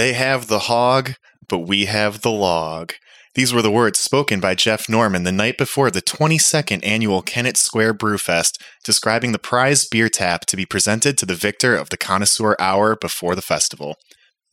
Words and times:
They 0.00 0.14
have 0.14 0.46
the 0.46 0.60
hog, 0.60 1.16
but 1.46 1.58
we 1.58 1.84
have 1.84 2.22
the 2.22 2.30
log. 2.30 2.94
These 3.34 3.52
were 3.52 3.60
the 3.60 3.70
words 3.70 3.98
spoken 3.98 4.40
by 4.40 4.54
Jeff 4.54 4.88
Norman 4.88 5.24
the 5.24 5.30
night 5.30 5.58
before 5.58 5.90
the 5.90 6.00
22nd 6.00 6.80
annual 6.82 7.20
Kennett 7.20 7.58
Square 7.58 7.96
Brewfest, 7.96 8.58
describing 8.82 9.32
the 9.32 9.38
prize 9.38 9.84
beer 9.84 10.08
tap 10.08 10.46
to 10.46 10.56
be 10.56 10.64
presented 10.64 11.18
to 11.18 11.26
the 11.26 11.34
victor 11.34 11.76
of 11.76 11.90
the 11.90 11.98
connoisseur 11.98 12.56
hour 12.58 12.96
before 12.96 13.34
the 13.34 13.42
festival. 13.42 13.96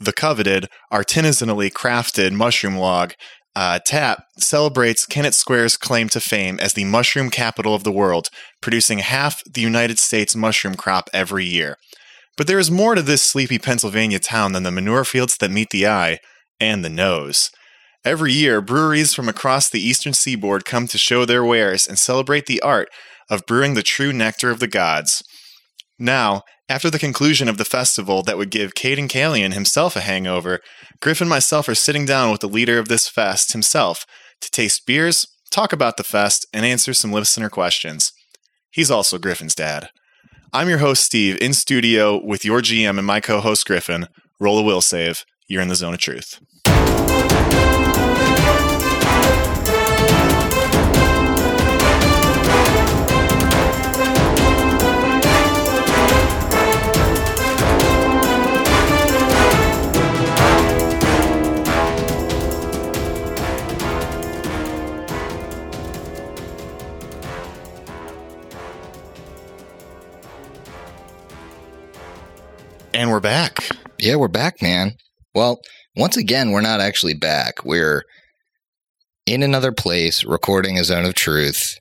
The 0.02 0.12
coveted, 0.12 0.68
artisanally 0.92 1.72
crafted 1.72 2.34
mushroom 2.34 2.76
log 2.76 3.14
uh, 3.56 3.80
tap 3.86 4.26
celebrates 4.38 5.06
Kennett 5.06 5.34
Square's 5.34 5.78
claim 5.78 6.10
to 6.10 6.20
fame 6.20 6.60
as 6.60 6.74
the 6.74 6.84
mushroom 6.84 7.30
capital 7.30 7.74
of 7.74 7.86
the 7.86 7.92
world, 7.94 8.28
producing 8.62 9.00
half 9.00 9.42
the 9.50 9.62
United 9.62 9.98
States 9.98 10.36
mushroom 10.36 10.76
crop 10.76 11.10
every 11.14 11.46
year. 11.46 11.78
But 12.38 12.48
there 12.48 12.60
is 12.60 12.72
more 12.72 12.96
to 12.96 13.02
this 13.02 13.24
sleepy 13.24 13.60
Pennsylvania 13.60 14.20
town 14.20 14.54
than 14.54 14.64
the 14.64 14.72
manure 14.72 15.04
fields 15.04 15.36
that 15.38 15.52
meet 15.52 15.72
the 15.72 15.88
eye 15.88 16.20
and 16.60 16.86
the 16.86 16.90
nose. 16.90 17.50
Every 18.06 18.32
year, 18.32 18.62
breweries 18.62 19.14
from 19.14 19.28
across 19.28 19.70
the 19.70 19.82
eastern 19.82 20.14
seaboard 20.14 20.64
come 20.64 20.88
to 20.88 20.98
show 20.98 21.26
their 21.26 21.44
wares 21.44 21.88
and 21.88 22.00
celebrate 22.00 22.46
the 22.46 22.62
art 22.62 22.90
of 23.30 23.46
brewing 23.46 23.74
the 23.74 23.84
true 23.84 24.14
nectar 24.14 24.52
of 24.52 24.60
the 24.60 24.68
gods. 24.68 25.24
Now, 26.00 26.44
after 26.70 26.90
the 26.90 27.00
conclusion 27.00 27.50
of 27.50 27.58
the 27.58 27.66
festival 27.66 28.24
that 28.24 28.38
would 28.38 28.52
give 28.52 28.76
Caiden 28.76 29.10
Calien 29.10 29.54
himself 29.54 29.96
a 29.96 30.02
hangover, 30.02 30.60
Griff 31.02 31.22
and 31.22 31.30
myself 31.30 31.68
are 31.68 31.76
sitting 31.76 32.06
down 32.06 32.32
with 32.32 32.42
the 32.42 32.48
leader 32.48 32.78
of 32.78 32.88
this 32.88 33.08
fest 33.08 33.54
himself 33.54 34.06
to 34.42 34.52
taste 34.52 34.86
beers, 34.86 35.26
talk 35.50 35.74
about 35.74 35.98
the 35.98 36.04
fest, 36.04 36.46
and 36.54 36.66
answer 36.66 36.94
some 36.94 37.12
listener 37.12 37.50
questions. 37.50 38.12
He's 38.70 38.92
also 38.92 39.18
Griffin's 39.18 39.56
dad. 39.56 39.90
I'm 40.54 40.70
your 40.70 40.78
host, 40.78 41.04
Steve, 41.04 41.38
in 41.42 41.54
studio 41.54 42.24
with 42.24 42.46
your 42.46 42.62
GM 42.62 42.98
and 42.98 43.06
my 43.06 43.20
co 43.20 43.42
host, 43.42 43.66
Griffin. 43.68 44.08
Roll 44.40 44.60
a 44.60 44.64
will 44.64 44.82
save. 44.82 45.26
You're 45.48 45.62
in 45.62 45.68
the 45.68 45.76
zone 45.76 45.94
of 45.94 46.00
truth. 46.00 46.40
And 72.98 73.12
we're 73.12 73.20
back. 73.20 73.60
Yeah, 74.00 74.16
we're 74.16 74.28
back, 74.28 74.60
man. 74.60 74.94
Well, 75.36 75.60
once 75.96 76.18
again, 76.18 76.50
we're 76.50 76.62
not 76.62 76.82
actually 76.82 77.14
back. 77.14 77.64
We're 77.64 78.04
in 79.28 79.44
another 79.44 79.72
place 79.72 80.24
recording 80.24 80.80
a 80.80 80.84
zone 80.84 81.06
of 81.06 81.14
truth 81.14 81.76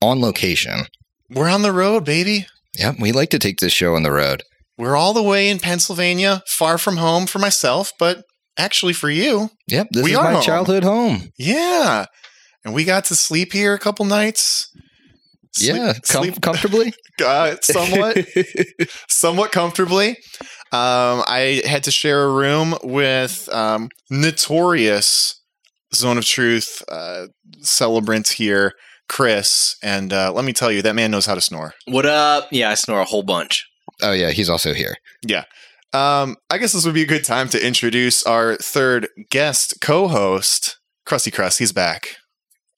on 0.00 0.20
location. 0.20 0.84
We're 1.28 1.48
on 1.48 1.62
the 1.62 1.72
road, 1.72 2.04
baby. 2.04 2.46
Yep, 2.78 3.00
we 3.00 3.10
like 3.10 3.30
to 3.30 3.40
take 3.40 3.58
this 3.58 3.72
show 3.72 3.96
on 3.96 4.04
the 4.04 4.12
road. 4.12 4.44
We're 4.78 4.94
all 4.94 5.12
the 5.14 5.22
way 5.22 5.48
in 5.48 5.58
Pennsylvania, 5.58 6.42
far 6.46 6.78
from 6.78 6.98
home 6.98 7.26
for 7.26 7.40
myself, 7.40 7.90
but 7.98 8.22
actually 8.56 8.92
for 8.92 9.10
you. 9.10 9.50
Yep, 9.66 9.88
this 9.90 10.04
We 10.04 10.12
is 10.12 10.16
are 10.16 10.24
my 10.26 10.32
home. 10.34 10.42
childhood 10.42 10.84
home. 10.84 11.30
Yeah. 11.36 12.06
And 12.64 12.72
we 12.72 12.84
got 12.84 13.04
to 13.06 13.16
sleep 13.16 13.52
here 13.52 13.74
a 13.74 13.80
couple 13.80 14.04
nights. 14.04 14.70
Sleep- 15.56 15.74
yeah, 15.76 15.92
com- 16.10 16.22
sleep- 16.24 16.40
comfortably. 16.42 16.92
uh, 17.24 17.56
somewhat, 17.62 18.18
somewhat 19.08 19.52
comfortably. 19.52 20.10
Um, 20.72 21.22
I 21.26 21.62
had 21.64 21.84
to 21.84 21.90
share 21.90 22.24
a 22.24 22.32
room 22.32 22.74
with 22.82 23.48
um, 23.52 23.88
notorious 24.10 25.40
Zone 25.94 26.18
of 26.18 26.24
Truth 26.26 26.82
uh, 26.90 27.28
celebrant 27.60 28.28
here, 28.28 28.72
Chris. 29.08 29.76
And 29.82 30.12
uh, 30.12 30.32
let 30.32 30.44
me 30.44 30.52
tell 30.52 30.70
you, 30.70 30.82
that 30.82 30.94
man 30.94 31.10
knows 31.10 31.26
how 31.26 31.34
to 31.34 31.40
snore. 31.40 31.72
What 31.86 32.04
up? 32.06 32.48
Yeah, 32.50 32.70
I 32.70 32.74
snore 32.74 33.00
a 33.00 33.04
whole 33.04 33.22
bunch. 33.22 33.64
oh 34.02 34.12
yeah, 34.12 34.30
he's 34.30 34.50
also 34.50 34.74
here. 34.74 34.96
Yeah. 35.26 35.44
Um, 35.92 36.36
I 36.50 36.58
guess 36.58 36.72
this 36.72 36.84
would 36.84 36.94
be 36.94 37.02
a 37.02 37.06
good 37.06 37.24
time 37.24 37.48
to 37.50 37.64
introduce 37.66 38.22
our 38.24 38.56
third 38.56 39.08
guest 39.30 39.76
co-host, 39.80 40.78
Krusty 41.08 41.32
Crust. 41.32 41.58
He's 41.60 41.72
back. 41.72 42.16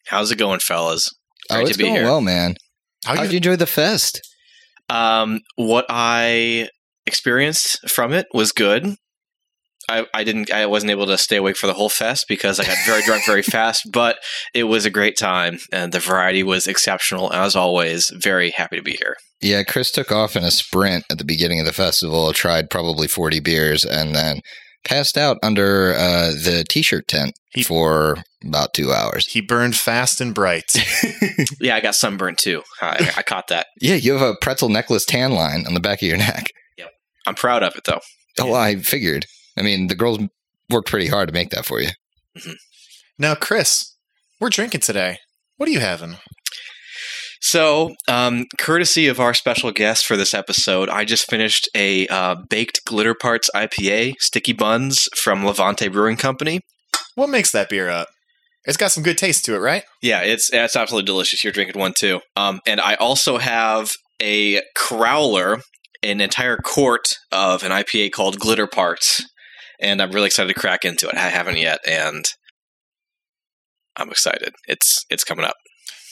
How's 0.06 0.31
it 0.31 0.36
going, 0.38 0.60
fellas? 0.60 1.08
Oh, 1.50 1.60
it's 1.60 1.72
to 1.72 1.78
be 1.78 1.84
going 1.84 1.97
here. 1.97 2.04
well, 2.04 2.20
man. 2.20 2.54
How 3.04 3.16
How'd 3.16 3.26
you? 3.26 3.32
you 3.32 3.36
enjoy 3.38 3.56
the 3.56 3.66
fest? 3.66 4.20
Um, 4.88 5.41
what 5.56 5.86
I 5.88 6.69
experienced 7.06 7.88
from 7.88 8.12
it 8.12 8.26
was 8.32 8.53
good. 8.53 8.97
I, 9.91 10.04
I 10.12 10.22
didn't 10.22 10.53
I 10.53 10.66
wasn't 10.66 10.91
able 10.91 11.06
to 11.06 11.16
stay 11.16 11.37
awake 11.37 11.56
for 11.56 11.66
the 11.66 11.72
whole 11.72 11.88
fest 11.88 12.26
because 12.28 12.60
I 12.60 12.66
got 12.66 12.76
very 12.84 13.03
drunk 13.03 13.25
very 13.25 13.42
fast, 13.56 13.88
but 13.91 14.19
it 14.54 14.64
was 14.64 14.84
a 14.84 14.91
great 14.91 15.16
time 15.16 15.58
and 15.72 15.92
the 15.92 16.00
variety 16.00 16.42
was 16.42 16.66
exceptional. 16.66 17.32
As 17.32 17.56
always, 17.56 18.10
very 18.14 18.50
happy 18.50 18.76
to 18.76 18.82
be 18.82 18.92
here. 18.92 19.16
Yeah, 19.41 19.62
Chris 19.62 19.91
took 19.91 20.12
off 20.12 20.37
in 20.37 20.44
a 20.44 20.50
sprint 20.50 21.04
at 21.10 21.16
the 21.16 21.25
beginning 21.25 21.60
of 21.60 21.66
the 21.66 21.72
festival, 21.72 22.32
tried 22.32 22.69
probably 22.70 23.08
40 23.08 23.41
beers, 23.41 23.84
and 23.84 24.14
then 24.14 24.41
passed 24.84 25.16
out 25.18 25.36
under 25.42 25.92
uh, 25.94 26.30
the 26.30 26.64
t 26.68 26.82
shirt 26.82 27.06
tent 27.08 27.34
He- 27.50 27.62
for 27.62 28.16
about 28.46 28.72
two 28.72 28.92
hours. 28.92 29.26
he 29.26 29.40
burned 29.40 29.76
fast 29.76 30.20
and 30.20 30.34
bright. 30.34 30.64
Yeah, 31.60 31.74
I 31.76 31.80
got 31.80 31.94
sunburned 31.96 32.38
too. 32.38 32.62
I, 32.80 33.12
I 33.16 33.22
caught 33.22 33.48
that. 33.48 33.66
Yeah, 33.80 33.94
you 33.96 34.12
have 34.12 34.22
a 34.22 34.36
pretzel 34.40 34.68
necklace 34.68 35.04
tan 35.04 35.32
line 35.32 35.66
on 35.66 35.74
the 35.74 35.80
back 35.80 36.00
of 36.02 36.08
your 36.08 36.16
neck. 36.18 36.46
I'm 37.26 37.34
proud 37.34 37.62
of 37.62 37.74
it 37.76 37.84
though. 37.84 38.00
Oh, 38.40 38.54
I 38.54 38.76
figured. 38.76 39.26
I 39.58 39.62
mean, 39.62 39.88
the 39.88 39.94
girls 39.96 40.18
worked 40.70 40.88
pretty 40.88 41.08
hard 41.08 41.28
to 41.28 41.34
make 41.34 41.50
that 41.50 41.66
for 41.66 41.80
you. 41.80 41.88
now, 43.18 43.34
Chris, 43.34 43.94
we're 44.40 44.48
drinking 44.50 44.80
today. 44.82 45.18
What 45.56 45.68
are 45.68 45.72
you 45.72 45.80
having? 45.80 46.16
So, 47.41 47.94
um, 48.09 48.47
courtesy 48.59 49.06
of 49.06 49.21
our 49.21 49.32
special 49.34 49.71
guest 49.71 50.06
for 50.06 50.16
this 50.16 50.34
episode, 50.34 50.88
I 50.88 51.04
just 51.04 51.31
finished 51.31 51.69
a 51.75 52.06
uh, 52.09 52.37
baked 52.49 52.84
glitter 52.84 53.15
parts 53.15 53.49
IPA, 53.54 54.15
sticky 54.19 54.53
buns 54.53 55.09
from 55.16 55.44
Levante 55.44 55.88
Brewing 55.88 56.16
Company. 56.16 56.60
What 57.15 57.31
makes 57.31 57.50
that 57.53 57.69
beer 57.69 57.88
up? 57.88 58.09
It's 58.65 58.76
got 58.76 58.93
some 58.93 59.03
good 59.03 59.19
taste 59.19 59.44
to 59.47 59.54
it, 59.54 59.60
right? 59.60 59.84
Yeah, 60.03 60.21
it's 60.21 60.53
it's 60.53 60.76
absolutely 60.76 61.06
delicious. 61.06 61.43
You're 61.43 61.53
drinking 61.53 61.81
one 61.81 61.94
too. 61.97 62.21
Um, 62.37 62.60
and 62.66 62.81
I 62.81 62.94
also 62.94 63.38
have 63.38 63.93
a 64.20 64.60
crowler, 64.76 65.62
an 66.03 66.20
entire 66.20 66.59
quart 66.62 67.16
of 67.32 67.62
an 67.62 67.70
IPA 67.70 68.12
called 68.12 68.38
Glitter 68.38 68.66
Parts, 68.66 69.25
and 69.81 70.03
I'm 70.03 70.10
really 70.10 70.26
excited 70.26 70.53
to 70.53 70.60
crack 70.60 70.84
into 70.84 71.09
it. 71.09 71.15
I 71.15 71.28
haven't 71.28 71.59
yet, 71.59 71.78
and 71.87 72.25
I'm 73.97 74.10
excited. 74.10 74.55
It's 74.66 75.05
it's 75.09 75.25
coming 75.25 75.44
up. 75.44 75.56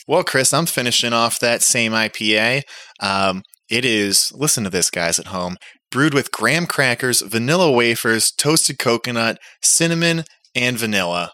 Well, 0.07 0.23
Chris, 0.23 0.53
I'm 0.53 0.65
finishing 0.65 1.11
off 1.11 1.37
that 1.39 1.61
same 1.61 1.91
IPA. 1.91 2.61
Um, 3.01 3.43
it 3.69 3.83
is, 3.83 4.31
listen 4.33 4.63
to 4.63 4.69
this, 4.69 4.89
guys 4.89 5.19
at 5.19 5.27
home, 5.27 5.57
brewed 5.91 6.13
with 6.13 6.31
graham 6.31 6.65
crackers, 6.65 7.21
vanilla 7.21 7.69
wafers, 7.69 8.31
toasted 8.31 8.79
coconut, 8.79 9.37
cinnamon, 9.61 10.23
and 10.55 10.77
vanilla. 10.77 11.33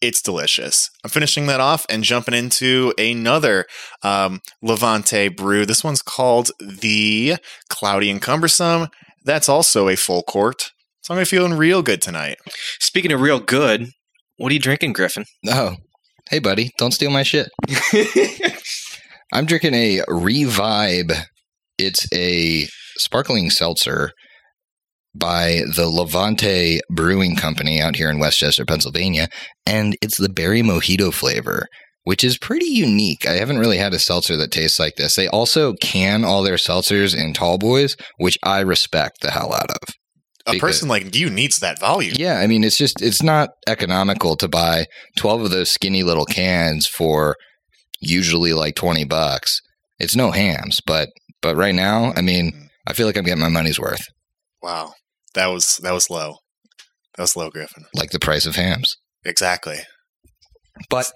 It's 0.00 0.22
delicious. 0.22 0.90
I'm 1.04 1.10
finishing 1.10 1.46
that 1.46 1.60
off 1.60 1.86
and 1.88 2.02
jumping 2.02 2.34
into 2.34 2.92
another 2.98 3.66
um, 4.02 4.40
Levante 4.60 5.28
brew. 5.28 5.64
This 5.64 5.84
one's 5.84 6.02
called 6.02 6.50
the 6.58 7.36
Cloudy 7.68 8.10
and 8.10 8.20
Cumbersome. 8.20 8.88
That's 9.24 9.48
also 9.48 9.88
a 9.88 9.96
full 9.96 10.22
quart. 10.22 10.72
So 11.02 11.14
I'm 11.14 11.24
feeling 11.26 11.52
real 11.52 11.82
good 11.82 12.02
tonight. 12.02 12.38
Speaking 12.80 13.12
of 13.12 13.20
real 13.20 13.40
good, 13.40 13.90
what 14.36 14.50
are 14.50 14.54
you 14.54 14.58
drinking, 14.60 14.94
Griffin? 14.94 15.26
Oh, 15.46 15.76
hey, 16.30 16.38
buddy, 16.38 16.70
don't 16.78 16.92
steal 16.92 17.10
my 17.10 17.24
shit. 17.24 17.48
I'm 19.32 19.46
drinking 19.46 19.74
a 19.74 20.02
Revive. 20.08 21.26
It's 21.76 22.06
a 22.12 22.68
sparkling 22.96 23.50
seltzer 23.50 24.12
by 25.14 25.62
the 25.74 25.88
Levante 25.88 26.80
Brewing 26.88 27.34
Company 27.34 27.80
out 27.80 27.96
here 27.96 28.08
in 28.08 28.20
West 28.20 28.38
Chester, 28.38 28.64
Pennsylvania, 28.64 29.28
and 29.66 29.96
it's 30.00 30.18
the 30.18 30.28
berry 30.28 30.62
mojito 30.62 31.12
flavor, 31.12 31.66
which 32.04 32.22
is 32.22 32.38
pretty 32.38 32.66
unique. 32.66 33.26
I 33.26 33.32
haven't 33.32 33.58
really 33.58 33.78
had 33.78 33.92
a 33.92 33.98
seltzer 33.98 34.36
that 34.36 34.52
tastes 34.52 34.78
like 34.78 34.94
this. 34.96 35.16
They 35.16 35.26
also 35.26 35.74
can 35.74 36.24
all 36.24 36.44
their 36.44 36.54
seltzers 36.54 37.16
in 37.16 37.32
tall 37.32 37.58
boys, 37.58 37.96
which 38.18 38.38
I 38.44 38.60
respect 38.60 39.20
the 39.20 39.32
hell 39.32 39.52
out 39.52 39.70
of. 39.70 39.94
A 40.46 40.52
Because- 40.52 40.60
person 40.60 40.88
like 40.88 41.14
you 41.14 41.28
needs 41.30 41.58
that 41.58 41.78
volume. 41.78 42.14
Yeah, 42.16 42.38
I 42.38 42.46
mean, 42.46 42.64
it's 42.64 42.78
just 42.78 43.02
it's 43.02 43.22
not 43.22 43.50
economical 43.66 44.36
to 44.36 44.48
buy 44.48 44.86
twelve 45.16 45.42
of 45.42 45.50
those 45.50 45.70
skinny 45.70 46.02
little 46.02 46.24
cans 46.40 46.86
for 46.86 47.36
usually 48.00 48.52
like 48.52 48.74
twenty 48.74 49.04
bucks. 49.04 49.60
It's 49.98 50.16
no 50.16 50.30
Hamm's, 50.30 50.80
but 50.86 51.10
but 51.42 51.56
right 51.56 51.74
now, 51.74 52.12
I 52.16 52.22
mean, 52.22 52.52
mm-hmm. 52.52 52.64
I 52.86 52.92
feel 52.94 53.06
like 53.06 53.16
I'm 53.16 53.24
getting 53.24 53.42
my 53.42 53.48
money's 53.48 53.78
worth, 53.78 54.06
Wow. 54.62 54.94
That 55.34 55.46
was 55.46 55.78
that 55.82 55.92
was 55.92 56.10
low. 56.10 56.36
That 57.16 57.22
was 57.22 57.36
low, 57.36 57.50
Griffin. 57.50 57.84
like 57.94 58.10
the 58.10 58.18
price 58.18 58.46
of 58.46 58.56
Hamm's. 58.56 58.96
Exactly. 59.24 59.78
But 60.88 61.06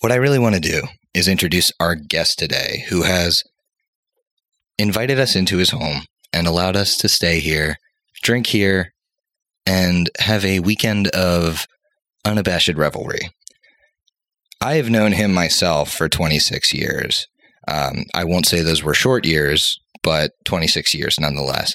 what 0.00 0.12
I 0.12 0.16
really 0.16 0.38
want 0.38 0.54
to 0.54 0.60
do 0.60 0.82
is 1.14 1.26
introduce 1.28 1.72
our 1.80 1.94
guest 1.94 2.38
today, 2.38 2.84
who 2.90 3.02
has 3.02 3.42
invited 4.78 5.18
us 5.18 5.34
into 5.34 5.56
his 5.56 5.70
home 5.70 6.02
and 6.32 6.46
allowed 6.46 6.76
us 6.76 6.96
to 6.98 7.08
stay 7.08 7.40
here, 7.40 7.76
drink 8.28 8.48
here, 8.48 8.92
and 9.64 10.10
have 10.18 10.44
a 10.44 10.60
weekend 10.60 11.08
of 11.08 11.66
unabashed 12.26 12.74
revelry. 12.74 13.30
I 14.60 14.74
have 14.74 14.90
known 14.90 15.12
him 15.12 15.32
myself 15.32 15.90
for 15.90 16.10
26 16.10 16.74
years. 16.74 17.26
Um, 17.66 18.04
I 18.12 18.24
won't 18.24 18.44
say 18.44 18.60
those 18.60 18.82
were 18.82 18.92
short 18.92 19.24
years, 19.24 19.80
but 20.02 20.32
26 20.44 20.92
years 20.92 21.16
nonetheless. 21.18 21.74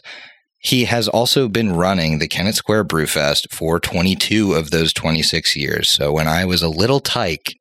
He 0.59 0.85
has 0.85 1.07
also 1.07 1.49
been 1.49 1.75
running 1.75 2.19
the 2.19 2.27
Kennett 2.27 2.53
Square 2.53 2.85
Brewfest 2.85 3.51
for 3.51 3.79
22 3.79 4.53
of 4.53 4.69
those 4.69 4.93
26 4.93 5.55
years. 5.55 5.89
So 5.89 6.11
when 6.11 6.27
I 6.27 6.45
was 6.45 6.61
a 6.61 6.69
little 6.69 6.99
tyke, 6.99 7.55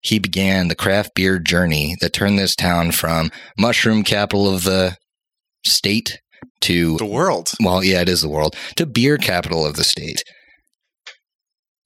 he 0.00 0.18
began 0.18 0.66
the 0.66 0.74
craft 0.74 1.14
beer 1.14 1.38
journey 1.38 1.96
that 2.00 2.12
turned 2.12 2.36
this 2.36 2.56
town 2.56 2.90
from 2.90 3.30
mushroom 3.56 4.02
capital 4.02 4.52
of 4.52 4.64
the 4.64 4.96
state 5.64 6.20
to 6.62 6.96
The 6.98 7.04
world. 7.06 7.50
well, 7.62 7.82
yeah, 7.84 8.00
it 8.02 8.08
is 8.08 8.22
the 8.22 8.28
world, 8.28 8.56
to 8.76 8.86
beer 8.86 9.16
capital 9.18 9.64
of 9.66 9.76
the 9.76 9.84
state. 9.84 10.22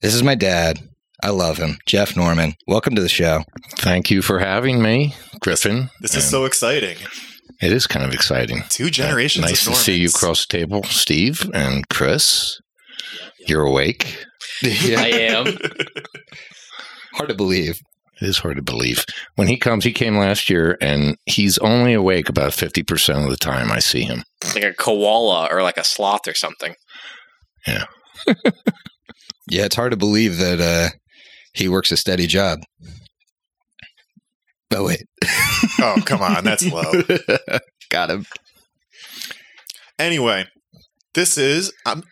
This 0.01 0.13
is 0.13 0.23
my 0.23 0.35
dad. 0.35 0.79
I 1.23 1.29
love 1.29 1.57
him. 1.57 1.77
Jeff 1.87 2.15
Norman. 2.15 2.53
Welcome 2.67 2.93
to 2.95 3.01
the 3.01 3.09
show. 3.09 3.43
Thank 3.79 4.11
you 4.11 4.21
for 4.21 4.37
having 4.39 4.81
me, 4.81 5.15
Griffin. 5.39 5.89
This 6.01 6.11
is 6.11 6.23
And 6.23 6.31
so 6.31 6.45
exciting. 6.45 6.97
It 7.59 7.71
is 7.71 7.87
kind 7.87 8.05
of 8.05 8.13
exciting. 8.13 8.61
Two 8.69 8.85
uh, 8.85 8.89
generations. 8.91 9.45
nice 9.45 9.65
of 9.65 9.73
to 9.73 9.79
see 9.79 9.93
you 9.93 9.97
Normans. 10.01 10.15
across 10.15 10.45
the 10.45 10.57
table, 10.57 10.83
Steve 10.83 11.49
and 11.55 11.89
Chris. 11.89 12.59
You're 13.47 13.65
awake. 13.65 14.23
I 14.63 15.09
am. 15.31 15.45
Hard 17.13 17.29
to 17.29 17.35
believe. 17.35 17.79
It 18.21 18.27
is 18.27 18.39
hard 18.39 18.55
to 18.57 18.63
believe. 18.63 19.05
When 19.35 19.47
he 19.47 19.57
comes, 19.57 19.83
he 19.83 19.91
came 19.91 20.17
last 20.17 20.49
year, 20.49 20.75
and 20.81 21.17
he's 21.27 21.57
only 21.59 21.93
awake 21.93 22.29
about 22.29 22.51
50% 22.51 23.23
of 23.23 23.29
the 23.29 23.37
time 23.37 23.71
I 23.71 23.77
see 23.79 24.01
him. 24.03 24.23
Like 24.53 24.63
a 24.63 24.73
koala 24.73 25.47
or 25.51 25.63
like 25.63 25.77
a 25.77 25.83
sloth 25.83 26.27
or 26.27 26.33
something. 26.33 26.75
Yeah, 27.65 27.85
yeah, 29.49 29.65
it's 29.65 29.75
hard 29.75 29.91
to 29.91 29.97
believe 29.97 30.37
that 30.37 30.59
uh, 30.59 30.95
he 31.53 31.67
works 31.67 31.91
a 31.91 31.97
steady 31.97 32.27
job. 32.27 32.59
Oh, 34.73 34.85
wait. 34.85 35.03
Oh, 35.79 35.95
come 36.05 36.21
on. 36.21 36.43
That's 36.43 36.65
low. 36.65 36.91
Got 37.91 38.09
him. 38.09 38.25
Anyway, 39.99 40.45
this 41.13 41.37
is 41.37 41.71
I'm. 41.85 42.03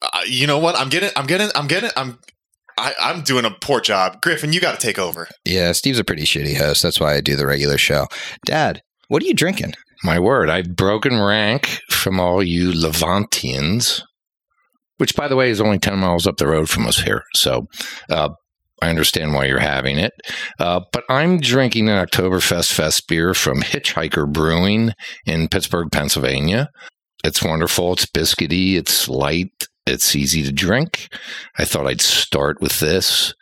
Uh, 0.00 0.20
you 0.26 0.46
know 0.46 0.58
what? 0.58 0.78
I'm 0.78 0.88
getting. 0.88 1.10
I'm 1.16 1.26
getting. 1.26 1.50
I'm 1.54 1.66
getting. 1.66 1.90
I'm. 1.96 2.18
I, 2.78 2.94
I'm 2.98 3.20
doing 3.22 3.44
a 3.44 3.50
poor 3.50 3.80
job. 3.80 4.22
Griffin, 4.22 4.54
you 4.54 4.60
got 4.60 4.80
to 4.80 4.86
take 4.86 4.98
over. 4.98 5.28
Yeah, 5.44 5.72
Steve's 5.72 5.98
a 5.98 6.04
pretty 6.04 6.24
shitty 6.24 6.56
host. 6.56 6.82
That's 6.82 6.98
why 6.98 7.14
I 7.14 7.20
do 7.20 7.36
the 7.36 7.46
regular 7.46 7.76
show. 7.76 8.06
Dad, 8.46 8.80
what 9.08 9.22
are 9.22 9.26
you 9.26 9.34
drinking? 9.34 9.74
My 10.04 10.18
word, 10.18 10.50
I've 10.50 10.76
broken 10.76 11.18
rank 11.18 11.80
from 11.88 12.20
all 12.20 12.42
you 12.42 12.72
Levantians, 12.72 14.02
which, 14.98 15.16
by 15.16 15.28
the 15.28 15.36
way, 15.36 15.48
is 15.48 15.62
only 15.62 15.78
10 15.78 15.98
miles 15.98 16.26
up 16.26 16.36
the 16.36 16.46
road 16.46 16.68
from 16.68 16.86
us 16.86 16.98
here. 17.00 17.22
So 17.34 17.68
uh, 18.10 18.28
I 18.82 18.90
understand 18.90 19.32
why 19.32 19.46
you're 19.46 19.58
having 19.60 19.98
it. 19.98 20.12
Uh, 20.60 20.82
but 20.92 21.04
I'm 21.08 21.40
drinking 21.40 21.88
an 21.88 22.06
Oktoberfest 22.06 22.70
Fest 22.70 23.08
beer 23.08 23.32
from 23.32 23.62
Hitchhiker 23.62 24.30
Brewing 24.30 24.92
in 25.24 25.48
Pittsburgh, 25.48 25.88
Pennsylvania. 25.90 26.68
It's 27.24 27.42
wonderful. 27.42 27.94
It's 27.94 28.04
biscuity. 28.04 28.74
It's 28.74 29.08
light. 29.08 29.68
It's 29.86 30.14
easy 30.14 30.42
to 30.42 30.52
drink. 30.52 31.08
I 31.58 31.64
thought 31.64 31.86
I'd 31.86 32.02
start 32.02 32.60
with 32.60 32.78
this. 32.80 33.32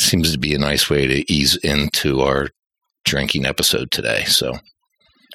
Seems 0.00 0.32
to 0.32 0.38
be 0.38 0.52
a 0.52 0.58
nice 0.58 0.90
way 0.90 1.06
to 1.06 1.32
ease 1.32 1.54
into 1.58 2.22
our 2.22 2.48
drinking 3.04 3.46
episode 3.46 3.92
today. 3.92 4.24
So 4.24 4.58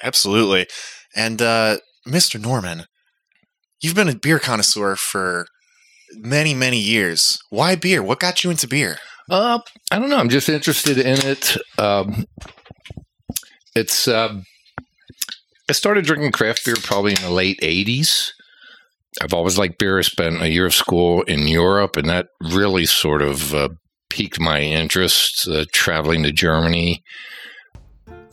Absolutely. 0.02 0.66
And 1.14 1.40
uh, 1.42 1.78
Mr. 2.06 2.40
Norman, 2.40 2.84
you've 3.80 3.94
been 3.94 4.08
a 4.08 4.14
beer 4.14 4.38
connoisseur 4.38 4.96
for 4.96 5.46
many, 6.14 6.54
many 6.54 6.78
years. 6.78 7.38
Why 7.50 7.74
beer? 7.74 8.02
What 8.02 8.20
got 8.20 8.44
you 8.44 8.50
into 8.50 8.68
beer? 8.68 8.98
Uh, 9.30 9.58
I 9.90 9.98
don't 9.98 10.08
know. 10.08 10.18
I'm 10.18 10.30
just 10.30 10.48
interested 10.48 10.98
in 10.98 11.18
it. 11.26 11.56
Um, 11.78 12.24
it's. 13.74 14.08
Um, 14.08 14.44
I 15.68 15.74
started 15.74 16.06
drinking 16.06 16.32
craft 16.32 16.64
beer 16.64 16.76
probably 16.82 17.12
in 17.12 17.20
the 17.20 17.30
late 17.30 17.60
'80s. 17.60 18.30
I've 19.20 19.34
always 19.34 19.58
liked 19.58 19.78
beer. 19.78 19.98
I 19.98 20.02
spent 20.02 20.40
a 20.40 20.48
year 20.48 20.64
of 20.66 20.74
school 20.74 21.22
in 21.22 21.46
Europe, 21.46 21.96
and 21.96 22.08
that 22.08 22.28
really 22.40 22.86
sort 22.86 23.20
of 23.20 23.52
uh, 23.52 23.68
piqued 24.08 24.40
my 24.40 24.60
interest. 24.60 25.46
Uh, 25.46 25.66
traveling 25.72 26.22
to 26.22 26.32
Germany, 26.32 27.02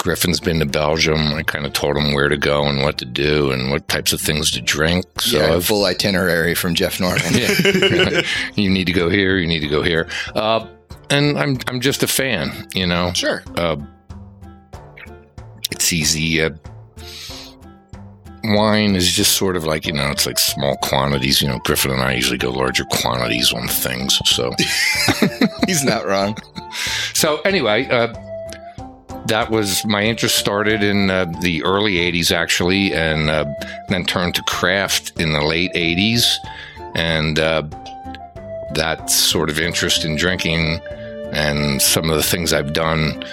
Griffin's 0.06 0.40
been 0.40 0.60
to 0.60 0.68
Belgium. 0.68 1.34
I 1.34 1.42
kind 1.42 1.66
of 1.66 1.74
told 1.74 1.98
him 1.98 2.14
where 2.14 2.30
to 2.30 2.38
go 2.38 2.64
and 2.68 2.84
what 2.84 3.00
to 3.00 3.06
do 3.06 3.50
and 3.50 3.72
what 3.72 3.88
types 3.88 4.14
of 4.14 4.22
things 4.22 4.52
to 4.52 4.62
drink. 4.62 5.04
So 5.20 5.38
yeah, 5.40 5.46
a 5.46 5.56
I've 5.56 5.66
full 5.66 5.84
itinerary 5.84 6.54
from 6.54 6.76
Jeff 6.76 7.00
Norman. 7.00 7.24
yeah. 7.34 8.22
you 8.54 8.70
need 8.70 8.86
to 8.86 8.94
go 8.94 9.10
here. 9.10 9.38
You 9.40 9.48
need 9.48 9.62
to 9.62 9.68
go 9.68 9.82
here. 9.82 10.08
Uh, 10.36 10.68
and 11.10 11.40
I'm 11.40 11.58
I'm 11.68 11.82
just 11.82 12.04
a 12.04 12.08
fan. 12.08 12.68
You 12.76 12.86
know, 12.86 13.14
Sure. 13.16 13.42
uh, 13.56 13.78
it's 15.72 15.92
easy. 15.92 16.40
Uh, 16.40 16.52
wine 18.44 18.96
is 18.96 19.12
just 19.12 19.32
sort 19.32 19.56
of 19.56 19.66
like 19.66 19.88
you 19.88 19.94
know, 19.94 20.12
it's 20.12 20.28
like 20.28 20.38
small 20.38 20.78
quantities. 20.84 21.42
You 21.42 21.48
know, 21.48 21.58
Griffin 21.66 21.90
and 21.90 22.02
I 22.02 22.14
usually 22.14 22.38
go 22.38 22.52
larger 22.52 22.86
quantities 22.92 23.52
on 23.54 23.68
things. 23.68 24.20
So 24.26 24.52
He's 25.66 25.84
not 25.84 26.06
wrong. 26.06 26.38
so 27.16 27.42
anyway. 27.42 27.88
Uh, 27.88 28.14
that 29.28 29.50
was 29.50 29.86
my 29.86 30.04
interest 30.04 30.38
started 30.38 30.84
in 30.84 31.10
uh, 31.10 31.26
the 31.42 31.64
early 31.64 31.94
80s 31.94 32.32
actually 32.32 32.94
and 32.94 33.30
uh, 33.30 33.46
then 33.90 34.06
turned 34.06 34.36
to 34.36 34.44
craft 34.44 35.20
in 35.20 35.34
the 35.34 35.42
late 35.42 35.74
80s 35.74 36.36
and 36.96 37.40
uh, 37.40 37.64
that 38.74 39.10
sort 39.10 39.50
of 39.50 39.60
interest 39.60 40.06
in 40.06 40.16
drinking 40.16 40.80
and 41.32 41.82
some 41.82 42.10
of 42.10 42.16
the 42.16 42.24
things 42.24 42.54
i've 42.54 42.74
done 42.74 43.24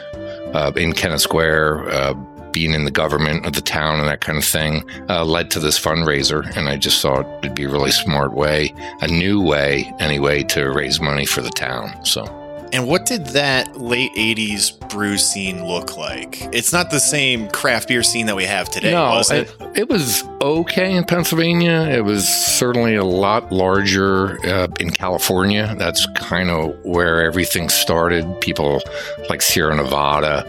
uh, 0.55 0.73
in 0.77 0.93
kennett 0.93 1.21
square 1.21 1.89
uh, 1.91 2.15
being 2.53 2.73
in 2.73 2.85
the 2.85 2.91
government 2.91 3.47
of 3.47 3.55
the 3.55 3.61
town 3.61 3.99
and 3.99 4.09
that 4.09 4.21
kind 4.21 4.37
of 4.37 4.45
thing 4.45 4.85
uh, 5.09 5.25
led 5.25 5.51
to 5.51 5.59
this 5.59 5.81
fundraiser. 5.81 6.45
And 6.55 6.69
i 6.69 6.77
just 6.77 7.01
thought 7.01 7.27
it'd 7.39 7.55
be 7.55 7.65
a 7.65 7.69
really 7.71 7.91
smart 7.91 8.35
way 8.35 8.75
a 9.01 9.09
new 9.09 9.43
way 9.43 9.91
anyway 9.99 10.43
to 10.45 10.71
raise 10.71 11.01
money 11.01 11.25
for 11.25 11.41
the 11.41 11.51
town. 11.51 12.05
So 12.05 12.42
And 12.73 12.89
what 12.89 13.05
did 13.05 13.27
that 13.29 13.77
late 13.77 14.13
80s 14.15 14.89
brew 14.89 15.19
scene 15.19 15.67
look 15.67 15.99
like? 15.99 16.41
It's 16.55 16.73
not 16.73 16.91
the 16.91 17.01
same 17.01 17.49
craft 17.51 17.89
beer 17.89 18.03
scene 18.03 18.25
that 18.27 18.37
we 18.37 18.45
have 18.45 18.71
today, 18.71 18.93
no, 18.93 19.11
was 19.11 19.31
it? 19.31 19.55
it, 19.61 19.79
it 19.81 19.89
was 19.91 20.25
okay 20.41 20.97
in 20.97 21.05
Pennsylvania. 21.05 21.83
It 21.91 22.05
was 22.05 22.27
certainly 22.27 22.95
a 22.95 23.05
lot 23.05 23.53
larger 23.53 24.39
uh, 24.47 24.69
in 24.81 24.89
California. 24.91 25.75
That's 25.79 26.07
kind 26.15 26.49
of 26.49 26.75
where 26.83 27.23
everything 27.23 27.69
started. 27.69 28.41
People 28.41 28.81
like 29.29 29.43
Sierra 29.43 29.77
Nevada 29.77 30.47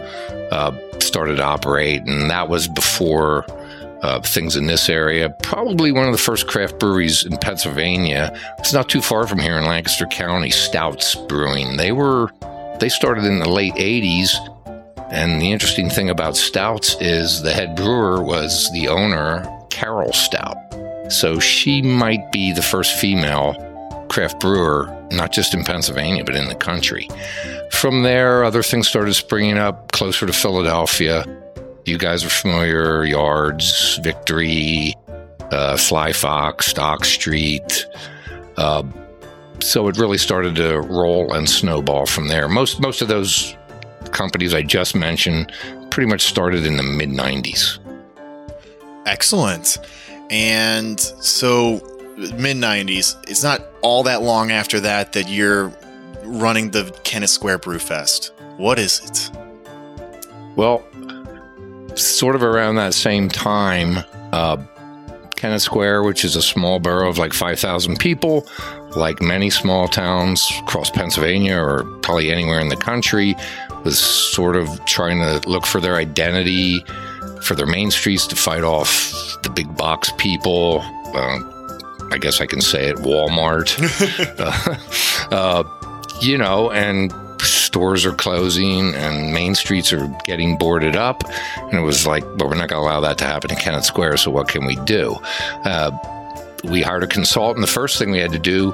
uh, 0.50 0.72
started 1.00 1.36
to 1.36 1.44
operate, 1.44 2.02
and 2.06 2.30
that 2.30 2.48
was 2.48 2.68
before. 2.68 3.44
Uh, 4.04 4.20
things 4.20 4.54
in 4.54 4.66
this 4.66 4.90
area. 4.90 5.30
Probably 5.42 5.90
one 5.90 6.04
of 6.04 6.12
the 6.12 6.18
first 6.18 6.46
craft 6.46 6.78
breweries 6.78 7.24
in 7.24 7.38
Pennsylvania. 7.38 8.38
It's 8.58 8.74
not 8.74 8.90
too 8.90 9.00
far 9.00 9.26
from 9.26 9.38
here 9.38 9.56
in 9.56 9.64
Lancaster 9.64 10.04
County. 10.04 10.50
Stoudt's 10.50 11.14
Brewing. 11.14 11.78
They 11.78 11.90
were 11.90 12.30
they 12.80 12.90
started 12.90 13.24
in 13.24 13.38
the 13.38 13.48
late 13.48 13.72
'80s, 13.76 14.28
and 15.10 15.40
the 15.40 15.50
interesting 15.50 15.88
thing 15.88 16.10
about 16.10 16.34
Stoudt's 16.34 17.00
is 17.00 17.40
the 17.40 17.54
head 17.54 17.76
brewer 17.76 18.22
was 18.22 18.70
the 18.72 18.88
owner, 18.88 19.42
Carol 19.70 20.10
Stoudt. 20.10 21.10
So 21.10 21.38
she 21.38 21.80
might 21.80 22.30
be 22.30 22.52
the 22.52 22.60
first 22.60 22.98
female 22.98 23.54
craft 24.10 24.38
brewer, 24.38 24.94
not 25.12 25.32
just 25.32 25.54
in 25.54 25.64
Pennsylvania, 25.64 26.24
but 26.24 26.36
in 26.36 26.48
the 26.48 26.54
country. 26.54 27.08
From 27.70 28.02
there, 28.02 28.44
other 28.44 28.62
things 28.62 28.86
started 28.86 29.14
springing 29.14 29.56
up 29.56 29.92
closer 29.92 30.26
to 30.26 30.32
Philadelphia. 30.34 31.24
You 31.84 31.98
guys 31.98 32.24
are 32.24 32.30
familiar 32.30 33.04
Yards, 33.04 33.98
Victory, 34.02 34.94
uh, 35.50 35.76
Sly 35.76 36.12
Fox, 36.12 36.72
Dock 36.72 37.04
Street. 37.04 37.86
Uh, 38.56 38.84
so 39.60 39.88
it 39.88 39.98
really 39.98 40.18
started 40.18 40.56
to 40.56 40.80
roll 40.80 41.32
and 41.34 41.48
snowball 41.48 42.06
from 42.06 42.28
there. 42.28 42.48
Most 42.48 42.80
most 42.80 43.02
of 43.02 43.08
those 43.08 43.56
companies 44.12 44.54
I 44.54 44.62
just 44.62 44.94
mentioned 44.94 45.52
pretty 45.90 46.08
much 46.08 46.22
started 46.22 46.66
in 46.66 46.76
the 46.76 46.82
mid 46.82 47.10
90s. 47.10 47.78
Excellent. 49.06 49.78
And 50.30 50.98
so, 50.98 51.74
mid 52.16 52.56
90s, 52.56 53.16
it's 53.28 53.42
not 53.42 53.60
all 53.82 54.02
that 54.04 54.22
long 54.22 54.50
after 54.50 54.80
that 54.80 55.12
that 55.12 55.28
you're 55.28 55.72
running 56.24 56.70
the 56.70 56.90
Kennett 57.04 57.28
Square 57.28 57.58
Brew 57.58 57.78
Fest. 57.78 58.32
What 58.56 58.78
is 58.78 59.00
it? 59.00 59.30
Well, 60.56 60.84
sort 61.96 62.34
of 62.34 62.42
around 62.42 62.76
that 62.76 62.94
same 62.94 63.28
time, 63.28 64.04
uh, 64.32 64.56
Kennett 65.36 65.62
Square, 65.62 66.04
which 66.04 66.24
is 66.24 66.36
a 66.36 66.42
small 66.42 66.78
borough 66.78 67.08
of 67.08 67.18
like 67.18 67.32
5,000 67.32 67.98
people, 67.98 68.46
like 68.96 69.20
many 69.20 69.50
small 69.50 69.88
towns 69.88 70.46
across 70.60 70.90
Pennsylvania 70.90 71.56
or 71.56 71.84
probably 72.02 72.30
anywhere 72.30 72.60
in 72.60 72.68
the 72.68 72.76
country, 72.76 73.34
was 73.84 73.98
sort 73.98 74.56
of 74.56 74.84
trying 74.86 75.18
to 75.18 75.46
look 75.48 75.66
for 75.66 75.80
their 75.80 75.96
identity, 75.96 76.84
for 77.42 77.54
their 77.54 77.66
main 77.66 77.90
streets 77.90 78.26
to 78.28 78.36
fight 78.36 78.64
off 78.64 79.12
the 79.42 79.50
big 79.50 79.76
box 79.76 80.10
people. 80.16 80.80
Uh, 81.14 81.38
I 82.10 82.18
guess 82.18 82.40
I 82.40 82.46
can 82.46 82.60
say 82.60 82.88
it, 82.88 82.96
Walmart. 82.96 83.68
uh, 84.40 85.30
uh, 85.34 85.64
you 86.22 86.38
know, 86.38 86.70
and 86.70 87.12
stores 87.44 88.04
are 88.04 88.12
closing 88.12 88.94
and 88.94 89.32
main 89.32 89.54
streets 89.54 89.92
are 89.92 90.06
getting 90.24 90.56
boarded 90.56 90.96
up. 90.96 91.22
And 91.56 91.74
it 91.74 91.82
was 91.82 92.06
like, 92.06 92.22
well, 92.22 92.48
we're 92.48 92.54
not 92.54 92.68
going 92.68 92.82
to 92.82 92.88
allow 92.88 93.00
that 93.00 93.18
to 93.18 93.24
happen 93.24 93.50
in 93.50 93.56
Kennett 93.56 93.84
Square. 93.84 94.18
So 94.18 94.30
what 94.30 94.48
can 94.48 94.66
we 94.66 94.76
do? 94.84 95.16
Uh, 95.64 95.90
we 96.64 96.82
hired 96.82 97.04
a 97.04 97.06
consultant. 97.06 97.64
The 97.64 97.72
first 97.72 97.98
thing 97.98 98.10
we 98.10 98.18
had 98.18 98.32
to 98.32 98.38
do 98.38 98.72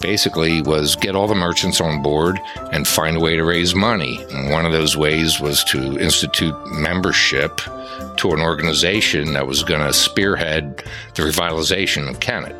basically 0.00 0.60
was 0.62 0.96
get 0.96 1.14
all 1.14 1.28
the 1.28 1.34
merchants 1.34 1.80
on 1.80 2.02
board 2.02 2.40
and 2.72 2.86
find 2.86 3.16
a 3.16 3.20
way 3.20 3.36
to 3.36 3.44
raise 3.44 3.74
money. 3.74 4.22
And 4.30 4.50
one 4.50 4.66
of 4.66 4.72
those 4.72 4.96
ways 4.96 5.40
was 5.40 5.64
to 5.64 5.98
institute 5.98 6.54
membership 6.66 7.60
to 8.16 8.32
an 8.32 8.40
organization 8.40 9.32
that 9.32 9.46
was 9.46 9.62
going 9.62 9.80
to 9.80 9.92
spearhead 9.92 10.82
the 11.14 11.22
revitalization 11.22 12.08
of 12.08 12.20
Kennett. 12.20 12.56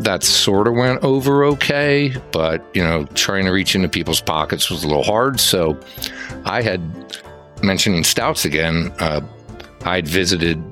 That 0.00 0.22
sort 0.22 0.66
of 0.66 0.74
went 0.74 1.04
over 1.04 1.44
okay, 1.44 2.14
but 2.32 2.64
you 2.74 2.82
know, 2.82 3.04
trying 3.14 3.44
to 3.44 3.50
reach 3.50 3.74
into 3.74 3.88
people's 3.88 4.20
pockets 4.20 4.68
was 4.70 4.82
a 4.82 4.88
little 4.88 5.04
hard. 5.04 5.38
So 5.38 5.78
I 6.44 6.62
had 6.62 6.80
mentioning 7.62 8.04
Stoudt's 8.04 8.44
again. 8.44 8.92
Uh, 8.98 9.20
I'd 9.84 10.08
visited 10.08 10.62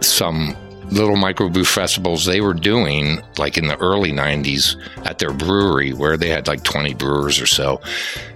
some 0.00 0.56
little 0.90 1.16
microbrew 1.16 1.66
festivals 1.66 2.26
they 2.26 2.40
were 2.40 2.52
doing 2.52 3.22
like 3.38 3.56
in 3.56 3.66
the 3.66 3.76
early 3.78 4.12
90s 4.12 4.76
at 5.06 5.18
their 5.18 5.32
brewery 5.32 5.92
where 5.92 6.18
they 6.18 6.28
had 6.28 6.46
like 6.46 6.62
20 6.64 6.92
brewers 6.94 7.40
or 7.40 7.46
so 7.46 7.80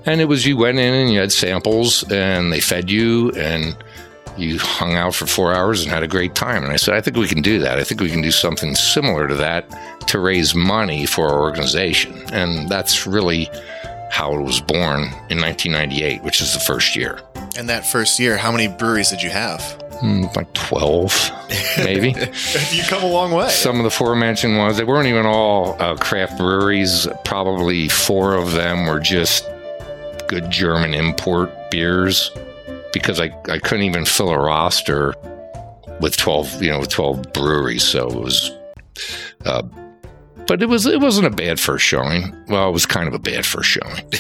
and 0.07 0.23
it 0.23 0.25
was 0.25 0.47
you 0.47 0.57
went 0.57 0.79
in 0.79 0.95
and 0.95 1.13
you 1.13 1.21
had 1.21 1.31
samples 1.31 2.11
and 2.11 2.51
they 2.51 2.61
fed 2.61 2.91
you 2.91 3.31
and 3.33 3.77
you 4.39 4.59
hung 4.59 4.95
out 4.95 5.15
for 5.15 5.27
four 5.27 5.55
hours 5.55 5.83
and 5.83 5.91
had 5.91 6.03
a 6.03 6.09
great 6.09 6.35
time 6.35 6.63
and 6.63 6.73
i 6.73 6.77
said 6.77 6.95
i 6.95 7.01
think 7.01 7.17
we 7.17 7.29
can 7.29 7.43
do 7.43 7.59
that 7.59 7.79
i 7.79 7.85
think 7.85 8.01
we 8.01 8.11
can 8.11 8.21
do 8.23 8.31
something 8.31 8.75
similar 8.75 9.27
to 9.27 9.35
that 9.35 9.69
to 10.07 10.19
raise 10.19 10.55
money 10.55 11.07
for 11.07 11.29
our 11.29 11.41
organization 11.41 12.15
and 12.33 12.69
that's 12.69 13.07
really 13.07 13.49
how 14.11 14.35
it 14.35 14.41
was 14.41 14.61
born 14.61 15.03
in 15.31 15.41
1998 15.41 16.23
which 16.23 16.41
is 16.41 16.53
the 16.55 16.61
first 16.61 16.95
year 16.97 17.21
And 17.59 17.69
that 17.69 17.87
first 17.87 18.21
year, 18.21 18.37
how 18.37 18.53
many 18.53 18.69
breweries 18.69 19.09
did 19.11 19.23
you 19.23 19.31
have? 19.31 19.63
Hmm, 20.01 20.25
like 20.37 20.53
12 20.53 21.31
maybe 21.79 22.09
you 22.71 22.83
come 22.85 23.03
a 23.03 23.09
long 23.09 23.33
way. 23.33 23.49
Some 23.49 23.77
of 23.77 23.83
the 23.83 23.89
aforementioned 23.89 24.59
ones, 24.59 24.77
they 24.77 24.85
weren't 24.85 25.09
even 25.09 25.25
all 25.25 25.75
uh, 25.81 25.97
craft 25.97 26.37
breweries. 26.37 27.09
Probably 27.25 27.89
four 27.89 28.35
of 28.35 28.53
them 28.53 28.85
were 28.87 29.01
just 29.01 29.49
good 30.29 30.51
German 30.51 30.93
import 30.93 31.51
beers 31.71 32.31
because 32.99 33.21
I, 33.21 33.31
I 33.49 33.59
couldn't 33.59 33.85
even 33.85 34.05
fill 34.05 34.31
a 34.31 34.39
roster 34.39 35.15
with 36.01 36.17
12, 36.17 36.63
you 36.63 36.71
know, 36.71 36.81
with 36.81 36.89
12 36.89 37.33
breweries. 37.33 37.85
So 37.85 38.09
it 38.09 38.15
was, 38.15 38.51
uh, 39.45 39.63
but 40.47 40.63
it 40.63 40.69
was 40.69 40.87
it 40.87 41.01
wasn't 41.01 41.27
a 41.27 41.31
bad 41.31 41.59
first 41.59 41.85
showing. 41.85 42.35
Well, 42.49 42.69
it 42.69 42.73
was 42.73 42.87
kind 42.87 43.09
of 43.09 43.15
a 43.15 43.19
bad 43.19 43.45
first 43.45 43.69
showing. 43.69 43.97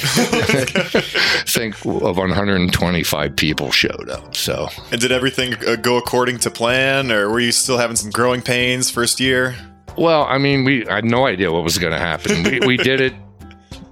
think 1.47 1.77
of 1.87 2.17
125 2.17 3.37
people 3.37 3.71
showed 3.71 4.11
up. 4.11 4.35
So 4.35 4.69
and 4.91 5.01
did 5.01 5.13
everything 5.13 5.55
uh, 5.67 5.77
go 5.77 5.97
according 5.97 6.39
to 6.41 6.51
plan, 6.51 7.13
or 7.13 7.31
were 7.31 7.41
you 7.41 7.53
still 7.53 7.79
having 7.79 7.97
some 7.97 8.11
growing 8.11 8.43
pains 8.43 8.91
first 8.91 9.21
year? 9.21 9.55
Well, 9.97 10.25
I 10.25 10.39
mean, 10.39 10.65
we 10.65 10.87
I 10.89 10.97
had 10.97 11.05
no 11.05 11.27
idea 11.27 11.53
what 11.53 11.63
was 11.63 11.79
going 11.79 11.93
to 11.93 11.99
happen. 11.99 12.43
We, 12.43 12.61
we 12.61 12.77
did 12.77 13.01
it 13.01 13.15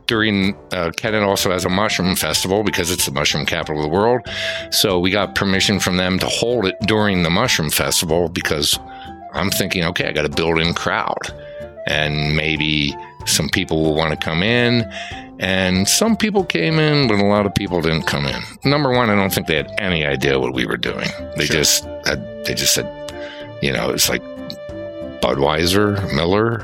during 0.06 0.54
uh, 0.72 0.90
Kennett 0.96 1.22
also 1.22 1.50
has 1.50 1.64
a 1.64 1.68
mushroom 1.68 2.14
festival 2.16 2.62
because 2.62 2.90
it's 2.90 3.06
the 3.06 3.12
mushroom 3.12 3.46
capital 3.46 3.78
of 3.78 3.82
the 3.82 3.88
world. 3.88 4.20
So 4.70 4.98
we 4.98 5.10
got 5.10 5.34
permission 5.34 5.80
from 5.80 5.96
them 5.96 6.18
to 6.18 6.26
hold 6.26 6.66
it 6.66 6.76
during 6.86 7.22
the 7.22 7.30
mushroom 7.30 7.70
festival 7.70 8.28
because 8.28 8.78
I'm 9.32 9.50
thinking, 9.50 9.84
okay, 9.84 10.06
I 10.08 10.12
got 10.12 10.24
a 10.24 10.28
built-in 10.28 10.74
crowd, 10.74 11.18
and 11.88 12.36
maybe 12.36 12.94
some 13.26 13.48
people 13.48 13.82
will 13.82 13.94
want 13.94 14.10
to 14.18 14.24
come 14.24 14.42
in. 14.42 14.82
And 15.40 15.88
some 15.88 16.16
people 16.16 16.44
came 16.44 16.78
in, 16.78 17.08
but 17.08 17.18
a 17.18 17.24
lot 17.24 17.44
of 17.44 17.54
people 17.56 17.80
didn't 17.80 18.04
come 18.06 18.24
in. 18.26 18.40
Number 18.64 18.92
one, 18.92 19.10
I 19.10 19.16
don't 19.16 19.32
think 19.34 19.48
they 19.48 19.56
had 19.56 19.74
any 19.78 20.06
idea 20.06 20.38
what 20.38 20.54
we 20.54 20.64
were 20.64 20.76
doing. 20.76 21.08
They 21.36 21.46
Sure. 21.46 21.56
just 21.56 21.84
had, 22.06 22.44
they 22.44 22.54
just 22.54 22.72
said, 22.72 22.86
you 23.60 23.72
know, 23.72 23.90
it's 23.90 24.08
like 24.08 24.22
Budweiser, 25.20 26.14
Miller, 26.14 26.60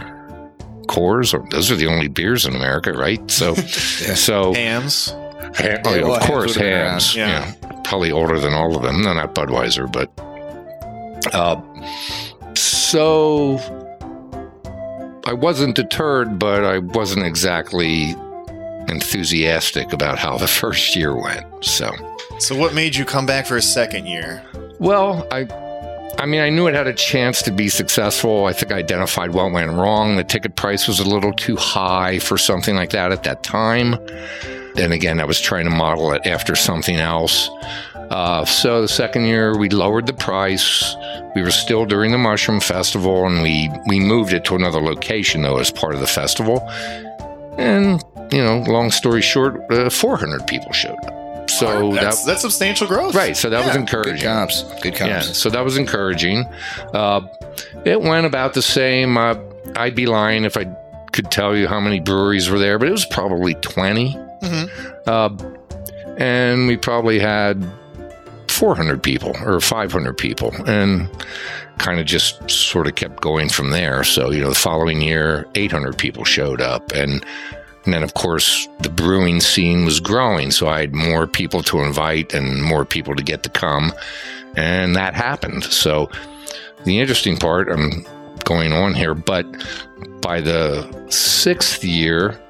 Coors. 0.86 1.32
Or, 1.34 1.46
those 1.50 1.70
are 1.70 1.76
the 1.76 1.86
only 1.86 2.08
beers 2.08 2.44
in 2.46 2.54
America, 2.56 2.92
right? 2.92 3.30
So, 3.30 3.54
so 4.14 4.52
Hamm's. 4.54 5.08
Ha- 5.10 5.78
oh, 5.84 5.94
yeah, 5.94 6.02
well, 6.02 6.14
of 6.16 6.22
course, 6.22 6.48
would've 6.56 6.62
been 6.62 6.72
around. 6.72 6.90
Hamm's. 6.90 7.16
Yeah. 7.16 7.54
Yeah. 7.62 7.80
probably 7.84 8.12
older 8.12 8.38
than 8.38 8.52
all 8.54 8.76
of 8.76 8.82
them. 8.82 9.02
No, 9.02 9.12
not 9.14 9.34
Budweiser, 9.34 9.90
but 9.90 10.10
uh, 11.34 11.60
so 12.54 13.58
I 15.26 15.32
wasn't 15.32 15.76
deterred, 15.76 16.38
but 16.38 16.64
I 16.64 16.78
wasn't 16.78 17.26
exactly 17.26 18.14
enthusiastic 18.88 19.92
about 19.92 20.18
how 20.18 20.38
the 20.38 20.46
first 20.60 20.96
year 20.96 21.14
went. 21.20 21.46
So, 21.64 21.90
So, 22.38 22.56
what 22.56 22.74
made 22.74 22.94
you 22.96 23.04
come 23.04 23.26
back 23.26 23.46
for 23.46 23.56
a 23.56 23.62
second 23.62 24.06
year? 24.06 24.42
well, 24.78 25.26
I. 25.30 25.44
I 26.18 26.26
mean, 26.26 26.40
I 26.40 26.50
knew 26.50 26.66
it 26.66 26.74
had 26.74 26.86
a 26.86 26.92
chance 26.92 27.42
to 27.42 27.50
be 27.50 27.68
successful. 27.68 28.44
I 28.44 28.52
think 28.52 28.72
I 28.72 28.76
identified 28.76 29.32
what 29.32 29.52
went 29.52 29.70
wrong. 29.72 30.16
The 30.16 30.24
ticket 30.24 30.56
price 30.56 30.86
was 30.86 31.00
a 31.00 31.08
little 31.08 31.32
too 31.32 31.56
high 31.56 32.18
for 32.18 32.36
something 32.36 32.74
like 32.74 32.90
that 32.90 33.12
at 33.12 33.22
that 33.22 33.42
time. 33.42 33.94
And 34.76 34.92
again, 34.92 35.20
I 35.20 35.24
was 35.24 35.40
trying 35.40 35.64
to 35.64 35.70
model 35.70 36.12
it 36.12 36.26
after 36.26 36.54
something 36.54 36.96
else. 36.96 37.48
Uh, 38.10 38.44
so 38.44 38.82
the 38.82 38.88
second 38.88 39.24
year, 39.24 39.56
we 39.56 39.68
lowered 39.68 40.06
the 40.06 40.12
price. 40.12 40.96
We 41.34 41.42
were 41.42 41.52
still 41.52 41.86
during 41.86 42.10
the 42.10 42.18
Mushroom 42.18 42.60
Festival, 42.60 43.24
and 43.26 43.42
we 43.42 43.70
we 43.86 44.00
moved 44.00 44.32
it 44.32 44.44
to 44.46 44.56
another 44.56 44.80
location 44.80 45.42
though 45.42 45.58
as 45.58 45.70
part 45.70 45.94
of 45.94 46.00
the 46.00 46.06
festival. 46.08 46.60
And 47.56 48.02
you 48.32 48.42
know, 48.42 48.64
long 48.66 48.90
story 48.90 49.22
short, 49.22 49.60
uh, 49.70 49.90
400 49.90 50.46
people 50.46 50.72
showed 50.72 50.98
up. 51.04 51.19
So 51.60 51.92
that's, 51.92 52.20
that 52.24 52.26
that's 52.32 52.40
substantial 52.42 52.86
growth. 52.86 53.14
right. 53.14 53.36
So 53.36 53.50
that 53.50 53.64
was 53.66 53.76
encouraging. 53.76 54.16
Good 54.16 54.22
comps. 54.24 54.62
Good 54.82 54.94
comps. 54.96 55.10
Yeah, 55.10 55.20
so 55.20 55.50
that 55.50 55.64
was 55.64 55.76
encouraging. 55.76 56.46
Uh, 56.94 57.20
it 57.84 58.00
went 58.00 58.26
about 58.26 58.54
the 58.54 58.62
same. 58.62 59.16
Uh, 59.16 59.36
I'd 59.76 59.94
be 59.94 60.06
lying 60.06 60.44
if 60.44 60.56
I 60.56 60.64
could 61.12 61.30
tell 61.30 61.56
you 61.56 61.66
how 61.68 61.80
many 61.80 62.00
breweries 62.00 62.48
were 62.50 62.58
there, 62.58 62.78
but 62.78 62.88
it 62.88 62.92
was 62.92 63.04
probably 63.06 63.54
20. 63.54 64.16
Mhm. 64.42 64.70
Uh, 65.06 66.14
and 66.18 66.66
we 66.66 66.76
probably 66.76 67.18
had 67.18 67.64
400 68.48 69.02
people 69.02 69.34
or 69.44 69.60
500 69.60 70.16
people 70.18 70.52
and 70.66 71.08
kind 71.78 71.98
of 71.98 72.06
just 72.06 72.50
sort 72.50 72.86
of 72.86 72.94
kept 72.94 73.20
going 73.22 73.48
from 73.48 73.70
there. 73.70 74.04
So, 74.04 74.30
you 74.30 74.40
know, 74.42 74.50
the 74.50 74.54
following 74.54 75.00
year, 75.00 75.46
800 75.54 75.96
people 75.96 76.24
showed 76.24 76.60
up. 76.60 76.92
And, 76.92 77.24
and 77.84 77.94
then, 77.94 78.02
of 78.02 78.14
course, 78.14 78.68
the 78.80 78.90
brewing 78.90 79.40
scene 79.40 79.84
was 79.84 80.00
growing. 80.00 80.50
So 80.50 80.68
I 80.68 80.80
had 80.80 80.94
more 80.94 81.26
people 81.26 81.62
to 81.64 81.80
invite 81.80 82.34
and 82.34 82.62
more 82.62 82.84
people 82.84 83.14
to 83.14 83.22
get 83.22 83.42
to 83.44 83.50
come 83.50 83.92
and 84.56 84.96
that 84.96 85.14
happened. 85.14 85.64
So 85.64 86.10
the 86.84 86.98
interesting 86.98 87.36
part, 87.36 87.68
I'm 87.68 88.04
going 88.44 88.72
on 88.72 88.94
here, 88.94 89.14
but 89.14 89.46
by 90.20 90.40
the 90.40 91.08
sixth 91.10 91.84
year, 91.84 92.40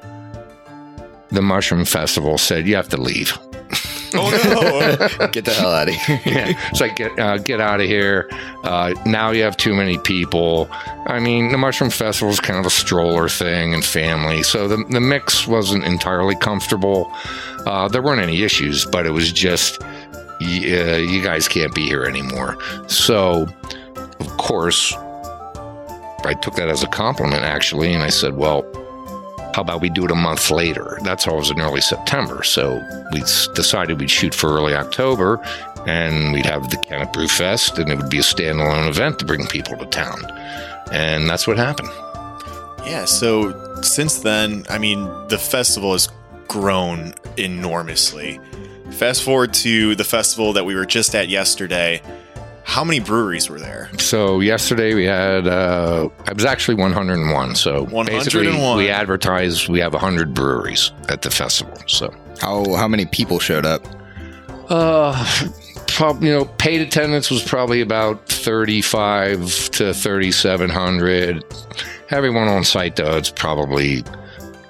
the 1.28 1.42
Mushroom 1.42 1.84
Festival 1.84 2.38
said 2.38 2.66
you 2.66 2.76
have 2.76 2.88
to 2.88 3.00
leave. 3.00 3.38
Oh 4.14 5.18
no! 5.18 5.26
Get 5.32 5.44
the 5.44 5.52
hell 5.52 5.72
out 5.72 5.88
of 5.88 5.94
here. 5.94 6.20
yeah, 6.24 6.52
it's 6.70 6.80
like 6.80 6.96
get 6.96 7.18
uh, 7.18 7.38
get 7.38 7.60
out 7.60 7.80
of 7.80 7.86
here. 7.86 8.28
Uh, 8.64 8.94
now 9.06 9.30
you 9.30 9.42
have 9.42 9.56
too 9.56 9.74
many 9.74 9.98
people. 9.98 10.68
I 11.06 11.20
mean, 11.20 11.52
the 11.52 11.58
Mushroom 11.58 11.90
Festival 11.90 12.32
is 12.32 12.40
kind 12.40 12.58
of 12.58 12.66
a 12.66 12.70
stroller 12.70 13.28
thing 13.28 13.74
and 13.74 13.84
family, 13.84 14.42
so 14.42 14.68
the 14.68 14.84
the 14.90 15.00
mix 15.00 15.46
wasn't 15.46 15.84
entirely 15.84 16.36
comfortable. 16.36 17.10
Uh, 17.66 17.88
there 17.88 18.02
weren't 18.02 18.20
any 18.20 18.42
issues, 18.42 18.84
but 18.86 19.06
it 19.06 19.10
was 19.10 19.32
just 19.32 19.80
yeah, 20.40 20.96
you 20.96 21.22
guys 21.22 21.46
can't 21.48 21.74
be 21.74 21.82
here 21.86 22.04
anymore. 22.04 22.56
So, 22.88 23.46
of 24.18 24.36
course, 24.38 24.92
I 26.24 26.34
took 26.40 26.54
that 26.54 26.68
as 26.68 26.82
a 26.82 26.86
compliment 26.88 27.42
actually, 27.44 27.92
and 27.92 28.02
I 28.02 28.08
said, 28.10 28.36
well. 28.36 28.64
How 29.54 29.62
about 29.62 29.80
we 29.80 29.90
do 29.90 30.04
it 30.04 30.10
a 30.10 30.16
month 30.16 30.50
later? 30.50 30.98
That's 31.02 31.26
always 31.26 31.50
in 31.50 31.60
early 31.60 31.80
September. 31.80 32.42
So 32.44 32.80
we 33.12 33.20
decided 33.54 33.98
we'd 33.98 34.10
shoot 34.10 34.34
for 34.34 34.50
early 34.50 34.74
October 34.74 35.40
and 35.86 36.32
we'd 36.32 36.46
have 36.46 36.70
the 36.70 36.76
Kennett 36.76 37.12
Brew 37.12 37.26
Fest, 37.26 37.78
and 37.78 37.90
it 37.90 37.96
would 37.96 38.10
be 38.10 38.18
a 38.18 38.22
standalone 38.22 38.88
event 38.88 39.18
to 39.18 39.24
bring 39.24 39.46
people 39.46 39.76
to 39.78 39.86
town. 39.86 40.20
And 40.92 41.28
that's 41.28 41.46
what 41.46 41.56
happened. 41.56 41.88
yeah. 42.86 43.04
So 43.06 43.80
since 43.82 44.18
then, 44.18 44.64
I 44.68 44.78
mean, 44.78 45.04
the 45.28 45.38
festival 45.38 45.92
has 45.92 46.08
grown 46.48 47.14
enormously. 47.36 48.40
Fast 48.90 49.22
forward 49.22 49.54
to 49.54 49.94
the 49.94 50.04
festival 50.04 50.52
that 50.52 50.64
we 50.64 50.74
were 50.74 50.84
just 50.84 51.14
at 51.14 51.28
yesterday. 51.28 52.02
How 52.70 52.84
many 52.84 53.00
breweries 53.00 53.50
were 53.50 53.58
there? 53.58 53.90
So 53.98 54.38
yesterday 54.38 54.94
we 54.94 55.04
had, 55.04 55.48
uh, 55.48 56.08
it 56.28 56.34
was 56.34 56.44
actually 56.44 56.76
101. 56.76 57.56
So 57.56 57.84
basically 57.86 58.46
101. 58.46 58.76
we 58.76 58.88
advertised 58.88 59.68
we 59.68 59.80
have 59.80 59.92
100 59.92 60.32
breweries 60.32 60.92
at 61.08 61.22
the 61.22 61.30
festival. 61.32 61.76
So, 61.88 62.14
How 62.40 62.64
how 62.76 62.86
many 62.86 63.06
people 63.06 63.40
showed 63.40 63.66
up? 63.66 63.84
uh, 64.68 65.12
prob- 65.88 66.22
you 66.22 66.30
know, 66.30 66.44
paid 66.44 66.80
attendance 66.80 67.28
was 67.28 67.42
probably 67.42 67.80
about 67.80 68.28
35 68.28 69.70
to 69.72 69.92
3,700. 69.92 71.44
Everyone 72.10 72.46
on 72.46 72.62
site, 72.62 72.94
though, 72.94 73.16
it's 73.16 73.30
probably 73.30 74.04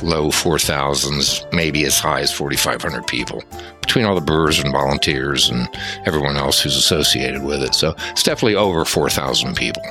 low 0.00 0.28
4,000s, 0.30 1.44
maybe 1.52 1.84
as 1.84 1.98
high 1.98 2.20
as 2.20 2.32
4,500 2.32 3.06
people 3.06 3.44
between 3.90 4.04
all 4.04 4.14
the 4.14 4.20
brewers 4.20 4.60
and 4.60 4.70
volunteers 4.70 5.50
and 5.50 5.68
everyone 6.06 6.36
else 6.36 6.60
who's 6.60 6.76
associated 6.76 7.42
with 7.42 7.60
it. 7.60 7.74
So 7.74 7.92
it's 8.10 8.22
definitely 8.22 8.54
over 8.54 8.84
4,000 8.84 9.56
people. 9.56 9.82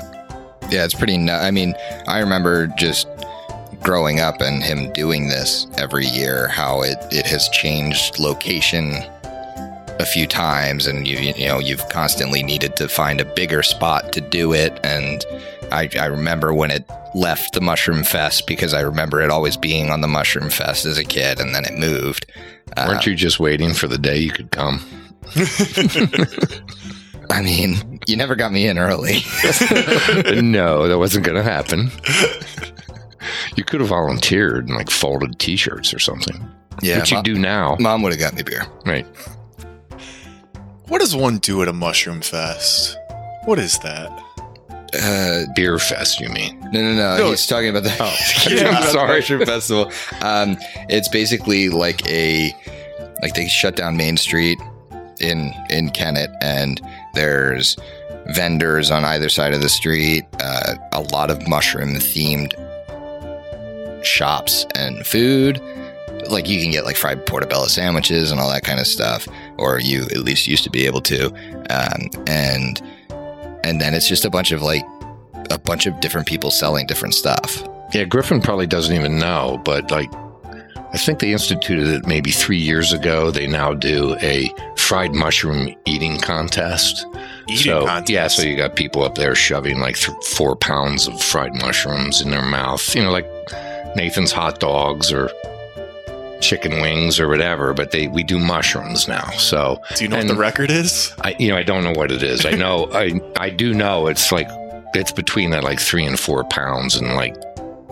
Yeah, 0.70 0.86
it's 0.86 0.94
pretty. 0.94 1.18
Nu- 1.18 1.34
I 1.34 1.52
mean, 1.52 1.76
I 2.08 2.20
remember 2.20 2.68
just 2.78 3.10
growing 3.82 4.22
up 4.22 4.40
and 4.40 4.64
him 4.64 4.90
doing 4.94 5.28
this 5.28 5.68
every 5.78 6.06
year. 6.06 6.48
How 6.48 6.82
it 6.82 6.98
it 7.12 7.26
has 7.26 7.50
changed 7.50 8.20
location 8.20 9.04
a 10.00 10.06
few 10.06 10.28
times, 10.28 10.88
and 10.88 11.06
you 11.06 11.18
you 11.18 11.48
know 11.48 11.60
you've 11.60 11.90
constantly 11.90 12.42
needed 12.42 12.78
to 12.78 12.88
find 12.88 13.20
a 13.20 13.26
bigger 13.26 13.64
spot 13.64 14.14
to 14.14 14.22
do 14.22 14.54
it. 14.54 14.80
And 14.82 15.26
I 15.72 15.90
I 16.00 16.06
remember 16.06 16.54
when 16.54 16.72
it 16.72 16.90
left 17.16 17.54
the 17.54 17.62
Mushroom 17.62 18.04
Fest 18.04 18.48
because 18.48 18.74
I 18.74 18.82
remember 18.82 19.22
it 19.22 19.30
always 19.32 19.58
being 19.58 19.90
on 19.90 20.02
the 20.02 20.08
Mushroom 20.08 20.50
Fest 20.50 20.86
as 20.86 20.98
a 20.98 21.04
kid, 21.04 21.40
and 21.40 21.54
then 21.56 21.66
it 21.66 21.78
moved. 21.78 22.26
Weren't 22.78 23.06
you 23.06 23.16
just 23.16 23.40
waiting 23.40 23.74
for 23.74 23.88
the 23.88 23.98
day 23.98 24.18
you 24.18 24.32
could 24.32 24.52
come? 24.52 24.82
I 27.32 27.42
mean, 27.44 28.00
you 28.08 28.16
never 28.16 28.36
got 28.36 28.52
me 28.52 28.68
in 28.68 28.78
early. 28.80 29.20
no, 30.42 30.88
that 30.88 30.98
wasn't 30.98 31.26
going 31.26 31.38
to 31.38 31.44
happen. 31.44 31.92
You 33.56 33.64
could 33.64 33.82
have 33.82 33.90
volunteered 33.90 34.68
and 34.68 34.76
like 34.76 34.90
folded 34.90 35.38
T-shirts 35.40 35.94
or 35.94 36.00
something, 36.00 36.50
yeah, 36.82 37.00
which 37.00 37.12
you 37.12 37.18
Mom, 37.18 37.24
do 37.24 37.38
now, 37.38 37.76
Mom 37.80 38.02
would 38.02 38.12
have 38.14 38.20
got 38.20 38.34
me 38.34 38.42
beer. 38.44 38.66
right? 38.86 39.06
What 40.88 41.02
does 41.02 41.16
one 41.16 41.38
do 41.38 41.62
at 41.62 41.68
a 41.68 41.74
mushroom 41.74 42.22
fest? 42.22 42.98
What 43.46 43.60
is 43.60 43.78
that? 43.80 44.10
Uh, 44.94 45.46
Beer 45.56 45.78
fest, 45.80 46.20
you 46.20 46.30
mean? 46.30 46.60
No, 46.72 46.82
no, 46.82 46.94
no. 46.94 47.18
No. 47.18 47.30
He's 47.30 47.46
talking 47.48 47.70
about 47.70 47.84
the. 47.84 47.96
Oh. 48.00 48.06
He's 48.44 48.52
Yeah. 48.62 48.72
talking 48.72 48.92
about 48.92 48.92
the 48.92 49.08
Mushroom 49.08 49.46
Festival. 49.46 49.92
Um, 50.22 50.58
it's 50.90 51.08
basically 51.10 51.70
like 51.70 52.06
a 52.08 52.54
like 53.22 53.34
they 53.34 53.48
shut 53.48 53.76
down 53.76 53.98
Main 53.98 54.18
Street 54.18 54.60
in 55.20 55.54
in 55.70 55.90
Kennett, 55.92 56.32
and 56.42 56.82
there's 57.14 57.76
vendors 58.28 58.92
on 58.92 59.04
either 59.06 59.30
side 59.30 59.54
of 59.54 59.62
the 59.62 59.70
street. 59.70 60.24
Uh, 60.40 60.76
a 60.94 61.02
lot 61.02 61.30
of 61.32 61.48
mushroom 61.48 61.96
themed 61.96 62.54
shops 64.04 64.66
and 64.76 65.06
food. 65.06 65.62
Like 66.30 66.48
you 66.48 66.62
can 66.62 66.72
get 66.72 66.86
like 66.86 66.96
fried 66.96 67.26
portobello 67.26 67.66
sandwiches 67.68 68.32
and 68.32 68.40
all 68.40 68.50
that 68.50 68.64
kind 68.64 68.80
of 68.80 68.88
stuff, 68.88 69.28
or 69.58 69.80
you 69.80 70.04
at 70.04 70.18
least 70.20 70.48
used 70.48 70.64
to 70.64 70.70
be 70.70 70.86
able 70.86 71.02
to. 71.02 71.28
Um, 71.70 72.10
and 72.28 72.82
and 73.64 73.80
then 73.80 73.94
it's 73.94 74.08
just 74.08 74.26
a 74.26 74.30
bunch 74.30 74.52
of 74.52 74.62
like 74.62 74.86
a 75.50 75.58
bunch 75.58 75.86
of 75.86 76.00
different 76.00 76.28
people 76.28 76.52
selling 76.52 76.86
different 76.86 77.16
stuff. 77.16 77.64
Yeah, 77.94 78.04
Griffin 78.04 78.42
probably 78.42 78.68
doesn't 78.68 78.96
even 78.96 79.18
know, 79.18 79.60
but 79.66 79.90
like, 79.90 80.12
I 80.92 80.98
think 80.98 81.20
they 81.20 81.32
instituted 81.32 81.88
it 81.88 82.08
maybe 82.08 82.32
three 82.32 82.58
years 82.58 82.94
ago. 82.94 83.32
They 83.32 83.48
now 83.48 83.74
do 83.74 84.16
a 84.22 84.52
fried 84.76 85.14
mushroom 85.14 85.76
eating 85.86 86.18
contest. 86.20 87.06
Eating 87.48 87.64
so, 87.64 87.86
contest. 87.86 88.10
Yeah, 88.10 88.28
so 88.28 88.44
you 88.44 88.56
got 88.56 88.76
people 88.76 89.04
up 89.04 89.16
there 89.16 89.36
shoving 89.36 89.80
like 89.80 89.98
th- 89.98 90.18
four 90.24 90.56
pounds 90.56 91.08
of 91.08 91.22
fried 91.22 91.56
mushrooms 91.56 92.22
in 92.22 92.32
their 92.32 92.44
mouth, 92.44 92.96
you 92.96 93.04
know, 93.04 93.12
like 93.12 93.28
Nathan's 93.96 94.32
hot 94.32 94.60
dogs 94.60 95.12
or 95.12 95.30
chicken 96.42 96.82
wings 96.82 97.20
or 97.20 97.28
whatever. 97.28 97.74
But 97.74 97.92
they 97.92 98.08
we 98.08 98.24
do 98.24 98.40
mushrooms 98.40 99.08
now. 99.08 99.30
So 99.32 99.82
Do 99.96 100.04
you 100.04 100.10
know 100.10 100.18
what 100.18 100.28
the 100.28 100.36
record 100.36 100.72
is? 100.72 101.14
I, 101.22 101.36
you 101.40 101.50
know, 101.50 101.58
I 101.58 101.64
don't 101.64 101.84
know 101.84 101.94
what 101.94 102.12
it 102.12 102.24
is. 102.24 102.46
I 102.46 102.52
know, 102.52 102.90
I 102.94 103.20
I 103.38 103.50
do 103.50 103.74
know 103.74 104.08
it's 104.08 104.32
like 104.32 104.48
it's 104.94 105.12
between 105.12 105.52
that 105.52 105.64
like 105.64 105.80
three 105.80 106.06
and 106.06 106.20
four 106.20 106.44
pounds 106.46 106.96
and 106.96 107.16
like 107.16 107.36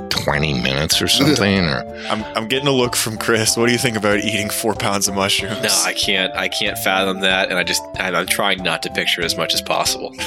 twenty 0.09 0.53
minutes 0.53 1.01
or 1.01 1.07
something. 1.07 1.65
Or 1.65 1.83
I'm, 2.09 2.23
I'm 2.35 2.47
getting 2.47 2.67
a 2.67 2.71
look 2.71 2.95
from 2.95 3.17
Chris. 3.17 3.55
What 3.57 3.67
do 3.67 3.71
you 3.71 3.77
think 3.77 3.97
about 3.97 4.19
eating 4.19 4.49
four 4.49 4.73
pounds 4.73 5.07
of 5.07 5.15
mushrooms? 5.15 5.61
No, 5.63 5.69
I 5.85 5.93
can't. 5.93 6.33
I 6.35 6.47
can't 6.47 6.77
fathom 6.79 7.21
that, 7.21 7.49
and 7.49 7.57
I 7.57 7.63
just 7.63 7.81
I'm, 7.99 8.15
I'm 8.15 8.27
trying 8.27 8.63
not 8.63 8.83
to 8.83 8.89
picture 8.91 9.21
as 9.21 9.35
much 9.37 9.53
as 9.53 9.61
possible. 9.61 10.13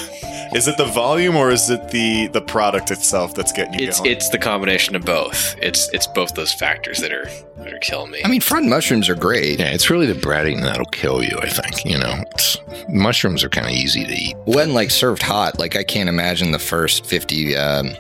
Is 0.52 0.66
it 0.66 0.76
the 0.76 0.84
volume 0.86 1.36
or 1.36 1.50
is 1.52 1.70
it 1.70 1.90
the 1.90 2.26
the 2.26 2.40
product 2.40 2.90
itself 2.90 3.34
that's 3.36 3.52
getting 3.52 3.74
you 3.78 3.86
It's 3.86 3.98
going? 4.00 4.10
it's 4.10 4.30
the 4.30 4.38
combination 4.38 4.96
of 4.96 5.04
both. 5.04 5.54
It's 5.62 5.88
it's 5.90 6.08
both 6.08 6.34
those 6.34 6.52
factors 6.52 6.98
that 6.98 7.12
are 7.12 7.26
that 7.58 7.72
are 7.72 7.78
killing 7.78 8.10
me. 8.10 8.20
I 8.24 8.28
mean, 8.28 8.40
fried 8.40 8.64
mushrooms 8.64 9.08
are 9.08 9.14
great. 9.14 9.60
yeah, 9.60 9.66
it's 9.70 9.90
really 9.90 10.06
the 10.06 10.20
breading 10.20 10.62
that'll 10.62 10.86
kill 10.86 11.22
you. 11.22 11.38
I 11.40 11.48
think 11.48 11.84
you 11.84 11.96
know, 11.98 12.24
it's, 12.32 12.56
mushrooms 12.88 13.44
are 13.44 13.48
kind 13.48 13.68
of 13.68 13.72
easy 13.74 14.04
to 14.04 14.12
eat. 14.12 14.36
When 14.44 14.74
like 14.74 14.90
served 14.90 15.22
hot, 15.22 15.60
like 15.60 15.76
I 15.76 15.84
can't 15.84 16.08
imagine 16.08 16.50
the 16.50 16.58
first 16.58 17.06
fifty 17.06 17.56
um, 17.56 17.90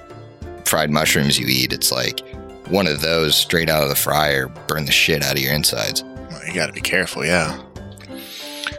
fried 0.66 0.90
mushrooms 0.90 1.38
you 1.38 1.46
eat. 1.48 1.72
It's 1.72 1.92
like 1.92 2.20
one 2.68 2.86
of 2.86 3.00
those 3.00 3.36
straight 3.36 3.68
out 3.68 3.82
of 3.82 3.88
the 3.88 3.94
fryer 3.94 4.48
burn 4.68 4.84
the 4.84 4.92
shit 4.92 5.22
out 5.22 5.36
of 5.36 5.42
your 5.42 5.52
insides. 5.52 6.02
Well, 6.02 6.46
you 6.46 6.54
got 6.54 6.66
to 6.66 6.72
be 6.72 6.80
careful. 6.80 7.24
Yeah. 7.24 7.60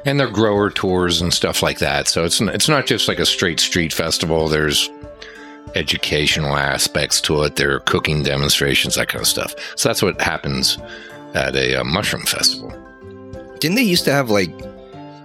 And 0.06 0.20
they're 0.20 0.30
grower 0.30 0.70
tours 0.70 1.22
and 1.22 1.34
stuff 1.34 1.62
like 1.62 1.80
that. 1.80 2.08
So 2.08 2.24
it's 2.24 2.42
it's 2.42 2.70
not 2.70 2.86
just 2.86 3.08
like 3.08 3.20
a 3.20 3.26
straight 3.26 3.60
street 3.60 3.94
festival. 3.94 4.48
There's 4.48 4.90
educational 5.76 6.58
aspects 6.58 7.22
to 7.22 7.44
it. 7.44 7.56
There 7.56 7.76
are 7.76 7.80
cooking 7.82 8.24
demonstrations, 8.24 8.96
that 8.96 9.10
kind 9.10 9.22
of 9.22 9.28
stuff. 9.28 9.54
So 9.76 9.90
that's 9.90 10.02
what 10.02 10.20
happens 10.20 10.78
at 11.34 11.56
a 11.56 11.82
uh, 11.82 11.84
mushroom 11.84 12.26
festival. 12.26 12.74
Didn't 13.60 13.76
they 13.76 13.84
used 13.84 14.06
to 14.06 14.12
have 14.12 14.30
like? 14.30 14.50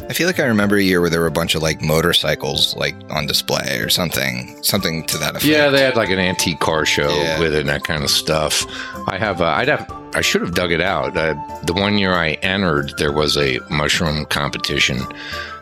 I 0.08 0.12
feel 0.12 0.26
like 0.28 0.38
I 0.38 0.44
remember 0.44 0.76
a 0.76 0.82
year 0.82 1.00
where 1.00 1.10
there 1.10 1.20
were 1.20 1.26
a 1.26 1.32
bunch 1.32 1.54
of 1.56 1.62
like 1.62 1.82
motorcycles 1.82 2.76
like 2.76 2.94
on 3.10 3.26
display 3.26 3.78
or 3.80 3.88
something, 3.88 4.56
something 4.62 5.04
to 5.06 5.18
that 5.18 5.30
effect. 5.30 5.44
Yeah, 5.44 5.68
they 5.68 5.80
had 5.80 5.96
like 5.96 6.10
an 6.10 6.18
antique 6.20 6.60
car 6.60 6.86
show 6.86 7.08
Yeah. 7.10 7.40
with 7.40 7.52
it 7.54 7.60
and 7.60 7.68
that 7.68 7.82
kind 7.84 8.04
of 8.04 8.10
stuff. 8.10 8.64
I 9.08 9.18
have, 9.18 9.40
uh, 9.40 9.46
I'd 9.46 9.66
have, 9.68 9.90
I 10.14 10.20
should 10.20 10.42
have 10.42 10.54
dug 10.54 10.70
it 10.70 10.80
out. 10.80 11.16
Uh, 11.16 11.34
the 11.64 11.72
one 11.72 11.98
year 11.98 12.12
I 12.12 12.32
entered, 12.42 12.92
there 12.98 13.10
was 13.12 13.36
a 13.36 13.58
mushroom 13.68 14.26
competition, 14.26 15.00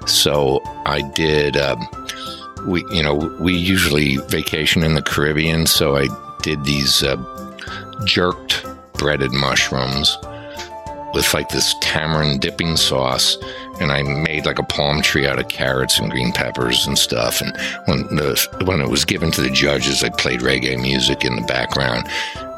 so 0.06 0.60
I 0.84 1.00
did. 1.14 1.56
Um, 1.56 1.88
we, 2.66 2.84
you 2.90 3.02
know, 3.02 3.14
we 3.40 3.54
usually 3.54 4.18
vacation 4.28 4.82
in 4.84 4.94
the 4.94 5.02
Caribbean, 5.02 5.66
so 5.66 5.96
I 5.96 6.08
did 6.42 6.64
these 6.64 7.02
uh, 7.02 7.16
jerked 8.04 8.64
breaded 8.94 9.32
mushrooms 9.32 10.16
with 11.14 11.32
like 11.32 11.48
this 11.48 11.74
tamarind 11.80 12.40
dipping 12.40 12.76
sauce 12.76 13.36
and 13.80 13.92
I 13.92 14.02
made 14.02 14.46
like 14.46 14.58
a 14.58 14.64
palm 14.64 15.02
tree 15.02 15.26
out 15.26 15.38
of 15.38 15.48
carrots 15.48 15.98
and 15.98 16.10
green 16.10 16.32
peppers 16.32 16.86
and 16.86 16.98
stuff. 16.98 17.40
And 17.40 17.56
when 17.86 18.16
the 18.16 18.64
when 18.64 18.80
it 18.80 18.88
was 18.88 19.04
given 19.04 19.30
to 19.32 19.40
the 19.40 19.50
judges, 19.50 20.02
I 20.02 20.10
played 20.10 20.40
reggae 20.40 20.80
music 20.80 21.24
in 21.24 21.36
the 21.36 21.42
background, 21.42 22.06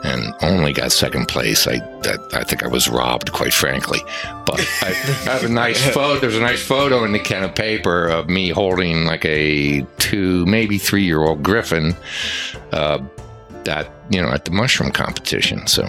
and 0.04 0.34
only 0.42 0.72
got 0.72 0.92
second 0.92 1.26
place. 1.28 1.66
I 1.66 1.78
that, 2.02 2.18
I 2.32 2.44
think 2.44 2.62
I 2.62 2.68
was 2.68 2.88
robbed, 2.88 3.32
quite 3.32 3.54
frankly. 3.54 4.00
But 4.44 4.60
I, 4.82 4.88
I 4.88 5.32
have 5.32 5.44
a 5.44 5.48
nice 5.48 5.82
photo. 5.94 6.20
There's 6.20 6.36
a 6.36 6.40
nice 6.40 6.62
photo 6.62 7.04
in 7.04 7.12
the 7.12 7.18
Kennett 7.18 7.54
Paper 7.54 8.08
of 8.08 8.28
me 8.28 8.50
holding 8.50 9.04
like 9.04 9.24
a 9.24 9.82
two, 9.98 10.46
maybe 10.46 10.78
three 10.78 11.04
year 11.04 11.22
old 11.22 11.42
griffin. 11.42 11.94
Uh, 12.72 12.98
that 13.64 13.90
you 14.10 14.22
know 14.22 14.30
at 14.30 14.44
the 14.44 14.50
mushroom 14.50 14.90
competition. 14.90 15.66
So 15.66 15.88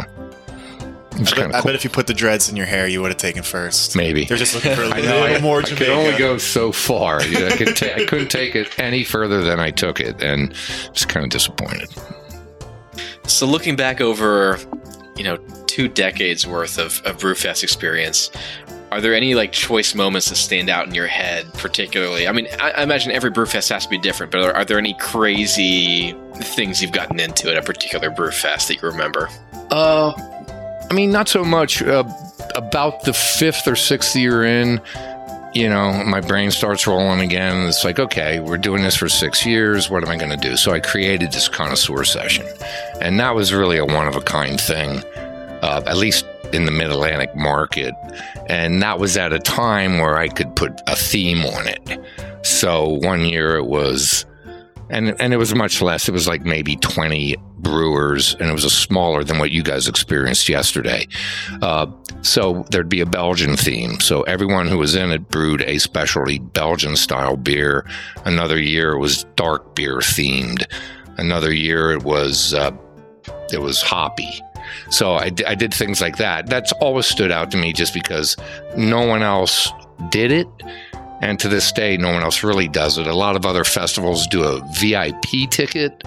it 1.22 1.34
I, 1.34 1.36
kind 1.36 1.52
bet, 1.52 1.62
I 1.62 1.64
bet 1.66 1.76
if 1.76 1.84
you 1.84 1.90
put 1.90 2.08
the 2.08 2.14
dreads 2.14 2.50
in 2.50 2.56
your 2.56 2.66
hair, 2.66 2.88
you 2.88 3.02
would 3.02 3.12
have 3.12 3.18
taken 3.18 3.44
first. 3.44 3.96
Maybe. 3.96 4.26
They're 4.26 4.38
just 4.38 4.56
looking 4.56 4.76
for 4.76 4.84
a 4.84 4.88
little 4.90 5.04
know. 5.04 5.24
I, 5.24 5.40
more 5.42 5.60
I 5.60 5.64
Jamaica. 5.64 5.86
could 5.86 5.94
only 5.94 6.18
go 6.18 6.38
so 6.38 6.72
far. 6.72 7.24
You 7.24 7.40
know, 7.40 7.48
I, 7.48 7.58
could 7.58 7.76
ta- 7.76 7.96
I 7.96 8.06
couldn't 8.06 8.30
take 8.30 8.56
it 8.56 8.78
any 8.80 9.04
further 9.04 9.42
than 9.42 9.60
I 9.60 9.72
took 9.72 10.00
it, 10.00 10.22
and 10.22 10.54
was 10.92 11.06
kind 11.06 11.24
of 11.24 11.30
disappointed. 11.30 11.90
So 13.26 13.46
looking 13.46 13.76
back 13.76 14.00
over, 14.02 14.58
you 15.16 15.24
know, 15.24 15.38
two 15.68 15.88
decades 15.88 16.48
worth 16.48 16.78
of, 16.78 17.02
of 17.06 17.18
Brewfest 17.18 17.62
experience, 17.64 18.32
are 18.92 19.02
there 19.02 19.14
any 19.14 19.36
like 19.36 19.52
choice 19.52 19.94
moments 19.94 20.30
that 20.30 20.36
stand 20.38 20.70
out 20.70 20.88
in 20.88 20.94
your 20.96 21.08
head 21.08 21.46
particularly? 21.56 22.28
I 22.28 22.32
mean, 22.32 22.48
I, 22.62 22.72
I 22.72 22.84
imagine 22.84 23.12
every 23.12 23.32
Brewfest 23.32 23.70
has 23.70 23.84
to 23.84 23.90
be 23.90 23.98
different, 23.98 24.32
but 24.32 24.42
are, 24.42 24.54
are 24.56 24.64
there 24.64 24.78
any 24.78 24.94
crazy 25.00 26.16
things 26.36 26.82
you've 26.82 26.94
gotten 26.94 27.20
into 27.20 27.50
at 27.52 27.58
a 27.58 27.62
particular 27.62 28.10
Brewfest 28.10 28.68
that 28.70 28.82
you 28.82 28.88
remember? 28.88 29.28
Uh, 29.72 30.14
I 30.90 30.94
mean, 30.94 31.12
not 31.12 31.28
so 31.28 31.44
much. 31.44 31.82
Uh, 31.82 32.04
about 32.56 33.04
the 33.04 33.14
fifth 33.14 33.68
or 33.68 33.76
sixth 33.76 34.16
year 34.16 34.44
in, 34.44 34.82
you 35.54 35.70
know, 35.70 36.04
my 36.04 36.22
brain 36.22 36.52
starts 36.52 36.88
rolling 36.88 37.20
again. 37.20 37.68
It's 37.68 37.84
like, 37.84 38.00
okay, 38.00 38.40
we're 38.40 38.58
doing 38.58 38.84
this 38.84 38.96
for 38.96 39.10
six 39.10 39.46
years. 39.46 39.90
What 39.90 40.04
am 40.04 40.10
I 40.10 40.18
going 40.18 40.32
to 40.32 40.38
do? 40.38 40.56
So 40.58 40.72
I 40.72 40.80
created 40.80 41.32
this 41.32 41.48
connoisseur 41.48 42.04
session, 42.04 42.46
and 43.02 43.20
that 43.20 43.36
was 43.36 43.54
really 43.54 43.78
a 43.78 43.86
one 43.86 44.08
of 44.08 44.16
a 44.16 44.22
kind 44.22 44.60
thing, 44.60 45.04
uh, 45.62 45.84
at 45.86 45.98
least 45.98 46.26
in 46.54 46.66
the 46.66 46.72
Mid 46.72 46.90
Atlantic 46.90 47.36
market. 47.36 47.94
And 48.48 48.82
that 48.82 49.00
was 49.00 49.18
at 49.18 49.34
a 49.34 49.40
time 49.40 50.00
where 50.00 50.18
I 50.18 50.28
could 50.28 50.56
put 50.56 50.82
a 50.88 50.96
theme 50.96 51.46
on 51.46 51.68
it. 51.68 52.00
So 52.46 53.00
one 53.02 53.26
year 53.26 53.58
it 53.58 53.66
was 53.66 54.26
and 54.90 55.20
and 55.20 55.34
it 55.34 55.38
was 55.38 55.54
much 55.54 55.82
less. 55.82 56.08
It 56.08 56.12
was 56.12 56.28
like 56.28 56.44
maybe 56.44 56.76
twenty 56.78 57.36
brewers, 57.60 58.36
and 58.36 58.50
it 58.50 58.54
was 58.54 58.64
a 58.64 58.70
smaller 58.70 59.24
than 59.24 59.40
what 59.40 59.52
you 59.52 59.64
guys 59.64 59.88
experienced 59.88 60.48
yesterday. 60.50 61.08
Uh, 61.62 61.88
so 62.22 62.66
there'd 62.72 62.90
be 62.90 63.02
a 63.02 63.06
Belgian 63.06 63.58
theme. 63.58 64.00
So 64.00 64.24
everyone 64.24 64.68
who 64.68 64.78
was 64.78 64.96
in 64.96 65.12
it 65.12 65.30
brewed 65.30 65.62
a 65.62 65.78
specialty 65.78 66.40
Belgian 66.40 66.96
style 66.96 67.38
beer. 67.38 67.86
Another 68.26 68.60
year 68.60 68.94
it 68.94 69.00
was 69.00 69.24
dark 69.36 69.76
beer 69.76 69.98
themed. 69.98 70.64
Another 71.18 71.54
year 71.54 71.92
it 71.92 72.04
was 72.04 72.54
uh, 72.54 72.72
it 73.52 73.62
was 73.62 73.82
hoppy. 73.82 74.42
So 74.90 75.16
I, 75.16 75.30
did 75.30 75.74
things 75.74 76.02
like 76.02 76.18
that. 76.18 76.48
That's 76.48 76.72
always 76.74 77.06
stood 77.06 77.32
out 77.32 77.52
to 77.52 77.58
me 77.58 77.74
just 77.74 77.94
because 77.94 78.36
no 78.76 79.06
one 79.06 79.24
else 79.24 79.72
did 80.10 80.32
it. 80.32 80.48
And 81.22 81.40
to 81.40 81.48
this 81.48 81.72
day, 81.72 81.98
no 81.98 82.12
one 82.14 82.24
else 82.24 82.44
really 82.44 82.68
does 82.68 82.98
it. 82.98 83.08
A 83.08 83.16
lot 83.16 83.36
of 83.36 83.46
other 83.46 83.64
festivals 83.64 84.28
do 84.28 84.44
a 84.44 84.62
VIP 84.74 85.50
ticket. 85.50 86.04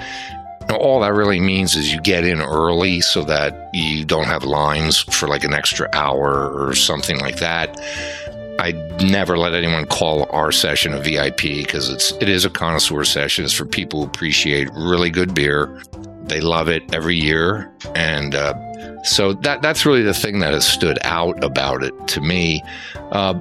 Now, 0.69 0.77
all 0.77 1.01
that 1.01 1.13
really 1.13 1.41
means 1.41 1.75
is 1.75 1.93
you 1.93 2.01
get 2.01 2.25
in 2.25 2.41
early 2.41 3.01
so 3.01 3.25
that 3.25 3.71
you 3.75 4.05
don't 4.05 4.27
have 4.27 4.45
lines 4.45 5.01
for 5.01 5.27
like 5.27 5.43
an 5.43 5.53
extra 5.53 5.89
hour 5.93 6.51
or 6.51 6.75
something 6.75 7.19
like 7.19 7.39
that. 7.39 7.77
I 8.61 8.73
never 9.03 9.39
let 9.39 9.55
anyone 9.55 9.87
call 9.87 10.29
our 10.31 10.53
session 10.53 10.93
a 10.93 11.01
VIP 11.01 11.41
because 11.41 11.89
it's 11.89 12.13
it 12.21 12.29
is 12.29 12.45
a 12.45 12.51
connoisseur 12.51 13.05
session. 13.05 13.47
It's 13.47 13.55
for 13.55 13.65
people 13.65 14.01
who 14.01 14.07
appreciate 14.07 14.69
really 14.75 15.11
good 15.11 15.35
beer. 15.35 15.83
They 16.25 16.41
love 16.41 16.69
it 16.69 16.83
every 16.95 17.17
year, 17.17 17.73
and 17.95 18.35
uh, 18.35 18.55
so 19.03 19.33
that 19.33 19.63
that's 19.63 19.87
really 19.87 20.03
the 20.03 20.13
thing 20.13 20.41
that 20.41 20.53
has 20.53 20.69
stood 20.69 20.99
out 21.03 21.43
about 21.43 21.83
it 21.83 21.95
to 22.09 22.21
me. 22.21 22.63
Uh, 23.11 23.41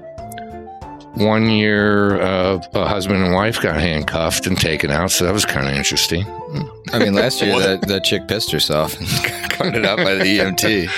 one 1.15 1.49
year, 1.49 2.21
uh, 2.21 2.61
a 2.73 2.87
husband 2.87 3.23
and 3.23 3.33
wife 3.33 3.61
got 3.61 3.75
handcuffed 3.79 4.47
and 4.47 4.57
taken 4.59 4.91
out, 4.91 5.11
so 5.11 5.25
that 5.25 5.33
was 5.33 5.45
kind 5.45 5.67
of 5.67 5.73
interesting. 5.73 6.25
I 6.93 6.99
mean, 6.99 7.13
last 7.13 7.41
year 7.41 7.59
that, 7.59 7.81
that 7.87 8.03
chick 8.03 8.27
pissed 8.27 8.51
herself 8.51 8.97
and 8.99 9.07
got 9.59 9.75
it 9.75 9.85
out 9.85 9.97
by 9.97 10.15
the 10.15 10.23
EMT. 10.39 10.89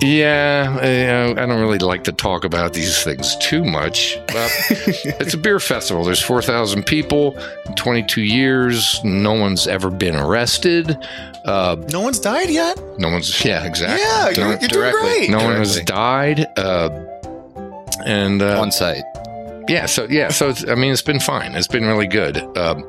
Yeah, 0.00 0.78
I, 0.80 1.30
I 1.42 1.46
don't 1.46 1.60
really 1.60 1.78
like 1.78 2.02
to 2.04 2.12
talk 2.12 2.44
about 2.44 2.72
these 2.72 3.02
things 3.04 3.36
too 3.36 3.64
much. 3.64 4.18
But 4.28 4.50
it's 4.70 5.34
a 5.34 5.38
beer 5.38 5.60
festival. 5.60 6.02
There's 6.04 6.22
4,000 6.22 6.84
people, 6.84 7.36
22 7.76 8.22
years. 8.22 9.00
No 9.04 9.34
one's 9.34 9.66
ever 9.68 9.90
been 9.90 10.16
arrested. 10.16 10.96
Uh, 11.44 11.76
No 11.92 12.00
one's 12.00 12.18
died 12.20 12.50
yet. 12.50 12.80
no 12.98 13.08
one's, 13.10 13.44
yeah, 13.44 13.64
exactly. 13.64 14.00
Yeah, 14.00 14.30
you're, 14.30 14.58
you're 14.60 14.68
doing 14.68 14.68
directly. 14.92 15.00
great. 15.26 15.30
no 15.30 15.44
one 15.44 15.56
has 15.56 15.78
died. 15.82 16.46
Uh, 16.56 16.88
and 18.04 18.42
uh, 18.42 18.60
On 18.60 18.72
site. 18.72 19.04
Yeah, 19.68 19.86
so 19.86 20.06
yeah, 20.10 20.28
so 20.28 20.48
it's, 20.50 20.66
I 20.68 20.74
mean, 20.74 20.92
it's 20.92 21.02
been 21.02 21.20
fine. 21.20 21.54
It's 21.54 21.66
been 21.68 21.84
really 21.86 22.06
good. 22.06 22.36
Um, 22.56 22.82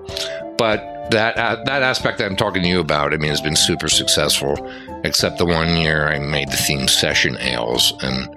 but 0.58 1.10
that 1.12 1.38
uh, 1.38 1.64
that 1.66 1.84
aspect 1.84 2.18
that 2.20 2.26
I'm 2.26 2.36
talking 2.36 2.62
to 2.64 2.68
you 2.68 2.80
about, 2.80 3.14
I 3.14 3.18
mean, 3.18 3.30
has 3.30 3.42
been 3.42 3.56
super 3.56 3.90
successful. 3.90 4.56
Except 5.04 5.38
the 5.38 5.46
one 5.46 5.76
year 5.76 6.08
I 6.08 6.20
made 6.20 6.50
the 6.50 6.56
theme 6.58 6.88
session 6.88 7.38
ales, 7.40 7.94
and 8.02 8.30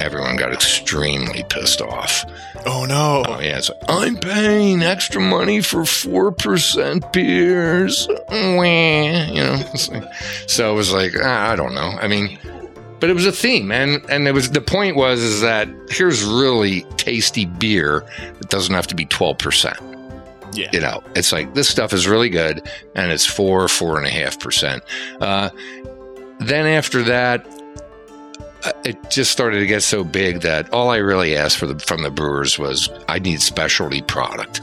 everyone 0.00 0.36
got 0.36 0.52
extremely 0.52 1.44
pissed 1.50 1.82
off. 1.82 2.24
Oh 2.66 2.84
no. 2.86 3.22
Oh 3.26 3.40
yeah, 3.40 3.58
it's 3.58 3.68
like, 3.70 3.82
I'm 3.88 4.16
paying 4.16 4.82
extra 4.82 5.20
money 5.20 5.60
for 5.60 5.84
four 5.84 6.32
percent 6.32 7.12
beers. 7.12 8.08
Wah, 8.30 8.62
You 8.62 9.42
know, 9.42 9.62
like- 9.90 10.14
so 10.46 10.72
it 10.72 10.74
was 10.74 10.92
like 10.92 11.18
I 11.20 11.54
don't 11.56 11.74
know. 11.74 11.92
I 12.00 12.08
mean, 12.08 12.38
but 13.00 13.10
it 13.10 13.14
was 13.14 13.26
a 13.26 13.32
theme, 13.32 13.72
and 13.72 14.04
and 14.10 14.28
it 14.28 14.32
was 14.32 14.50
the 14.50 14.60
point 14.60 14.96
was 14.96 15.20
is 15.20 15.40
that 15.40 15.68
here's 15.88 16.22
really 16.22 16.82
tasty 16.96 17.46
beer 17.46 18.04
that 18.38 18.50
doesn't 18.50 18.74
have 18.74 18.86
to 18.88 18.94
be 18.94 19.06
twelve 19.06 19.38
percent. 19.38 19.78
Yeah. 20.52 20.68
You 20.72 20.80
know, 20.80 21.02
it's 21.14 21.32
like 21.32 21.54
this 21.54 21.68
stuff 21.68 21.92
is 21.92 22.06
really 22.06 22.28
good, 22.28 22.68
and 22.94 23.10
it's 23.10 23.26
four 23.26 23.66
four 23.68 23.98
and 23.98 24.06
a 24.06 24.10
half 24.10 24.38
percent. 24.38 24.82
Uh, 25.20 25.50
then 26.38 26.66
after 26.66 27.02
that, 27.04 27.46
uh, 28.64 28.72
it 28.84 29.10
just 29.10 29.30
started 29.30 29.60
to 29.60 29.66
get 29.66 29.82
so 29.82 30.04
big 30.04 30.40
that 30.40 30.70
all 30.72 30.90
I 30.90 30.96
really 30.96 31.36
asked 31.36 31.58
for 31.58 31.66
the, 31.66 31.78
from 31.78 32.02
the 32.02 32.10
brewers 32.10 32.58
was 32.58 32.90
I 33.08 33.18
need 33.18 33.40
specialty 33.40 34.02
product. 34.02 34.60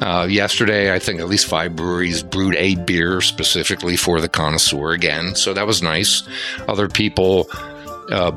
Uh, 0.00 0.26
yesterday, 0.30 0.94
I 0.94 0.98
think 0.98 1.20
at 1.20 1.26
least 1.28 1.46
five 1.46 1.74
breweries 1.74 2.22
brewed 2.22 2.54
a 2.56 2.76
beer 2.76 3.20
specifically 3.20 3.96
for 3.96 4.20
the 4.20 4.28
connoisseur 4.28 4.92
again, 4.92 5.34
so 5.34 5.52
that 5.54 5.66
was 5.66 5.82
nice. 5.82 6.22
Other 6.68 6.88
people, 6.88 7.48
uh, 8.12 8.32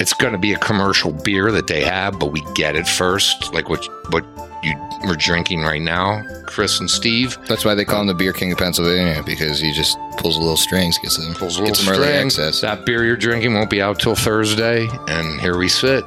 it's 0.00 0.12
going 0.14 0.32
to 0.32 0.38
be 0.38 0.52
a 0.52 0.58
commercial 0.58 1.12
beer 1.12 1.52
that 1.52 1.68
they 1.68 1.82
have, 1.84 2.18
but 2.18 2.32
we 2.32 2.42
get 2.54 2.74
it 2.74 2.88
first, 2.88 3.54
like 3.54 3.68
what 3.68 3.86
what 4.10 4.24
you 4.64 4.74
we're 5.06 5.16
drinking 5.16 5.62
right 5.62 5.82
now, 5.82 6.22
Chris 6.46 6.80
and 6.80 6.90
Steve. 6.90 7.38
That's 7.46 7.64
why 7.64 7.74
they 7.74 7.84
call 7.84 8.00
him 8.00 8.06
the 8.06 8.14
Beer 8.14 8.32
King 8.32 8.52
of 8.52 8.58
Pennsylvania 8.58 9.22
because 9.24 9.60
he 9.60 9.72
just 9.72 9.96
pulls 10.16 10.36
a 10.36 10.40
little 10.40 10.56
strings, 10.56 10.98
gets 10.98 11.18
them, 11.18 11.34
Pulls 11.34 11.58
a 11.58 11.64
gets 11.64 11.86
little 11.86 11.94
them 11.94 12.02
early 12.02 12.12
access. 12.14 12.60
That 12.62 12.84
beer 12.86 13.04
you're 13.04 13.16
drinking 13.16 13.54
won't 13.54 13.70
be 13.70 13.82
out 13.82 14.00
till 14.00 14.14
Thursday, 14.14 14.88
and 15.08 15.40
here 15.40 15.56
we 15.56 15.68
sit. 15.68 16.04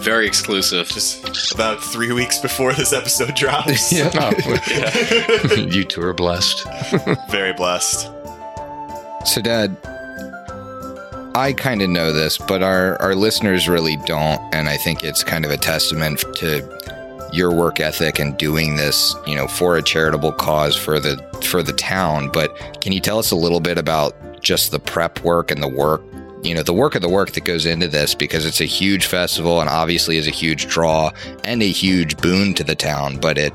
Very 0.00 0.26
exclusive. 0.26 0.88
Just 0.88 1.52
about 1.52 1.82
three 1.82 2.12
weeks 2.12 2.38
before 2.38 2.72
this 2.72 2.92
episode 2.92 3.34
drops. 3.34 3.92
Oh, 4.14 5.54
you 5.56 5.84
two 5.84 6.02
are 6.02 6.14
blessed. 6.14 6.66
Very 7.30 7.52
blessed. 7.52 8.08
So, 9.24 9.42
Dad, 9.42 9.76
I 11.34 11.54
kind 11.56 11.82
of 11.82 11.90
know 11.90 12.12
this, 12.12 12.38
but 12.38 12.62
our, 12.62 13.00
our 13.00 13.14
listeners 13.14 13.68
really 13.68 13.96
don't. 14.06 14.40
And 14.54 14.68
I 14.68 14.76
think 14.76 15.04
it's 15.04 15.22
kind 15.22 15.44
of 15.44 15.50
a 15.50 15.56
testament 15.56 16.24
to 16.36 17.28
your 17.32 17.54
work 17.54 17.78
ethic 17.78 18.18
and 18.18 18.36
doing 18.36 18.76
this, 18.76 19.14
you 19.26 19.36
know, 19.36 19.46
for 19.46 19.76
a 19.76 19.82
charitable 19.82 20.32
cause 20.32 20.76
for 20.76 20.98
the 20.98 21.16
for 21.44 21.62
the 21.62 21.72
town. 21.72 22.30
But 22.32 22.56
can 22.80 22.92
you 22.92 23.00
tell 23.00 23.18
us 23.18 23.30
a 23.30 23.36
little 23.36 23.60
bit 23.60 23.78
about 23.78 24.14
just 24.40 24.70
the 24.70 24.80
prep 24.80 25.22
work 25.22 25.50
and 25.50 25.62
the 25.62 25.68
work, 25.68 26.02
you 26.42 26.54
know, 26.54 26.62
the 26.62 26.72
work 26.72 26.94
of 26.94 27.02
the 27.02 27.08
work 27.08 27.32
that 27.32 27.44
goes 27.44 27.66
into 27.66 27.88
this 27.88 28.14
because 28.14 28.46
it's 28.46 28.60
a 28.60 28.66
huge 28.66 29.06
festival 29.06 29.60
and 29.60 29.68
obviously 29.68 30.16
is 30.16 30.26
a 30.26 30.30
huge 30.32 30.66
draw 30.68 31.10
and 31.44 31.62
a 31.62 31.68
huge 31.68 32.16
boon 32.18 32.54
to 32.54 32.64
the 32.64 32.74
town. 32.74 33.18
But 33.18 33.36
it, 33.38 33.52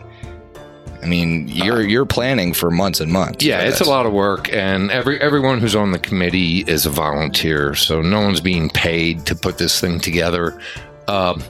I 1.02 1.08
mean, 1.08 1.48
you're 1.48 1.82
you're 1.82 2.06
planning 2.06 2.54
for 2.54 2.72
months 2.72 3.00
and 3.00 3.12
months. 3.12 3.44
Yeah, 3.44 3.62
it's 3.62 3.82
a 3.82 3.90
lot 3.90 4.06
of 4.06 4.14
work, 4.14 4.52
and 4.52 4.92
every 4.92 5.20
everyone 5.22 5.60
who's 5.60 5.76
on 5.76 5.92
the 5.92 6.00
committee 6.00 6.64
is 6.68 6.86
a 6.86 6.90
volunteer, 6.90 7.76
so 7.76 8.02
no 8.02 8.22
one's 8.22 8.42
being 8.42 8.70
paid 8.70 9.26
to 9.28 9.36
put 9.36 9.58
this 9.58 9.80
thing 9.80 10.00
together. 10.00 10.60
Um, 11.08 11.44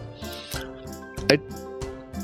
I, 1.30 1.40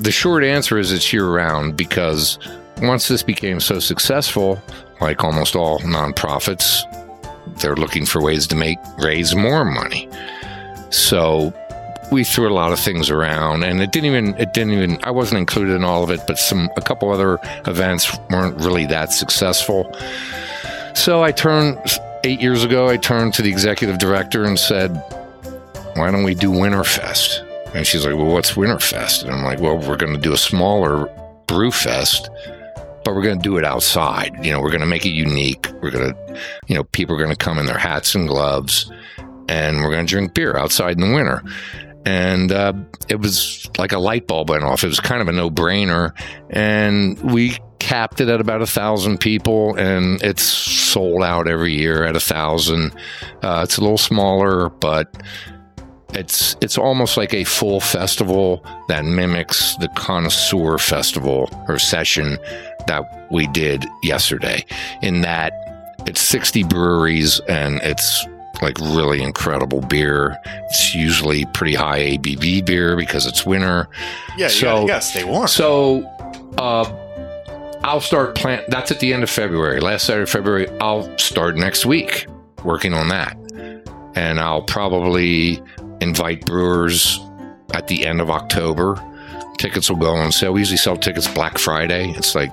the 0.01 0.11
short 0.11 0.43
answer 0.43 0.77
is 0.77 0.91
it's 0.91 1.13
year 1.13 1.29
round 1.29 1.77
because 1.77 2.37
once 2.81 3.07
this 3.07 3.23
became 3.23 3.59
so 3.59 3.79
successful, 3.79 4.61
like 4.99 5.23
almost 5.23 5.55
all 5.55 5.79
nonprofits, 5.79 6.83
they're 7.57 7.75
looking 7.75 8.05
for 8.05 8.21
ways 8.21 8.47
to 8.47 8.55
make 8.55 8.79
raise 8.97 9.35
more 9.35 9.65
money. 9.65 10.09
So 10.89 11.53
we 12.11 12.25
threw 12.25 12.51
a 12.51 12.53
lot 12.53 12.73
of 12.73 12.79
things 12.79 13.09
around 13.09 13.63
and 13.63 13.81
it 13.81 13.91
didn't 13.91 14.07
even 14.07 14.35
it 14.35 14.53
didn't 14.53 14.73
even 14.73 14.99
I 15.03 15.11
wasn't 15.11 15.39
included 15.39 15.75
in 15.75 15.83
all 15.83 16.03
of 16.03 16.09
it, 16.09 16.21
but 16.27 16.37
some 16.37 16.69
a 16.75 16.81
couple 16.81 17.11
other 17.11 17.39
events 17.65 18.15
weren't 18.29 18.59
really 18.59 18.85
that 18.87 19.11
successful. 19.11 19.91
So 20.93 21.23
I 21.23 21.31
turned 21.31 21.79
eight 22.23 22.41
years 22.41 22.63
ago, 22.63 22.89
I 22.89 22.97
turned 22.97 23.33
to 23.35 23.41
the 23.41 23.49
executive 23.49 23.97
director 23.97 24.43
and 24.43 24.59
said, 24.59 24.91
Why 25.95 26.11
don't 26.11 26.23
we 26.23 26.35
do 26.35 26.51
Winterfest? 26.51 27.47
And 27.73 27.87
she's 27.87 28.05
like, 28.05 28.15
Well, 28.15 28.31
what's 28.31 28.51
Winterfest? 28.51 29.23
And 29.23 29.31
I'm 29.31 29.43
like, 29.43 29.59
Well, 29.59 29.77
we're 29.77 29.97
gonna 29.97 30.17
do 30.17 30.33
a 30.33 30.37
smaller 30.37 31.09
brew 31.47 31.71
fest, 31.71 32.29
but 33.03 33.15
we're 33.15 33.23
gonna 33.23 33.41
do 33.41 33.57
it 33.57 33.65
outside. 33.65 34.45
You 34.45 34.51
know, 34.51 34.61
we're 34.61 34.71
gonna 34.71 34.85
make 34.85 35.05
it 35.05 35.11
unique. 35.11 35.67
We're 35.81 35.91
gonna 35.91 36.15
you 36.67 36.75
know, 36.75 36.83
people 36.85 37.15
are 37.15 37.19
gonna 37.19 37.35
come 37.35 37.57
in 37.59 37.65
their 37.65 37.77
hats 37.77 38.15
and 38.15 38.27
gloves 38.27 38.91
and 39.47 39.81
we're 39.81 39.91
gonna 39.91 40.07
drink 40.07 40.33
beer 40.33 40.57
outside 40.57 40.99
in 40.99 41.09
the 41.09 41.15
winter 41.15 41.43
and 42.05 42.51
uh, 42.51 42.73
it 43.09 43.19
was 43.19 43.69
like 43.77 43.91
a 43.91 43.99
light 43.99 44.27
bulb 44.27 44.49
went 44.49 44.63
off. 44.63 44.83
It 44.83 44.87
was 44.87 44.99
kind 44.99 45.21
of 45.21 45.27
a 45.27 45.31
no 45.31 45.49
brainer, 45.49 46.13
and 46.49 47.19
we 47.21 47.57
capped 47.79 48.21
it 48.21 48.29
at 48.29 48.41
about 48.41 48.61
a 48.61 48.67
thousand 48.67 49.19
people, 49.19 49.75
and 49.75 50.21
it's 50.23 50.41
sold 50.41 51.23
out 51.23 51.47
every 51.47 51.73
year 51.73 52.03
at 52.03 52.15
a 52.15 52.19
thousand. 52.19 52.95
Uh, 53.43 53.61
it's 53.63 53.77
a 53.77 53.81
little 53.81 53.97
smaller, 53.97 54.69
but 54.69 55.15
it's 56.13 56.55
it's 56.61 56.77
almost 56.77 57.17
like 57.17 57.33
a 57.33 57.43
full 57.43 57.79
festival 57.79 58.65
that 58.87 59.05
mimics 59.05 59.75
the 59.77 59.87
connoisseur 59.89 60.77
festival 60.77 61.49
or 61.67 61.79
session 61.79 62.37
that 62.87 63.27
we 63.31 63.47
did 63.47 63.85
yesterday. 64.03 64.65
In 65.01 65.21
that 65.21 65.53
it's 66.07 66.21
60 66.21 66.63
breweries 66.63 67.39
and 67.41 67.79
it's 67.83 68.25
like 68.61 68.77
really 68.79 69.21
incredible 69.21 69.81
beer. 69.81 70.37
It's 70.45 70.93
usually 70.95 71.45
pretty 71.45 71.73
high 71.75 71.99
ABV 72.17 72.65
beer 72.65 72.95
because 72.95 73.25
it's 73.25 73.45
winter. 73.45 73.87
Yeah, 74.37 74.45
you, 74.47 74.49
So- 74.51 74.65
gotta, 74.65 74.81
you 74.81 74.87
gotta 74.87 75.01
stay 75.01 75.23
warm. 75.23 75.47
So, 75.47 76.03
uh, 76.57 76.91
I'll 77.83 78.01
start 78.01 78.35
plant. 78.35 78.65
That's 78.69 78.91
at 78.91 78.99
the 78.99 79.11
end 79.13 79.23
of 79.23 79.29
February. 79.29 79.79
Last 79.79 80.05
Saturday, 80.05 80.23
of 80.23 80.29
February. 80.29 80.67
I'll 80.79 81.17
start 81.17 81.55
next 81.55 81.83
week 81.85 82.27
working 82.63 82.93
on 82.93 83.07
that, 83.07 83.35
and 84.15 84.39
I'll 84.39 84.61
probably 84.61 85.63
invite 85.99 86.45
brewers 86.45 87.19
at 87.73 87.87
the 87.87 88.05
end 88.05 88.21
of 88.21 88.29
October. 88.29 89.01
Tickets 89.57 89.89
will 89.89 89.97
go 89.97 90.11
on 90.13 90.31
sale. 90.31 90.53
We 90.53 90.61
usually 90.61 90.77
sell 90.77 90.95
tickets 90.95 91.27
Black 91.27 91.57
Friday. 91.57 92.11
It's 92.15 92.35
like, 92.35 92.51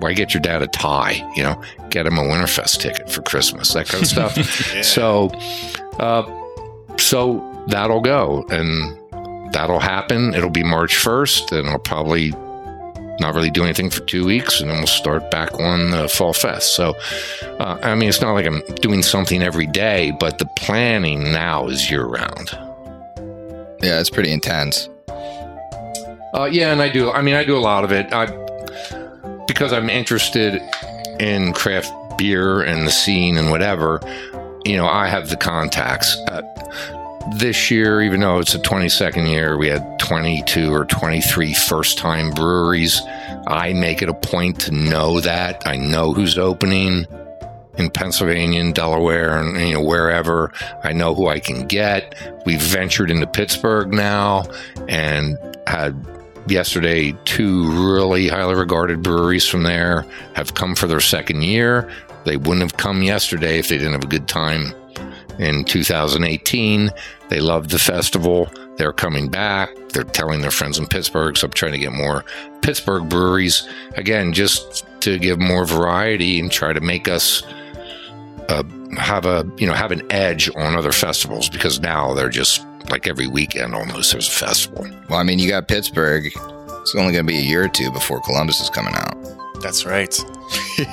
why 0.00 0.12
get 0.12 0.34
your 0.34 0.40
dad 0.40 0.62
a 0.62 0.66
tie? 0.66 1.22
You 1.36 1.42
know, 1.42 1.62
get 1.90 2.06
him 2.06 2.18
a 2.18 2.22
Winterfest 2.22 2.80
ticket 2.80 3.10
for 3.10 3.22
Christmas. 3.22 3.72
That 3.72 3.86
kind 3.86 4.02
of 4.02 4.08
stuff. 4.08 4.36
Yeah. 4.74 4.82
So, 4.82 5.28
uh, 5.98 6.24
so 6.98 7.64
that'll 7.68 8.00
go 8.00 8.44
and 8.50 8.98
that'll 9.52 9.80
happen. 9.80 10.34
It'll 10.34 10.50
be 10.50 10.64
March 10.64 10.94
1st 10.96 11.58
and 11.58 11.68
I'll 11.68 11.78
probably 11.78 12.32
not 13.20 13.34
really 13.34 13.50
do 13.50 13.64
anything 13.64 13.90
for 13.90 14.00
two 14.02 14.24
weeks, 14.26 14.60
and 14.60 14.68
then 14.68 14.76
we'll 14.78 14.86
start 14.86 15.30
back 15.30 15.54
on 15.58 15.90
the 15.90 16.08
Fall 16.08 16.34
Fest. 16.34 16.74
So, 16.74 16.94
uh, 17.58 17.78
I 17.82 17.94
mean, 17.94 18.08
it's 18.08 18.20
not 18.20 18.32
like 18.32 18.46
I'm 18.46 18.60
doing 18.82 19.02
something 19.02 19.42
every 19.42 19.66
day, 19.66 20.12
but 20.20 20.38
the 20.38 20.46
planning 20.56 21.32
now 21.32 21.66
is 21.68 21.90
year 21.90 22.04
round. 22.04 22.50
Yeah, 23.82 24.00
it's 24.00 24.10
pretty 24.10 24.32
intense. 24.32 24.88
Uh, 25.08 26.48
yeah, 26.50 26.72
and 26.72 26.82
I 26.82 26.90
do. 26.90 27.10
I 27.10 27.22
mean, 27.22 27.34
I 27.34 27.44
do 27.44 27.56
a 27.56 27.60
lot 27.60 27.84
of 27.84 27.92
it. 27.92 28.12
I 28.12 28.26
because 29.46 29.72
I'm 29.72 29.88
interested 29.88 30.62
in 31.20 31.52
craft 31.52 31.92
beer 32.18 32.62
and 32.62 32.86
the 32.86 32.90
scene 32.90 33.36
and 33.36 33.50
whatever. 33.50 34.00
You 34.64 34.76
know, 34.76 34.86
I 34.86 35.06
have 35.06 35.28
the 35.28 35.36
contacts. 35.36 36.16
Uh, 36.28 36.42
this 37.38 37.70
year, 37.70 38.02
even 38.02 38.20
though 38.20 38.38
it's 38.38 38.54
a 38.54 38.58
22nd 38.58 39.28
year, 39.28 39.56
we 39.56 39.68
had 39.68 39.98
22 39.98 40.72
or 40.72 40.84
23 40.84 41.54
first 41.54 41.98
time 41.98 42.30
breweries. 42.30 43.00
I 43.46 43.72
make 43.72 44.02
it 44.02 44.08
a 44.08 44.14
point 44.14 44.60
to 44.62 44.72
know 44.72 45.20
that. 45.20 45.66
I 45.66 45.76
know 45.76 46.12
who's 46.12 46.38
opening 46.38 47.06
in 47.78 47.90
Pennsylvania 47.90 48.60
and 48.60 48.74
Delaware 48.74 49.38
and 49.38 49.58
you 49.68 49.74
know 49.74 49.82
wherever. 49.82 50.52
I 50.82 50.92
know 50.92 51.14
who 51.14 51.28
I 51.28 51.40
can 51.40 51.66
get. 51.66 52.14
We've 52.46 52.60
ventured 52.60 53.10
into 53.10 53.26
Pittsburgh 53.26 53.92
now 53.92 54.44
and 54.88 55.36
had 55.66 55.94
yesterday 56.46 57.16
two 57.24 57.70
really 57.94 58.28
highly 58.28 58.54
regarded 58.54 59.02
breweries 59.02 59.46
from 59.46 59.62
there 59.62 60.06
have 60.34 60.54
come 60.54 60.74
for 60.74 60.86
their 60.86 61.00
second 61.00 61.42
year. 61.42 61.90
They 62.24 62.36
wouldn't 62.36 62.62
have 62.62 62.76
come 62.76 63.02
yesterday 63.02 63.58
if 63.58 63.68
they 63.68 63.78
didn't 63.78 63.92
have 63.92 64.04
a 64.04 64.08
good 64.08 64.28
time 64.28 64.72
in 65.38 65.64
2018. 65.64 66.90
They 67.28 67.40
loved 67.40 67.70
the 67.70 67.78
festival. 67.78 68.50
They're 68.76 68.92
coming 68.92 69.28
back. 69.28 69.70
They're 69.90 70.04
telling 70.04 70.40
their 70.40 70.50
friends 70.50 70.78
in 70.78 70.86
Pittsburgh. 70.86 71.36
So 71.36 71.46
I'm 71.46 71.52
trying 71.52 71.72
to 71.72 71.78
get 71.78 71.92
more 71.92 72.24
Pittsburgh 72.62 73.08
breweries 73.08 73.68
again, 73.94 74.32
just 74.32 74.86
to 75.00 75.18
give 75.18 75.38
more 75.38 75.64
variety 75.64 76.40
and 76.40 76.50
try 76.50 76.72
to 76.72 76.80
make 76.80 77.08
us 77.08 77.42
uh, 78.48 78.62
have 78.96 79.26
a 79.26 79.48
you 79.56 79.66
know 79.66 79.72
have 79.72 79.92
an 79.92 80.02
edge 80.10 80.48
on 80.56 80.76
other 80.76 80.92
festivals 80.92 81.48
because 81.48 81.80
now 81.80 82.14
they're 82.14 82.28
just 82.28 82.64
like 82.90 83.06
every 83.06 83.26
weekend 83.26 83.74
almost 83.74 84.12
there's 84.12 84.28
a 84.28 84.30
festival. 84.30 84.86
Well, 85.08 85.18
I 85.18 85.22
mean, 85.22 85.38
you 85.38 85.48
got 85.48 85.68
Pittsburgh. 85.68 86.26
It's 86.26 86.94
only 86.94 87.12
going 87.12 87.26
to 87.26 87.32
be 87.32 87.38
a 87.38 87.42
year 87.42 87.64
or 87.64 87.68
two 87.68 87.90
before 87.90 88.20
Columbus 88.20 88.60
is 88.60 88.70
coming 88.70 88.94
out. 88.94 89.14
That's 89.60 89.84
right. 89.84 90.14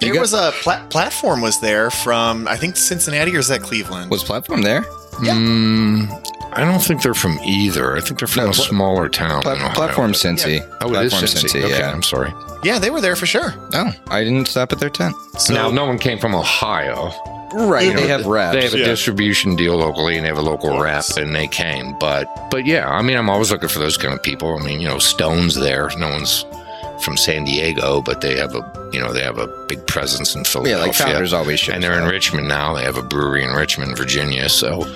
there 0.00 0.20
was 0.20 0.32
a 0.34 0.52
pla- 0.62 0.86
platform 0.88 1.40
was 1.40 1.60
there 1.60 1.90
from 1.90 2.46
I 2.46 2.56
think 2.56 2.76
Cincinnati 2.76 3.34
or 3.34 3.38
is 3.40 3.48
that 3.48 3.62
Cleveland? 3.62 4.10
Was 4.10 4.22
platform 4.22 4.62
there? 4.62 4.84
Yeah. 5.22 5.34
Mm, 5.34 6.08
I 6.52 6.60
don't 6.60 6.80
think 6.80 7.02
they're 7.02 7.14
from 7.14 7.38
either. 7.44 7.96
I 7.96 8.00
think 8.00 8.18
they're 8.20 8.28
from 8.28 8.44
No, 8.44 8.50
a 8.50 8.52
pla- 8.52 8.64
smaller 8.64 9.08
town. 9.08 9.42
Pla- 9.42 9.72
platform 9.74 10.12
but- 10.12 10.18
Cincy. 10.20 10.60
Oh, 10.80 10.94
it 10.94 11.06
is 11.06 11.12
platform 11.12 11.22
Cincy. 11.42 11.64
Okay, 11.64 11.78
Yeah. 11.78 11.90
I'm 11.90 12.02
sorry. 12.02 12.32
yeah, 12.62 12.78
they 12.78 12.90
were 12.90 13.00
there 13.00 13.16
for 13.16 13.26
sure. 13.26 13.54
Oh, 13.72 13.92
I 14.08 14.22
didn't 14.22 14.46
stop 14.48 14.72
at 14.72 14.78
their 14.78 14.90
tent. 14.90 15.16
So 15.38 15.54
now, 15.54 15.70
no 15.70 15.86
one 15.86 15.98
came 15.98 16.18
from 16.18 16.34
Ohio. 16.34 17.10
Right. 17.54 17.86
You 17.86 17.94
know, 17.94 18.00
they 18.00 18.08
have 18.08 18.26
reps. 18.26 18.54
They 18.56 18.62
have 18.64 18.74
a 18.74 18.78
Yeah. 18.78 18.84
distribution 18.86 19.56
deal 19.56 19.76
locally, 19.76 20.16
and 20.16 20.24
they 20.24 20.28
have 20.28 20.38
a 20.38 20.42
local 20.42 20.70
Yes. 20.84 21.16
rep, 21.16 21.24
and 21.24 21.34
they 21.34 21.46
came. 21.46 21.94
But, 22.00 22.26
but 22.50 22.66
yeah, 22.66 22.88
I 22.88 23.02
mean, 23.02 23.16
I'm 23.16 23.28
always 23.30 23.50
looking 23.50 23.68
for 23.68 23.78
those 23.78 23.96
kind 23.96 24.14
of 24.14 24.22
people. 24.22 24.56
I 24.58 24.64
mean, 24.64 24.80
you 24.80 24.88
know, 24.88 24.98
Stone's 24.98 25.54
there. 25.54 25.90
No 25.98 26.08
one's 26.08 26.44
from 27.00 27.16
San 27.16 27.44
Diego, 27.44 28.00
but 28.00 28.20
they 28.20 28.36
have 28.38 28.54
a, 28.54 28.72
you 28.92 29.00
know, 29.00 29.12
they 29.12 29.22
have 29.22 29.38
a 29.38 29.48
big 29.68 29.84
presence 29.86 30.34
in 30.36 30.44
Philadelphia. 30.44 30.78
yeah, 30.78 30.82
like 30.86 30.94
Founders 30.94 31.32
always 31.32 31.58
show. 31.60 31.72
and 31.72 31.82
they're 31.82 31.98
in 31.98 32.04
Richmond 32.08 32.46
now. 32.48 32.74
They 32.74 32.84
have 32.84 32.96
a 32.96 33.02
brewery 33.02 33.42
in 33.42 33.50
Richmond, 33.50 33.96
Virginia. 33.96 34.48
So, 34.48 34.86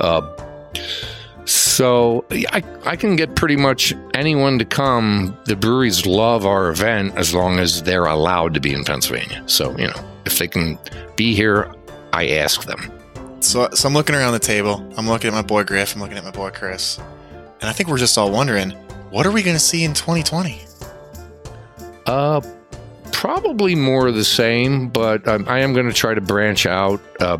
uh, 0.00 0.20
so 1.46 2.24
I, 2.52 2.62
I 2.84 2.96
can 2.96 3.16
get 3.16 3.34
pretty 3.34 3.56
much 3.56 3.92
anyone 4.14 4.58
to 4.58 4.64
come. 4.64 5.36
The 5.46 5.56
breweries 5.56 6.06
love 6.06 6.46
our 6.46 6.70
event 6.70 7.14
as 7.16 7.34
long 7.34 7.58
as 7.58 7.82
they're 7.82 8.06
allowed 8.06 8.54
to 8.54 8.60
be 8.60 8.72
in 8.72 8.84
Pennsylvania. 8.84 9.42
So, 9.46 9.76
you 9.78 9.86
know, 9.88 10.04
if 10.24 10.38
they 10.38 10.48
can 10.48 10.78
be 11.16 11.34
here, 11.34 11.70
I 12.14 12.28
ask 12.38 12.64
them. 12.64 12.92
So, 13.40 13.68
so 13.72 13.88
I'm 13.88 13.94
looking 13.94 14.14
around 14.14 14.32
the 14.32 14.38
table. 14.38 14.88
I'm 14.96 15.08
looking 15.08 15.28
at 15.28 15.34
my 15.34 15.42
boy 15.42 15.64
Griff. 15.64 15.94
I'm 15.94 16.00
looking 16.00 16.16
at 16.16 16.24
my 16.24 16.30
boy 16.30 16.50
Chris, 16.50 16.98
and 17.60 17.64
I 17.68 17.72
think 17.72 17.88
we're 17.88 17.98
just 17.98 18.16
all 18.16 18.30
wondering, 18.30 18.70
what 19.10 19.26
are 19.26 19.32
we 19.32 19.42
going 19.42 19.56
to 19.56 19.60
see 19.62 19.84
in 19.84 19.94
2020? 19.94 20.60
Uh, 22.06 22.40
probably 23.12 23.74
more 23.74 24.06
of 24.06 24.14
the 24.14 24.24
same, 24.24 24.88
but 24.88 25.26
um, 25.26 25.44
I 25.48 25.58
am 25.60 25.72
going 25.72 25.86
to 25.86 25.92
try 25.92 26.14
to 26.14 26.20
branch 26.20 26.66
out. 26.66 27.00
Uh, 27.20 27.38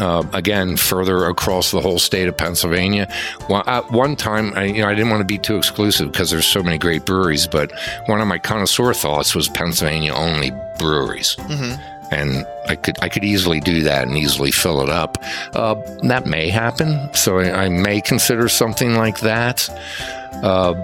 uh, 0.00 0.26
again, 0.32 0.76
further 0.76 1.26
across 1.26 1.70
the 1.70 1.80
whole 1.80 2.00
state 2.00 2.26
of 2.26 2.36
Pennsylvania. 2.36 3.06
Well, 3.48 3.62
at 3.68 3.92
one 3.92 4.16
time, 4.16 4.52
I, 4.56 4.64
you 4.64 4.82
know, 4.82 4.88
I 4.88 4.94
didn't 4.94 5.10
want 5.10 5.20
to 5.20 5.24
be 5.24 5.38
too 5.38 5.56
exclusive 5.56 6.10
because 6.10 6.30
there's 6.30 6.46
so 6.46 6.64
many 6.64 6.78
great 6.78 7.06
breweries. 7.06 7.46
But 7.46 7.70
one 8.06 8.20
of 8.20 8.26
my 8.26 8.38
connoisseur 8.38 8.92
thoughts 8.92 9.36
was 9.36 9.48
Pennsylvania 9.48 10.12
only 10.12 10.50
breweries, 10.80 11.36
Mm-hmm. 11.36 11.93
And 12.10 12.46
I 12.68 12.76
could 12.76 12.96
I 13.02 13.08
could 13.08 13.24
easily 13.24 13.60
do 13.60 13.82
that 13.82 14.06
and 14.06 14.16
easily 14.16 14.50
fill 14.50 14.80
it 14.82 14.90
up. 14.90 15.22
Uh, 15.52 15.74
that 16.04 16.26
may 16.26 16.48
happen, 16.48 17.12
so 17.14 17.38
I, 17.38 17.64
I 17.64 17.68
may 17.68 18.00
consider 18.00 18.48
something 18.48 18.94
like 18.94 19.20
that. 19.20 19.68
Uh, 20.42 20.74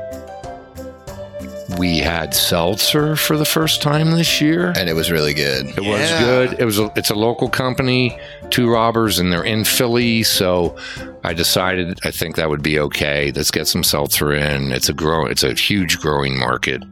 we 1.78 1.98
had 1.98 2.35
seltzer 2.35 3.16
for 3.16 3.37
the 3.37 3.44
first 3.44 3.80
time 3.80 4.11
this 4.11 4.40
year. 4.40 4.72
and 4.76 4.88
it 4.88 4.94
was 4.94 5.11
really 5.11 5.35
good. 5.35 5.66
It 5.66 5.80
was 5.80 6.11
good. 6.18 6.59
It 6.59 6.64
was 6.64 6.78
a, 6.78 6.92
it's 6.96 7.11
a 7.11 7.14
local 7.14 7.48
company, 7.48 8.18
Two 8.50 8.70
Robbers, 8.70 9.18
and 9.18 9.33
they're 9.33 9.44
in 9.44 9.64
Philly. 9.64 10.22
So 10.24 10.76
I 11.22 11.33
decided 11.33 12.00
I 12.04 12.11
think 12.11 12.37
that 12.37 12.50
would 12.50 12.62
be 12.62 12.78
okay. 12.80 13.30
Let's 13.33 13.50
get 13.50 13.68
some 13.68 13.85
seltzer 13.85 14.33
in. 14.33 14.72
It's 14.72 14.88
a 14.88 14.92
grow. 14.92 15.26
It's 15.26 15.44
a 15.44 15.54
huge 15.54 16.00
growing 16.00 16.38
market. 16.38 16.83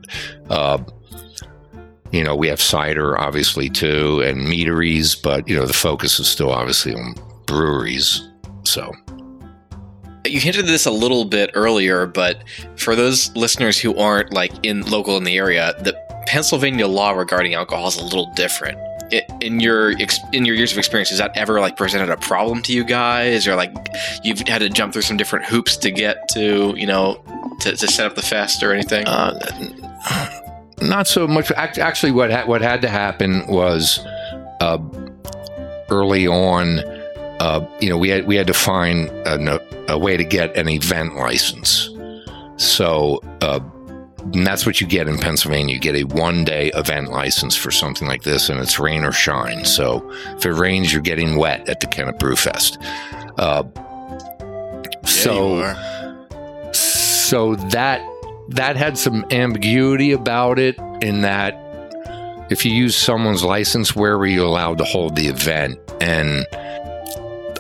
Uh, 0.49 0.79
you 2.13 2.25
know, 2.25 2.35
we 2.35 2.49
have 2.49 2.61
cider 2.61 3.21
obviously 3.21 3.69
too, 3.69 4.21
and 4.23 4.49
meaderies, 4.49 5.15
but 5.15 5.49
you 5.49 5.57
know 5.57 5.67
the 5.67 5.73
focus 5.73 6.19
is 6.19 6.29
still 6.29 6.51
obviously 6.51 6.95
on 6.95 7.15
breweries. 7.47 8.29
So 8.65 8.93
You 10.25 10.41
hinted 10.41 10.65
at 10.65 10.67
this 10.67 10.87
a 10.87 10.91
little 10.91 11.25
bit 11.25 11.51
earlier, 11.55 12.07
but 12.07 12.45
for 12.77 12.95
those 12.95 13.35
listeners 13.35 13.79
who 13.79 13.97
aren't 13.97 14.33
like 14.33 14.53
in 14.63 14.83
local 14.83 15.17
in 15.17 15.25
the 15.25 15.37
area, 15.37 15.75
the 15.81 15.97
Pennsylvania 16.27 16.87
law 16.87 17.13
regarding 17.13 17.55
alcohol 17.55 17.89
is 17.89 17.97
a 17.97 18.05
little 18.05 18.31
different. 18.35 18.79
I 19.11 19.23
in 19.41 19.61
your 19.61 19.93
in 20.33 20.45
your 20.45 20.55
years 20.55 20.73
of 20.73 20.79
experience, 20.79 21.09
has 21.09 21.19
that 21.19 21.35
ever 21.35 21.61
like 21.61 21.77
presented 21.77 22.11
a 22.11 22.17
problem 22.19 22.63
to 22.63 22.73
you 22.75 22.85
guys, 22.85 23.47
or 23.47 23.57
like 23.57 23.73
you've 24.23 24.41
had 24.41 24.59
to 24.59 24.69
jump 24.69 24.93
through 24.93 25.03
some 25.03 25.17
different 25.17 25.47
hoops 25.47 25.77
to 25.79 25.91
get 25.91 26.29
to 26.33 26.75
you 26.77 26.87
know 26.87 27.23
to, 27.61 27.75
to 27.75 27.89
set 27.89 28.07
up 28.07 28.15
the 28.15 28.23
fest 28.23 28.63
or 28.63 28.73
anything? 28.75 29.07
Uh, 29.07 30.43
not 30.89 31.07
so 31.07 31.27
much. 31.27 31.51
Actually, 31.53 32.13
what 32.13 32.31
ha- 32.31 32.47
what 32.47 32.63
had 32.63 32.83
to 32.83 32.89
happen 32.89 33.47
was 33.47 34.01
uh, 34.61 34.79
early 35.91 36.27
on. 36.27 36.81
Uh, 37.41 37.65
you 37.81 37.89
know, 37.89 37.97
we 37.97 38.09
had 38.09 38.27
we 38.27 38.35
had 38.35 38.47
to 38.47 38.55
find 38.55 39.09
a, 39.27 39.61
a 39.93 39.99
way 39.99 40.17
to 40.17 40.25
get 40.25 40.57
an 40.57 40.69
event 40.69 41.15
license. 41.15 41.91
So 42.57 43.23
uh, 43.41 43.61
and 44.35 44.47
that's 44.47 44.67
what 44.67 44.81
you 44.81 44.87
get 44.87 45.09
in 45.09 45.19
Pennsylvania. 45.19 45.75
You 45.75 45.81
get 45.81 45.95
a 45.95 46.05
one 46.05 46.45
day 46.45 46.71
event 46.75 47.11
license 47.11 47.57
for 47.57 47.71
something 47.71 48.07
like 48.09 48.23
this, 48.23 48.49
and 48.49 48.61
it's 48.61 48.79
rain 48.79 49.05
or 49.05 49.13
shine. 49.13 49.65
So 49.65 50.11
if 50.37 50.45
it 50.45 50.53
rains, 50.53 50.93
you're 50.93 51.03
getting 51.03 51.37
wet 51.37 51.69
at 51.69 51.81
the 51.81 51.87
Kennett 51.87 52.19
Brew 52.19 52.37
Fest. 52.37 52.79
Uh, 53.39 53.65
so 55.05 55.75
so 56.73 57.55
that 57.57 58.01
that 58.49 58.77
had 58.77 58.97
some 58.99 59.25
ambiguity 59.31 60.13
about 60.13 60.59
it 60.59 60.79
in 61.03 61.23
that 61.23 61.55
if 62.51 62.65
you 62.65 62.73
use 62.73 62.97
someone's 62.97 63.45
license 63.45 63.95
where 63.95 64.17
were 64.17 64.27
you 64.27 64.45
allowed 64.45 64.79
to 64.79 64.85
hold 64.85 65.17
the 65.17 65.27
event? 65.27 65.79
And 66.01 66.47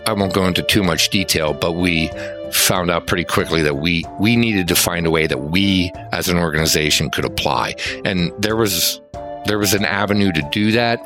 i 0.07 0.12
won't 0.12 0.33
go 0.33 0.46
into 0.46 0.62
too 0.62 0.83
much 0.83 1.11
detail 1.11 1.53
but 1.53 1.72
we 1.72 2.09
found 2.53 2.90
out 2.90 3.07
pretty 3.07 3.24
quickly 3.24 3.62
that 3.62 3.77
we 3.77 4.05
we 4.18 4.37
needed 4.37 4.68
to 4.68 4.74
find 4.74 5.07
a 5.07 5.11
way 5.11 5.27
that 5.27 5.38
we 5.38 5.92
as 6.12 6.29
an 6.29 6.38
organization 6.38 7.11
could 7.11 7.24
apply. 7.24 7.74
And 8.05 8.33
there 8.38 8.57
was 8.57 9.01
there 9.46 9.59
was 9.59 9.74
an 9.74 9.85
avenue 9.85 10.33
to 10.33 10.48
do 10.51 10.72
that 10.72 11.01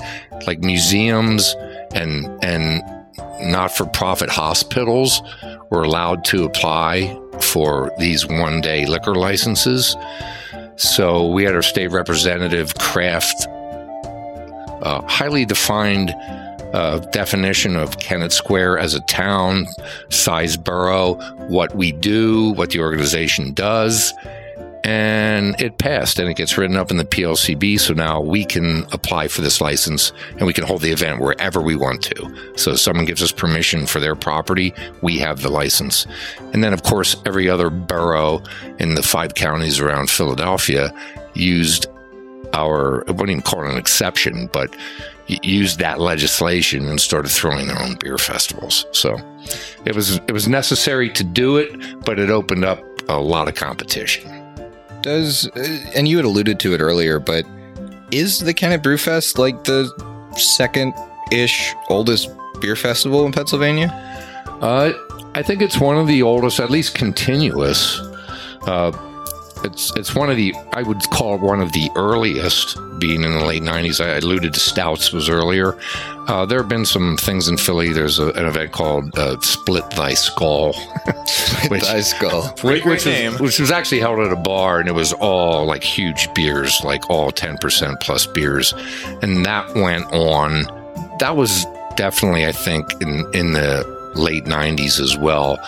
like 0.46 0.60
museums 0.60 1.54
and 1.94 2.26
and 2.44 2.82
not-for-profit 3.40 4.30
hospitals 4.30 5.20
were 5.70 5.82
allowed 5.82 6.24
to 6.24 6.44
apply 6.44 7.18
for 7.42 7.90
these 7.98 8.26
one 8.26 8.60
day 8.60 8.86
liquor 8.86 9.14
licenses. 9.14 9.96
So 10.76 11.28
we 11.28 11.44
had 11.44 11.54
our 11.54 11.62
state 11.62 11.90
representative 11.90 12.74
craft 12.76 13.46
a 14.82 15.00
highly 15.08 15.44
defined 15.44 16.12
uh, 16.72 16.98
definition 17.10 17.76
of 17.76 17.98
Kennett 17.98 18.32
Square 18.32 18.78
as 18.78 18.94
a 18.94 19.00
town, 19.00 19.66
size 20.10 20.56
borough, 20.56 21.14
what 21.48 21.74
we 21.74 21.92
do, 21.92 22.50
what 22.50 22.70
the 22.70 22.80
organization 22.80 23.52
does. 23.52 24.12
And 24.84 25.60
it 25.60 25.78
passed 25.78 26.18
and 26.18 26.28
it 26.28 26.36
gets 26.36 26.58
written 26.58 26.76
up 26.76 26.90
in 26.90 26.96
the 26.96 27.04
PLCB. 27.04 27.78
So 27.78 27.94
now 27.94 28.20
we 28.20 28.44
can 28.44 28.84
apply 28.92 29.28
for 29.28 29.40
this 29.40 29.60
license 29.60 30.12
and 30.36 30.46
we 30.46 30.52
can 30.52 30.64
hold 30.64 30.82
the 30.82 30.90
event 30.90 31.20
wherever 31.20 31.60
we 31.60 31.76
want 31.76 32.02
to. 32.02 32.52
So 32.56 32.72
if 32.72 32.80
someone 32.80 33.04
gives 33.04 33.22
us 33.22 33.30
permission 33.30 33.86
for 33.86 34.00
their 34.00 34.16
property, 34.16 34.74
we 35.02 35.18
have 35.18 35.42
the 35.42 35.50
license. 35.50 36.06
And 36.52 36.64
then, 36.64 36.72
of 36.72 36.82
course, 36.82 37.16
every 37.24 37.48
other 37.48 37.70
borough 37.70 38.42
in 38.78 38.94
the 38.94 39.02
five 39.02 39.34
counties 39.34 39.78
around 39.78 40.10
Philadelphia 40.10 40.92
used 41.34 41.86
our, 42.52 43.08
I 43.08 43.12
wouldn't 43.12 43.30
even 43.30 43.42
call 43.42 43.64
it 43.64 43.70
an 43.70 43.78
exception, 43.78 44.50
but 44.52 44.74
used 45.42 45.78
that 45.78 46.00
legislation 46.00 46.88
and 46.88 47.00
started 47.00 47.30
throwing 47.30 47.68
their 47.68 47.80
own 47.80 47.96
beer 48.00 48.18
festivals. 48.18 48.84
So 48.92 49.16
it 49.84 49.94
was 49.94 50.16
it 50.16 50.32
was 50.32 50.48
necessary 50.48 51.08
to 51.10 51.24
do 51.24 51.56
it, 51.56 52.04
but 52.04 52.18
it 52.18 52.28
opened 52.28 52.64
up 52.64 52.82
a 53.08 53.18
lot 53.18 53.48
of 53.48 53.54
competition. 53.54 54.41
Does 55.02 55.48
uh, 55.48 55.90
and 55.94 56.06
you 56.06 56.16
had 56.16 56.24
alluded 56.24 56.60
to 56.60 56.74
it 56.74 56.80
earlier, 56.80 57.18
but 57.18 57.44
is 58.10 58.38
the 58.38 58.54
Kennett 58.54 58.82
Brewfest 58.82 59.38
like 59.38 59.64
the 59.64 59.90
second 60.36 60.94
ish 61.30 61.74
oldest 61.88 62.30
beer 62.60 62.76
festival 62.76 63.26
in 63.26 63.32
Pennsylvania? 63.32 63.90
Uh, 64.60 64.92
I 65.34 65.42
think 65.42 65.62
it's 65.62 65.78
one 65.78 65.96
of 65.96 66.06
the 66.06 66.22
oldest, 66.22 66.60
at 66.60 66.70
least 66.70 66.94
continuous. 66.94 67.98
Uh, 68.62 68.92
it's 69.64 69.94
it's 69.96 70.14
one 70.14 70.30
of 70.30 70.36
the 70.36 70.54
I 70.72 70.82
would 70.82 71.00
call 71.10 71.38
one 71.38 71.60
of 71.60 71.72
the 71.72 71.90
earliest, 71.96 72.76
being 72.98 73.22
in 73.22 73.32
the 73.32 73.44
late 73.44 73.62
'90s. 73.62 74.04
I 74.04 74.16
alluded 74.16 74.54
to 74.54 74.60
Stoudt's 74.60 75.12
was 75.12 75.28
earlier. 75.28 75.78
Uh, 76.28 76.46
there 76.46 76.58
have 76.58 76.68
been 76.68 76.84
some 76.84 77.16
things 77.16 77.48
in 77.48 77.56
Philly. 77.56 77.92
There's 77.92 78.18
a, 78.18 78.28
an 78.30 78.46
event 78.46 78.72
called 78.72 79.18
uh, 79.18 79.40
Split 79.40 79.88
Thy 79.90 80.14
Skull, 80.14 80.72
which, 81.68 81.82
Thy 81.82 82.00
Skull, 82.00 82.42
which, 82.62 82.84
which, 82.84 83.06
name. 83.06 83.32
Was, 83.32 83.40
which 83.40 83.60
was 83.60 83.70
actually 83.70 84.00
held 84.00 84.20
at 84.20 84.32
a 84.32 84.36
bar, 84.36 84.80
and 84.80 84.88
it 84.88 84.92
was 84.92 85.12
all 85.14 85.64
like 85.64 85.82
huge 85.82 86.32
beers, 86.34 86.82
like 86.84 87.10
all 87.10 87.30
ten 87.30 87.56
percent 87.58 88.00
plus 88.00 88.26
beers, 88.26 88.72
and 89.22 89.44
that 89.44 89.74
went 89.74 90.04
on. 90.12 90.64
That 91.18 91.36
was 91.36 91.66
definitely, 91.96 92.46
I 92.46 92.52
think, 92.52 92.90
in 93.00 93.24
in 93.34 93.52
the 93.52 93.84
late 94.14 94.44
'90s 94.44 95.00
as 95.00 95.16
well 95.16 95.58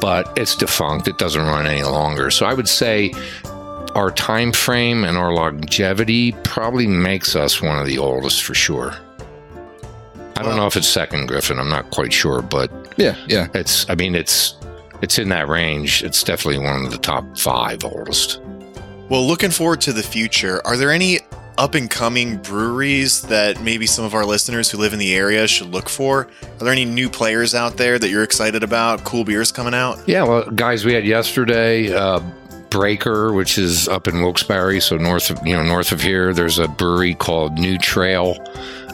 but 0.00 0.32
it's 0.36 0.56
defunct. 0.56 1.06
It 1.08 1.18
doesn't 1.18 1.42
run 1.42 1.66
any 1.66 1.82
longer. 1.82 2.30
So 2.30 2.46
I 2.46 2.54
would 2.54 2.68
say 2.68 3.12
our 3.94 4.10
time 4.10 4.52
frame 4.52 5.04
and 5.04 5.16
our 5.16 5.32
longevity 5.32 6.32
probably 6.44 6.86
makes 6.86 7.34
us 7.34 7.60
one 7.60 7.78
of 7.78 7.86
the 7.86 7.98
oldest 7.98 8.42
for 8.42 8.54
sure. 8.54 8.94
I 10.36 10.42
don't 10.42 10.56
know 10.56 10.66
if 10.66 10.76
it's 10.76 10.88
second 10.88 11.26
Griffin. 11.26 11.58
I'm 11.58 11.68
not 11.68 11.90
quite 11.90 12.12
sure, 12.12 12.40
but 12.40 12.70
yeah, 12.96 13.14
yeah. 13.28 13.48
It's. 13.52 13.88
I 13.90 13.94
mean, 13.94 14.14
it's 14.14 14.56
it's 15.02 15.18
in 15.18 15.28
that 15.28 15.48
range. 15.48 16.02
It's 16.02 16.22
definitely 16.22 16.64
one 16.64 16.86
of 16.86 16.90
the 16.90 16.98
top 16.98 17.36
five 17.36 17.84
oldest. 17.84 18.40
Well, 19.10 19.26
looking 19.26 19.50
forward 19.50 19.80
to 19.82 19.92
the 19.92 20.02
future. 20.02 20.64
Are 20.66 20.76
there 20.78 20.90
any 20.90 21.20
up 21.58 21.74
and 21.74 21.90
coming 21.90 22.38
breweries 22.38 23.20
that 23.22 23.60
maybe 23.60 23.86
some 23.86 24.04
of 24.04 24.14
our 24.14 24.24
listeners 24.24 24.70
who 24.70 24.78
live 24.78 24.94
in 24.94 24.98
the 24.98 25.14
area 25.14 25.46
should 25.46 25.68
look 25.68 25.90
for? 25.90 26.26
Are 26.42 26.64
there 26.64 26.72
any 26.72 26.86
new 26.86 27.10
players 27.10 27.54
out 27.54 27.76
there 27.76 27.98
that 27.98 28.08
you're 28.08 28.22
excited 28.22 28.62
about? 28.62 29.04
Cool 29.04 29.24
beers 29.24 29.52
coming 29.52 29.74
out? 29.74 29.98
Yeah, 30.08 30.22
well, 30.22 30.48
guys, 30.50 30.86
we 30.86 30.94
had 30.94 31.04
yesterday. 31.04 31.92
Uh, 31.92 32.20
Breaker, 32.70 33.32
which 33.32 33.58
is 33.58 33.88
up 33.88 34.06
in 34.08 34.22
Wilkes-Barre, 34.22 34.80
so 34.80 34.96
north 34.96 35.30
of 35.30 35.46
you 35.46 35.54
know 35.54 35.62
north 35.62 35.92
of 35.92 36.00
here. 36.00 36.32
There's 36.32 36.58
a 36.58 36.68
brewery 36.68 37.14
called 37.14 37.58
New 37.58 37.78
Trail, 37.78 38.36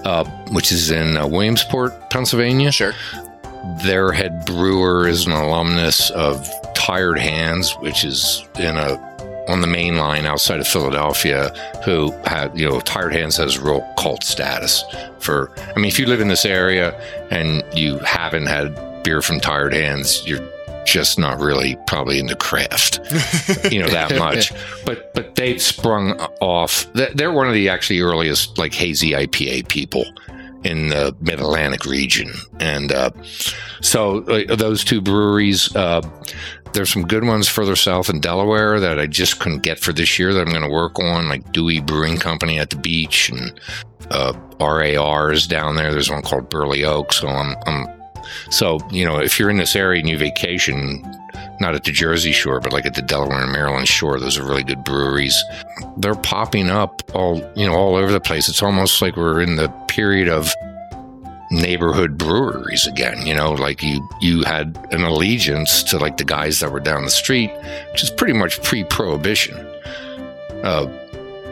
uh, 0.04 0.24
which 0.50 0.72
is 0.72 0.90
in 0.90 1.16
uh, 1.16 1.26
Williamsport, 1.26 2.10
Pennsylvania. 2.10 2.72
Sure. 2.72 2.94
Their 3.82 4.12
head 4.12 4.44
brewer 4.46 5.08
is 5.08 5.26
an 5.26 5.32
alumnus 5.32 6.10
of 6.10 6.48
Tired 6.74 7.18
Hands, 7.18 7.72
which 7.80 8.04
is 8.04 8.46
in 8.58 8.76
a 8.76 9.04
on 9.48 9.60
the 9.60 9.66
main 9.66 9.96
line 9.96 10.26
outside 10.26 10.60
of 10.60 10.66
Philadelphia 10.66 11.50
who 11.84 12.10
had, 12.24 12.58
you 12.58 12.68
know, 12.68 12.80
Tired 12.80 13.12
Hands 13.12 13.36
has 13.36 13.58
real 13.58 13.80
cult 13.96 14.24
status 14.24 14.84
for, 15.20 15.52
I 15.58 15.76
mean, 15.76 15.86
if 15.86 15.98
you 15.98 16.06
live 16.06 16.20
in 16.20 16.28
this 16.28 16.44
area 16.44 17.00
and 17.30 17.62
you 17.72 17.98
haven't 18.00 18.46
had 18.46 19.02
beer 19.04 19.22
from 19.22 19.40
Tired 19.40 19.72
Hands, 19.72 20.26
you're 20.26 20.40
just 20.86 21.18
not 21.18 21.38
really 21.40 21.76
probably 21.86 22.18
in 22.18 22.26
the 22.26 22.36
craft, 22.36 23.00
you 23.72 23.80
know, 23.80 23.88
that 23.88 24.16
much. 24.18 24.52
but, 24.84 25.12
but 25.14 25.34
they've 25.34 25.60
sprung 25.60 26.12
off. 26.40 26.86
They're 26.94 27.32
one 27.32 27.48
of 27.48 27.54
the 27.54 27.68
actually 27.68 28.00
earliest 28.00 28.56
like 28.58 28.72
hazy 28.72 29.10
IPA 29.10 29.68
people 29.68 30.04
in 30.64 30.88
the 30.88 31.14
Mid 31.20 31.40
Atlantic 31.40 31.84
region, 31.84 32.32
and 32.58 32.90
uh, 32.92 33.10
so 33.80 34.22
uh, 34.24 34.56
those 34.56 34.84
two 34.84 35.00
breweries. 35.00 35.74
Uh, 35.74 36.02
there's 36.72 36.90
some 36.92 37.06
good 37.06 37.24
ones 37.24 37.48
further 37.48 37.76
south 37.76 38.10
in 38.10 38.20
Delaware 38.20 38.78
that 38.80 38.98
I 38.98 39.06
just 39.06 39.40
couldn't 39.40 39.62
get 39.62 39.78
for 39.78 39.94
this 39.94 40.18
year 40.18 40.34
that 40.34 40.46
I'm 40.46 40.52
going 40.52 40.62
to 40.62 40.68
work 40.68 40.98
on, 40.98 41.26
like 41.26 41.50
Dewey 41.52 41.80
Brewing 41.80 42.18
Company 42.18 42.58
at 42.58 42.68
the 42.68 42.76
beach 42.76 43.30
and 43.30 43.58
uh, 44.10 44.34
RARs 44.60 45.46
down 45.46 45.76
there. 45.76 45.90
There's 45.90 46.10
one 46.10 46.20
called 46.20 46.50
Burley 46.50 46.84
Oak. 46.84 47.14
So 47.14 47.28
I'm, 47.28 47.56
I'm, 47.66 47.86
so 48.50 48.78
you 48.90 49.04
know, 49.04 49.18
if 49.18 49.38
you're 49.38 49.50
in 49.50 49.56
this 49.56 49.76
area 49.76 50.00
and 50.00 50.08
you 50.08 50.18
vacation, 50.18 51.02
not 51.60 51.74
at 51.74 51.84
the 51.84 51.92
Jersey 51.92 52.32
Shore, 52.32 52.60
but 52.60 52.72
like 52.72 52.86
at 52.86 52.94
the 52.94 53.02
Delaware 53.02 53.42
and 53.42 53.52
Maryland 53.52 53.88
shore, 53.88 54.18
those 54.20 54.38
are 54.38 54.44
really 54.44 54.64
good 54.64 54.84
breweries. 54.84 55.42
They're 55.96 56.14
popping 56.14 56.70
up 56.70 57.02
all 57.14 57.38
you 57.56 57.66
know 57.66 57.74
all 57.74 57.96
over 57.96 58.12
the 58.12 58.20
place. 58.20 58.48
It's 58.48 58.62
almost 58.62 59.00
like 59.00 59.16
we're 59.16 59.40
in 59.40 59.56
the 59.56 59.68
period 59.88 60.28
of 60.28 60.52
neighborhood 61.50 62.18
breweries 62.18 62.86
again 62.88 63.24
you 63.24 63.32
know 63.34 63.52
like 63.52 63.80
you 63.80 64.06
you 64.20 64.42
had 64.42 64.76
an 64.90 65.02
allegiance 65.02 65.84
to 65.84 65.96
like 65.96 66.16
the 66.16 66.24
guys 66.24 66.58
that 66.58 66.72
were 66.72 66.80
down 66.80 67.04
the 67.04 67.10
street 67.10 67.52
which 67.92 68.02
is 68.02 68.10
pretty 68.10 68.32
much 68.32 68.60
pre-prohibition 68.64 69.56
uh 70.64 70.90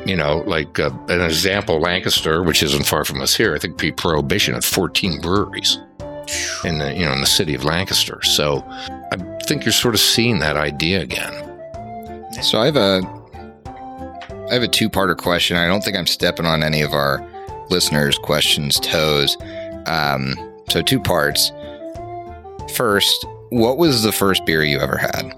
you 0.05 0.17
know 0.17 0.43
like 0.47 0.81
uh, 0.81 0.91
an 1.09 1.21
example 1.21 1.81
lancaster 1.81 2.43
which 2.43 2.63
isn't 2.63 2.85
far 2.85 3.05
from 3.05 3.21
us 3.21 3.37
here 3.37 3.55
i 3.55 3.59
think 3.59 3.79
pre-prohibition 3.79 4.55
had 4.55 4.65
14 4.65 5.21
breweries 5.21 5.79
in 6.65 6.79
the 6.79 6.95
you 6.95 7.05
know 7.05 7.13
in 7.13 7.21
the 7.21 7.27
city 7.27 7.55
of 7.55 7.65
lancaster 7.65 8.23
so 8.23 8.65
i 9.13 9.17
think 9.47 9.65
you're 9.65 9.73
sort 9.73 9.95
of 9.95 10.01
seeing 10.01 10.39
that 10.39 10.57
idea 10.57 11.01
again 11.01 11.33
so 12.43 12.61
i 12.61 12.67
have 12.67 12.77
a 12.77 13.03
i 14.51 14.55
have 14.55 14.63
a 14.63 14.69
two-parter 14.69 15.17
question 15.17 15.57
i 15.57 15.67
don't 15.67 15.83
think 15.83 15.97
i'm 15.97 16.07
stepping 16.07 16.47
on 16.47 16.63
any 16.63 16.83
of 16.83 16.93
our 16.93 17.27
listeners 17.71 18.19
questions 18.19 18.79
toes 18.81 19.37
um, 19.87 20.35
so, 20.71 20.83
two 20.83 21.01
parts. 21.01 21.53
First, 22.75 23.27
what 23.51 23.79
was 23.79 24.03
the 24.03 24.13
first 24.13 24.45
beer 24.47 24.65
you 24.65 24.81
ever 24.81 24.97
had, 24.97 25.33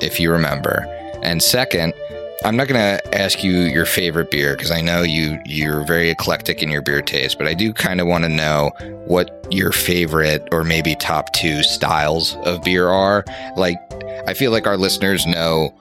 if 0.00 0.18
you 0.18 0.32
remember? 0.32 0.86
And 1.22 1.42
second, 1.42 1.94
I'm 2.44 2.56
not 2.56 2.66
going 2.66 2.80
to 2.80 3.16
ask 3.16 3.44
you 3.44 3.52
your 3.52 3.86
favorite 3.86 4.30
beer 4.30 4.56
because 4.56 4.70
I 4.70 4.80
know 4.80 5.02
you 5.02 5.40
you're 5.44 5.84
very 5.84 6.10
eclectic 6.10 6.62
in 6.62 6.70
your 6.70 6.82
beer 6.82 7.00
taste, 7.00 7.38
but 7.38 7.46
I 7.46 7.54
do 7.54 7.72
kind 7.72 8.00
of 8.00 8.06
want 8.06 8.24
to 8.24 8.28
know 8.28 8.72
what 9.06 9.46
your 9.50 9.72
favorite 9.72 10.48
or 10.50 10.64
maybe 10.64 10.96
top 10.96 11.32
two 11.32 11.62
styles 11.62 12.36
of 12.44 12.62
beer 12.62 12.88
are. 12.88 13.24
Like, 13.56 13.78
I 14.26 14.34
feel 14.34 14.50
like 14.50 14.66
our 14.66 14.76
listeners 14.76 15.24
know 15.26 15.72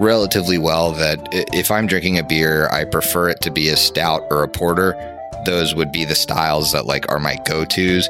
relatively 0.00 0.58
well 0.58 0.92
that 0.92 1.28
if 1.32 1.70
I'm 1.70 1.86
drinking 1.86 2.18
a 2.18 2.24
beer, 2.24 2.68
I 2.70 2.84
prefer 2.84 3.28
it 3.28 3.40
to 3.42 3.50
be 3.50 3.68
a 3.68 3.76
stout 3.76 4.22
or 4.30 4.42
a 4.42 4.48
porter 4.48 4.94
those 5.44 5.74
would 5.74 5.92
be 5.92 6.04
the 6.04 6.14
styles 6.14 6.72
that 6.72 6.86
like 6.86 7.10
are 7.10 7.18
my 7.18 7.36
go-tos. 7.46 8.08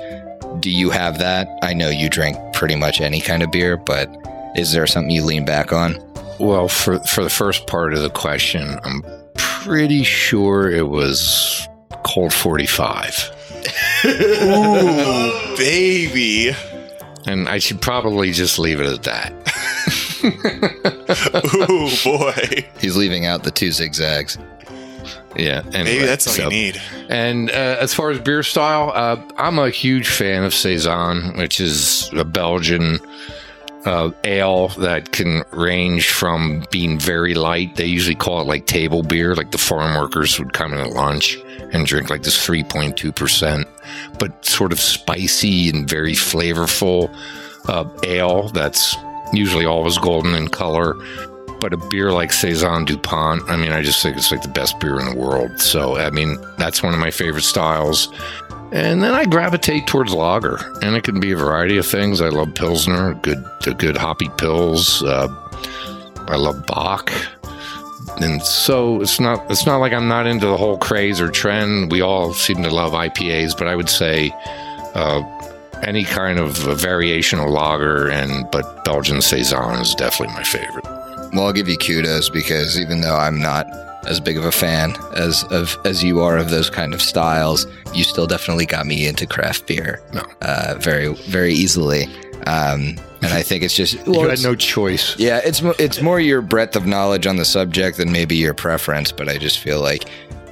Do 0.60 0.70
you 0.70 0.90
have 0.90 1.18
that? 1.18 1.48
I 1.62 1.72
know 1.74 1.88
you 1.88 2.08
drink 2.08 2.36
pretty 2.52 2.74
much 2.74 3.00
any 3.00 3.20
kind 3.20 3.42
of 3.42 3.52
beer, 3.52 3.76
but 3.76 4.10
is 4.56 4.72
there 4.72 4.86
something 4.86 5.10
you 5.10 5.24
lean 5.24 5.44
back 5.44 5.72
on? 5.72 5.94
Well, 6.38 6.68
for 6.68 6.98
for 7.00 7.24
the 7.24 7.30
first 7.30 7.66
part 7.66 7.94
of 7.94 8.02
the 8.02 8.10
question, 8.10 8.78
I'm 8.84 9.02
pretty 9.34 10.04
sure 10.04 10.70
it 10.70 10.88
was 10.88 11.66
Colt 12.04 12.32
45. 12.32 13.30
Ooh, 14.04 15.56
baby. 15.56 16.52
And 17.26 17.48
I 17.48 17.58
should 17.58 17.80
probably 17.80 18.30
just 18.32 18.58
leave 18.58 18.80
it 18.80 18.86
at 18.86 19.02
that. 19.02 19.32
Ooh, 21.70 21.90
boy. 22.04 22.66
He's 22.80 22.96
leaving 22.96 23.26
out 23.26 23.42
the 23.42 23.50
two 23.50 23.72
zigzags. 23.72 24.38
Yeah, 25.36 25.62
anyway, 25.66 25.84
maybe 25.84 26.06
that's 26.06 26.26
all 26.26 26.32
so, 26.32 26.44
you 26.44 26.50
need. 26.50 26.82
And 27.08 27.50
uh, 27.50 27.76
as 27.80 27.94
far 27.94 28.10
as 28.10 28.18
beer 28.18 28.42
style, 28.42 28.90
uh, 28.94 29.22
I'm 29.36 29.58
a 29.58 29.70
huge 29.70 30.08
fan 30.08 30.42
of 30.42 30.54
saison, 30.54 31.36
which 31.36 31.60
is 31.60 32.10
a 32.14 32.24
Belgian 32.24 32.98
uh, 33.84 34.10
ale 34.24 34.68
that 34.68 35.12
can 35.12 35.42
range 35.52 36.10
from 36.10 36.64
being 36.70 36.98
very 36.98 37.34
light. 37.34 37.76
They 37.76 37.86
usually 37.86 38.14
call 38.14 38.40
it 38.40 38.46
like 38.46 38.66
table 38.66 39.02
beer, 39.02 39.34
like 39.34 39.50
the 39.50 39.58
farm 39.58 39.96
workers 39.96 40.38
would 40.38 40.52
come 40.52 40.72
in 40.72 40.80
at 40.80 40.90
lunch 40.90 41.38
and 41.72 41.86
drink 41.86 42.10
like 42.10 42.22
this 42.22 42.38
3.2 42.46 43.14
percent, 43.14 43.66
but 44.18 44.44
sort 44.44 44.72
of 44.72 44.80
spicy 44.80 45.68
and 45.70 45.88
very 45.88 46.14
flavorful 46.14 47.14
uh, 47.68 47.88
ale 48.04 48.48
that's 48.48 48.96
usually 49.32 49.66
always 49.66 49.98
golden 49.98 50.34
in 50.34 50.48
color 50.48 50.94
but 51.60 51.72
a 51.72 51.76
beer 51.76 52.12
like 52.12 52.32
Saison 52.32 52.84
DuPont, 52.84 53.48
I 53.50 53.56
mean, 53.56 53.72
I 53.72 53.82
just 53.82 54.02
think 54.02 54.16
it's 54.16 54.30
like 54.30 54.42
the 54.42 54.48
best 54.48 54.78
beer 54.80 54.98
in 55.00 55.06
the 55.06 55.16
world. 55.16 55.60
So, 55.60 55.96
I 55.96 56.10
mean, 56.10 56.38
that's 56.56 56.82
one 56.82 56.94
of 56.94 57.00
my 57.00 57.10
favorite 57.10 57.42
styles. 57.42 58.08
And 58.70 59.02
then 59.02 59.14
I 59.14 59.24
gravitate 59.24 59.86
towards 59.86 60.12
lager, 60.12 60.58
and 60.82 60.94
it 60.94 61.02
can 61.02 61.20
be 61.20 61.32
a 61.32 61.36
variety 61.36 61.78
of 61.78 61.86
things. 61.86 62.20
I 62.20 62.28
love 62.28 62.54
Pilsner, 62.54 63.14
good, 63.14 63.42
the 63.64 63.72
good 63.74 63.96
hoppy 63.96 64.28
pills. 64.36 65.02
Uh, 65.02 65.28
I 66.28 66.36
love 66.36 66.66
Bock. 66.66 67.10
and 68.20 68.42
so 68.42 69.00
it's 69.00 69.18
not 69.20 69.50
it's 69.50 69.64
not 69.64 69.78
like 69.78 69.92
I'm 69.92 70.08
not 70.08 70.26
into 70.26 70.46
the 70.46 70.56
whole 70.56 70.76
craze 70.76 71.20
or 71.20 71.30
trend. 71.30 71.90
We 71.90 72.02
all 72.02 72.34
seem 72.34 72.62
to 72.62 72.70
love 72.70 72.92
IPAs, 72.92 73.56
but 73.56 73.68
I 73.68 73.74
would 73.74 73.88
say 73.88 74.30
uh, 74.94 75.22
any 75.82 76.04
kind 76.04 76.38
of 76.38 76.56
variation 76.58 77.38
of 77.38 77.48
lager 77.48 78.08
and 78.10 78.50
but 78.50 78.84
Belgian 78.84 79.22
saison 79.22 79.80
is 79.80 79.94
definitely 79.94 80.34
my 80.34 80.42
favorite. 80.42 80.84
Well, 81.32 81.46
I'll 81.46 81.52
give 81.52 81.68
you 81.68 81.76
kudos 81.78 82.28
because 82.28 82.78
even 82.78 83.00
though 83.00 83.16
I'm 83.16 83.40
not 83.40 83.66
as 84.08 84.20
big 84.20 84.36
of 84.36 84.44
a 84.44 84.52
fan 84.52 84.96
as 85.14 85.44
of 85.44 85.76
as 85.84 86.02
you 86.02 86.20
are 86.20 86.36
of 86.38 86.50
those 86.50 86.70
kind 86.70 86.94
of 86.94 87.00
styles, 87.02 87.66
you 87.94 88.02
still 88.04 88.26
definitely 88.26 88.66
got 88.66 88.86
me 88.86 89.06
into 89.06 89.26
craft 89.26 89.66
beer 89.66 90.00
No. 90.12 90.22
uh, 90.42 90.74
very 90.78 91.14
very 91.14 91.52
easily. 91.52 92.04
Um, 92.46 92.96
and 93.20 93.32
I 93.32 93.42
think 93.42 93.62
it's 93.62 93.74
just 93.76 93.94
well, 94.06 94.22
you 94.22 94.28
had 94.28 94.42
no 94.42 94.54
choice. 94.54 95.18
Yeah, 95.18 95.40
it's 95.44 95.60
it's 95.78 96.00
more 96.00 96.20
your 96.20 96.40
breadth 96.40 96.76
of 96.76 96.86
knowledge 96.86 97.26
on 97.26 97.36
the 97.36 97.44
subject 97.44 97.98
than 97.98 98.10
maybe 98.12 98.36
your 98.36 98.54
preference, 98.54 99.12
but 99.12 99.28
I 99.28 99.38
just 99.38 99.58
feel 99.58 99.80
like 99.80 100.04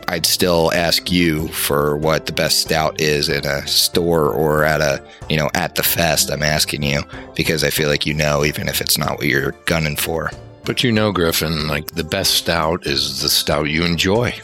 I'd 0.09 0.27
still 0.27 0.73
ask 0.73 1.11
you 1.11 1.49
for 1.49 1.97
what 1.97 2.27
the 2.27 2.33
best 2.33 2.61
stout 2.61 3.01
is 3.01 3.29
in 3.29 3.45
a 3.45 3.67
store 3.67 4.31
or 4.31 4.65
at 4.65 4.81
a 4.81 5.03
you 5.29 5.37
know 5.37 5.49
at 5.55 5.77
the 5.77 5.83
fest. 5.83 6.31
I'm 6.31 6.43
asking 6.43 6.83
you 6.83 7.03
because 7.35 7.65
I 7.65 7.71
feel 7.71 7.89
like 7.89 8.05
you 8.05 8.15
know, 8.15 8.45
even 8.45 8.69
if 8.69 8.81
it's 8.81 8.99
not 8.99 9.19
what 9.19 9.27
you're 9.27 9.53
gunning 9.67 9.97
for. 9.97 10.31
But 10.67 10.83
you 10.83 10.93
know, 10.93 11.13
Griffin, 11.13 11.69
like 11.69 11.93
the 11.93 12.05
best 12.05 12.35
stout 12.35 12.87
is 12.87 13.23
the 13.23 13.29
stout 13.29 13.69
you 13.71 13.85
enjoy. 13.85 14.35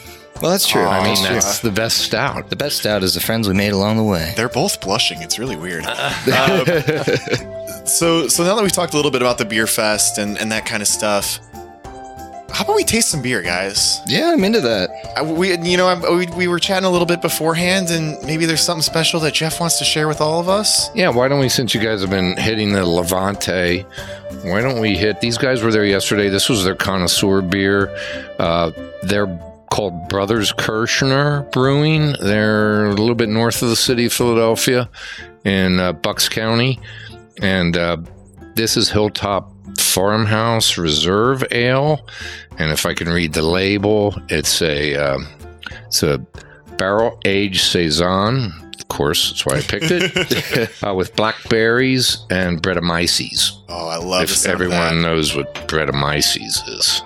Well, 0.41 0.51
that's 0.51 0.67
true. 0.67 0.83
I 0.83 1.03
mean, 1.03 1.21
that's 1.23 1.59
the 1.59 1.71
best 1.71 1.99
stout. 1.99 2.49
the 2.49 2.55
best 2.55 2.77
stout 2.79 3.03
is 3.03 3.13
the 3.13 3.19
friends 3.19 3.47
we 3.47 3.53
made 3.53 3.71
along 3.71 3.97
the 3.97 4.03
way. 4.03 4.33
They're 4.35 4.49
both 4.49 4.81
blushing. 4.81 5.21
It's 5.21 5.37
really 5.37 5.55
weird. 5.55 5.85
Um, 6.33 6.65
so, 7.85 8.27
so 8.27 8.43
now 8.43 8.55
that 8.55 8.61
we've 8.61 8.71
talked 8.71 8.93
a 8.93 8.95
little 8.95 9.11
bit 9.11 9.21
about 9.21 9.37
the 9.37 9.45
beer 9.45 9.67
fest 9.67 10.17
and, 10.17 10.37
and 10.37 10.51
that 10.51 10.65
kind 10.65 10.81
of 10.81 10.87
stuff, 10.87 11.39
how 12.53 12.63
about 12.63 12.75
we 12.75 12.83
taste 12.83 13.09
some 13.09 13.21
beer, 13.21 13.41
guys? 13.41 13.99
Yeah, 14.05 14.31
I'm 14.31 14.43
into 14.43 14.61
that. 14.61 14.91
I, 15.17 15.23
we, 15.23 15.57
you 15.57 15.75
know, 15.75 15.87
I, 15.87 16.15
we, 16.15 16.27
we 16.27 16.47
were 16.47 16.59
chatting 16.59 16.85
a 16.85 16.89
little 16.89 17.07
bit 17.07 17.19
beforehand, 17.19 17.89
and 17.89 18.23
maybe 18.23 18.45
there's 18.45 18.61
something 18.61 18.83
special 18.83 19.19
that 19.21 19.33
Jeff 19.33 19.59
wants 19.59 19.79
to 19.79 19.83
share 19.83 20.07
with 20.07 20.21
all 20.21 20.39
of 20.39 20.47
us. 20.47 20.95
Yeah, 20.95 21.09
why 21.09 21.27
don't 21.27 21.39
we, 21.39 21.49
since 21.49 21.73
you 21.73 21.81
guys 21.81 22.01
have 22.01 22.11
been 22.11 22.37
hitting 22.37 22.71
the 22.71 22.85
Levante, 22.85 23.81
why 24.43 24.61
don't 24.61 24.79
we 24.79 24.95
hit, 24.95 25.19
these 25.19 25.37
guys 25.37 25.63
were 25.63 25.71
there 25.71 25.85
yesterday. 25.85 26.29
This 26.29 26.47
was 26.47 26.63
their 26.63 26.75
connoisseur 26.75 27.41
beer. 27.41 27.89
Uh, 28.37 28.71
they're 29.01 29.27
called 29.71 30.07
Brothers 30.07 30.53
Kirshner 30.53 31.51
Brewing. 31.51 32.13
They're 32.21 32.85
a 32.85 32.93
little 32.93 33.15
bit 33.15 33.29
north 33.29 33.63
of 33.63 33.69
the 33.69 33.75
city 33.75 34.05
of 34.05 34.13
Philadelphia 34.13 34.89
in 35.43 35.79
uh, 35.79 35.93
Bucks 35.93 36.29
County. 36.29 36.79
And 37.41 37.75
uh, 37.75 37.97
this 38.53 38.77
is 38.77 38.89
Hilltop 38.89 39.52
Farmhouse 39.93 40.77
Reserve 40.77 41.43
Ale. 41.51 42.05
And 42.57 42.71
if 42.71 42.85
I 42.85 42.93
can 42.93 43.09
read 43.09 43.33
the 43.33 43.41
label, 43.43 44.15
it's 44.29 44.61
a, 44.61 44.95
um 44.95 45.27
it's 45.85 46.01
a 46.03 46.17
barrel 46.77 47.19
aged 47.25 47.61
Saison. 47.65 48.51
Of 48.79 48.87
course, 48.87 49.29
that's 49.29 49.45
why 49.45 49.57
I 49.57 49.61
picked 49.61 49.91
it. 49.91 50.83
uh, 50.87 50.93
with 50.93 51.15
blackberries 51.15 52.25
and 52.29 52.61
Brettanomyces. 52.61 53.51
Oh, 53.69 53.87
I 53.87 53.97
love 53.97 54.23
If 54.23 54.45
everyone 54.45 55.01
knows 55.01 55.35
what 55.35 55.53
Brettanomyces 55.67 56.67
is, 56.67 57.01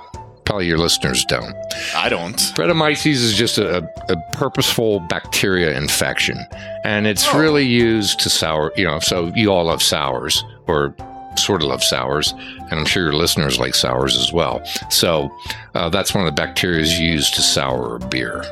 probably 0.45 0.65
your 0.67 0.77
listeners 0.77 1.23
don't. 1.25 1.53
I 1.95 2.09
don't. 2.09 2.35
Brettanomyces 2.55 3.05
is 3.23 3.35
just 3.35 3.57
a, 3.57 3.83
a 4.09 4.15
purposeful 4.33 5.01
bacteria 5.01 5.77
infection, 5.77 6.37
and 6.83 7.05
it's 7.07 7.27
Oh. 7.33 7.37
really 7.39 7.65
used 7.65 8.19
to 8.21 8.29
sour. 8.29 8.71
You 8.77 8.85
know, 8.85 8.99
so 8.99 9.31
you 9.35 9.51
all 9.51 9.65
love 9.65 9.83
sours, 9.83 10.43
or 10.67 10.95
sort 11.37 11.61
of 11.61 11.69
love 11.69 11.83
sours, 11.83 12.33
and 12.33 12.73
I'm 12.73 12.85
sure 12.85 13.03
your 13.03 13.13
listeners 13.13 13.59
like 13.59 13.75
sours 13.75 14.17
as 14.17 14.33
well. 14.33 14.63
So 14.89 15.35
uh, 15.75 15.89
that's 15.89 16.13
one 16.13 16.25
of 16.25 16.35
the 16.35 16.41
bacteria 16.41 16.85
used 16.85 17.33
to 17.35 17.41
sour 17.41 17.95
a 17.95 17.99
beer. 17.99 18.43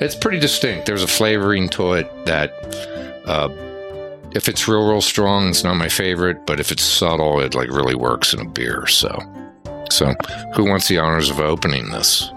It's 0.00 0.14
pretty 0.14 0.38
distinct. 0.38 0.86
There's 0.86 1.02
a 1.02 1.06
flavoring 1.08 1.68
to 1.70 1.94
it 1.94 2.26
that, 2.26 2.52
uh, 3.24 3.48
if 4.34 4.48
it's 4.48 4.68
real, 4.68 4.86
real 4.86 5.00
strong, 5.00 5.48
it's 5.48 5.64
not 5.64 5.74
my 5.74 5.88
favorite. 5.88 6.44
But 6.44 6.60
if 6.60 6.70
it's 6.70 6.82
subtle, 6.82 7.40
it 7.40 7.54
like 7.54 7.70
really 7.70 7.94
works 7.94 8.34
in 8.34 8.40
a 8.40 8.44
beer. 8.44 8.86
So, 8.86 9.18
so 9.90 10.14
who 10.54 10.64
wants 10.64 10.88
the 10.88 10.98
honors 10.98 11.30
of 11.30 11.40
opening 11.40 11.90
this? 11.90 12.30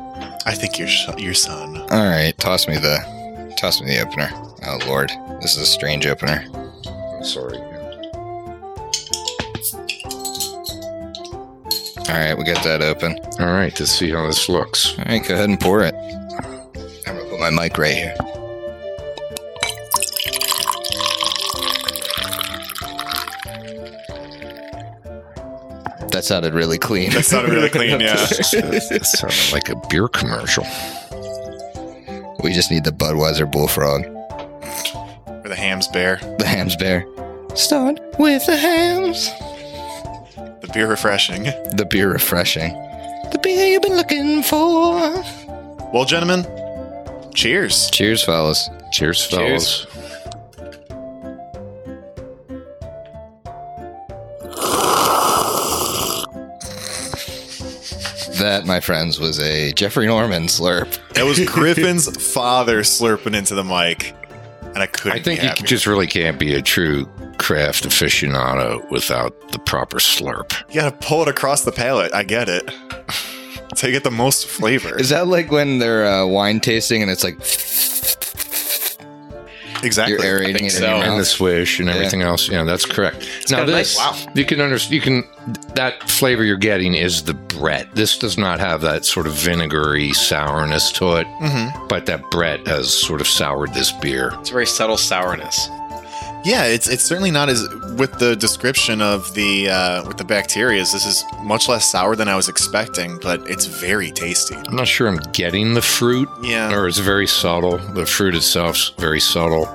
I 0.45 0.53
think 0.53 0.79
your 0.79 0.87
sh- 0.87 1.09
your 1.17 1.33
son. 1.33 1.77
All 1.77 1.87
right, 1.89 2.33
toss 2.37 2.67
me 2.67 2.77
the 2.77 3.53
toss 3.57 3.81
me 3.81 3.87
the 3.87 3.99
opener. 3.99 4.29
Oh 4.65 4.79
lord, 4.87 5.11
this 5.41 5.55
is 5.57 5.63
a 5.63 5.65
strange 5.65 6.07
opener. 6.07 6.45
I'm 6.85 7.23
Sorry. 7.23 7.57
All 12.09 12.15
right, 12.15 12.35
we 12.37 12.43
got 12.43 12.63
that 12.63 12.81
open. 12.81 13.17
All 13.39 13.53
right, 13.53 13.77
let's 13.79 13.91
see 13.91 14.09
how 14.09 14.25
this 14.25 14.49
looks. 14.49 14.97
All 14.97 15.05
right, 15.05 15.25
go 15.25 15.35
ahead 15.35 15.49
and 15.49 15.59
pour 15.59 15.83
it. 15.83 15.93
I'm 15.93 17.15
gonna 17.15 17.29
put 17.29 17.39
my 17.39 17.49
mic 17.51 17.77
right 17.77 17.93
here. 17.95 18.15
That 26.11 26.23
sounded 26.23 26.53
really 26.53 26.77
clean. 26.79 27.11
That 27.11 27.25
sounded 27.25 27.53
really 27.53 27.69
clean. 27.69 27.89
Yeah. 27.99 28.15
It 28.29 29.05
sounded 29.05 29.51
like 29.53 29.69
a 29.69 29.75
beer 29.89 30.07
commercial. 30.07 30.63
we 32.43 32.51
just 32.53 32.71
need 32.71 32.83
the 32.83 32.91
Budweiser 32.91 33.49
Bullfrog, 33.51 34.03
Where 34.05 35.49
the 35.49 35.55
Hamm's 35.55 35.87
bear. 35.87 36.17
the 36.39 36.45
Hamm's 36.45 36.75
Bear. 36.75 37.05
Start 37.55 37.99
with 38.17 38.45
the 38.45 38.57
Hamm's. 38.57 39.29
The 40.61 40.69
beer 40.73 40.87
refreshing. 40.87 41.43
The 41.43 41.87
beer 41.89 42.11
refreshing. 42.11 42.73
The 43.31 43.39
beer 43.41 43.67
you've 43.67 43.81
been 43.81 43.95
looking 43.95 44.43
for. 44.43 45.23
Well, 45.93 46.05
gentlemen, 46.05 46.45
cheers. 47.33 47.89
Cheers, 47.91 48.23
fellas. 48.23 48.69
Cheers, 48.91 49.25
fellas. 49.25 49.85
That, 58.39 58.63
my 58.65 58.79
friends, 58.79 59.19
was 59.19 59.39
a 59.39 59.73
Jeffrey 59.73 60.07
Norman 60.07 60.43
slurp. 60.43 60.97
That 61.13 61.25
was 61.25 61.39
Griffin's 61.45 62.07
father 62.33 62.81
slurping 62.83 63.35
into 63.35 63.53
the 63.53 63.63
mic, 63.65 64.13
and 64.73 64.79
I 64.79 64.87
couldn't. 64.87 65.19
I 65.19 65.21
think 65.21 65.41
be 65.41 65.47
you 65.47 65.53
just 65.65 65.85
really 65.87 66.07
can't 66.07 66.39
be 66.39 66.53
a 66.53 66.61
true 66.61 67.05
craft 67.37 67.85
aficionado 67.85 68.89
without 68.89 69.51
the 69.51 69.59
proper 69.59 69.97
slurp. 69.97 70.53
You 70.69 70.81
gotta 70.81 70.95
pull 70.97 71.21
it 71.21 71.27
across 71.27 71.63
the 71.63 71.71
palate. 71.71 72.13
I 72.13 72.23
get 72.23 72.49
it. 72.49 72.69
to 73.75 73.91
get 73.91 74.03
the 74.03 74.11
most 74.11 74.47
flavor. 74.47 74.99
Is 74.99 75.09
that 75.09 75.27
like 75.27 75.51
when 75.51 75.79
they're 75.79 76.05
uh, 76.05 76.25
wine 76.25 76.59
tasting 76.59 77.01
and 77.01 77.09
it's 77.09 77.23
like 77.23 77.39
exactly. 79.83 80.13
you're 80.15 80.25
aerating 80.25 80.55
think 80.57 80.71
it 80.73 80.75
in 80.75 80.81
so. 80.81 80.95
your 80.97 81.05
And 81.05 81.19
the 81.19 81.25
swish 81.25 81.79
and 81.79 81.87
Yeah. 81.87 81.95
everything 81.95 82.21
else. 82.21 82.47
Yeah, 82.49 82.63
that's 82.63 82.85
correct. 82.85 83.27
now 83.49 83.65
this, 83.65 83.97
nice- 83.97 83.97
wow. 84.27 84.31
you 84.35 84.45
can 84.45 84.61
understand. 84.61 84.93
You 84.95 85.01
can 85.01 85.23
that 85.75 86.09
flavor 86.09 86.43
you're 86.43 86.57
getting 86.57 86.93
is 86.95 87.23
the 87.23 87.33
Brett. 87.33 87.87
This 87.95 88.17
does 88.17 88.37
not 88.37 88.59
have 88.59 88.81
that 88.81 89.05
sort 89.05 89.25
of 89.27 89.33
vinegary 89.33 90.13
sourness 90.13 90.91
to 90.93 91.15
it, 91.15 91.27
Mhm. 91.41 91.87
but 91.89 92.05
that 92.05 92.21
Brett 92.31 92.65
has 92.67 92.93
sort 92.93 93.21
of 93.21 93.27
soured 93.27 93.73
this 93.73 93.91
beer. 93.91 94.31
It's 94.39 94.49
a 94.49 94.53
very 94.53 94.65
subtle 94.67 94.97
sourness. 94.97 95.69
Yeah, 96.45 96.65
it's 96.65 96.87
it's 96.87 97.03
certainly 97.03 97.31
not 97.31 97.49
as 97.49 97.67
with 97.97 98.17
the 98.17 98.35
description 98.35 99.01
of 99.01 99.33
the 99.33 99.69
uh, 99.69 100.07
with 100.07 100.17
the 100.17 100.23
bacteria. 100.23 100.79
This 100.79 101.05
is 101.05 101.23
much 101.43 101.67
less 101.67 101.89
sour 101.91 102.15
than 102.15 102.29
I 102.29 102.35
was 102.35 102.47
expecting, 102.47 103.19
but 103.19 103.41
it's 103.49 103.65
very 103.65 104.09
tasty. 104.11 104.55
I'm 104.55 104.75
not 104.75 104.87
sure 104.87 105.07
I'm 105.09 105.17
getting 105.33 105.73
the 105.73 105.81
fruit, 105.81 106.29
Yeah, 106.41 106.73
or 106.73 106.87
it's 106.87 106.97
very 106.99 107.27
subtle. 107.27 107.77
The 107.77 108.05
fruit 108.05 108.35
itself's 108.35 108.89
very 108.97 109.19
subtle, 109.19 109.65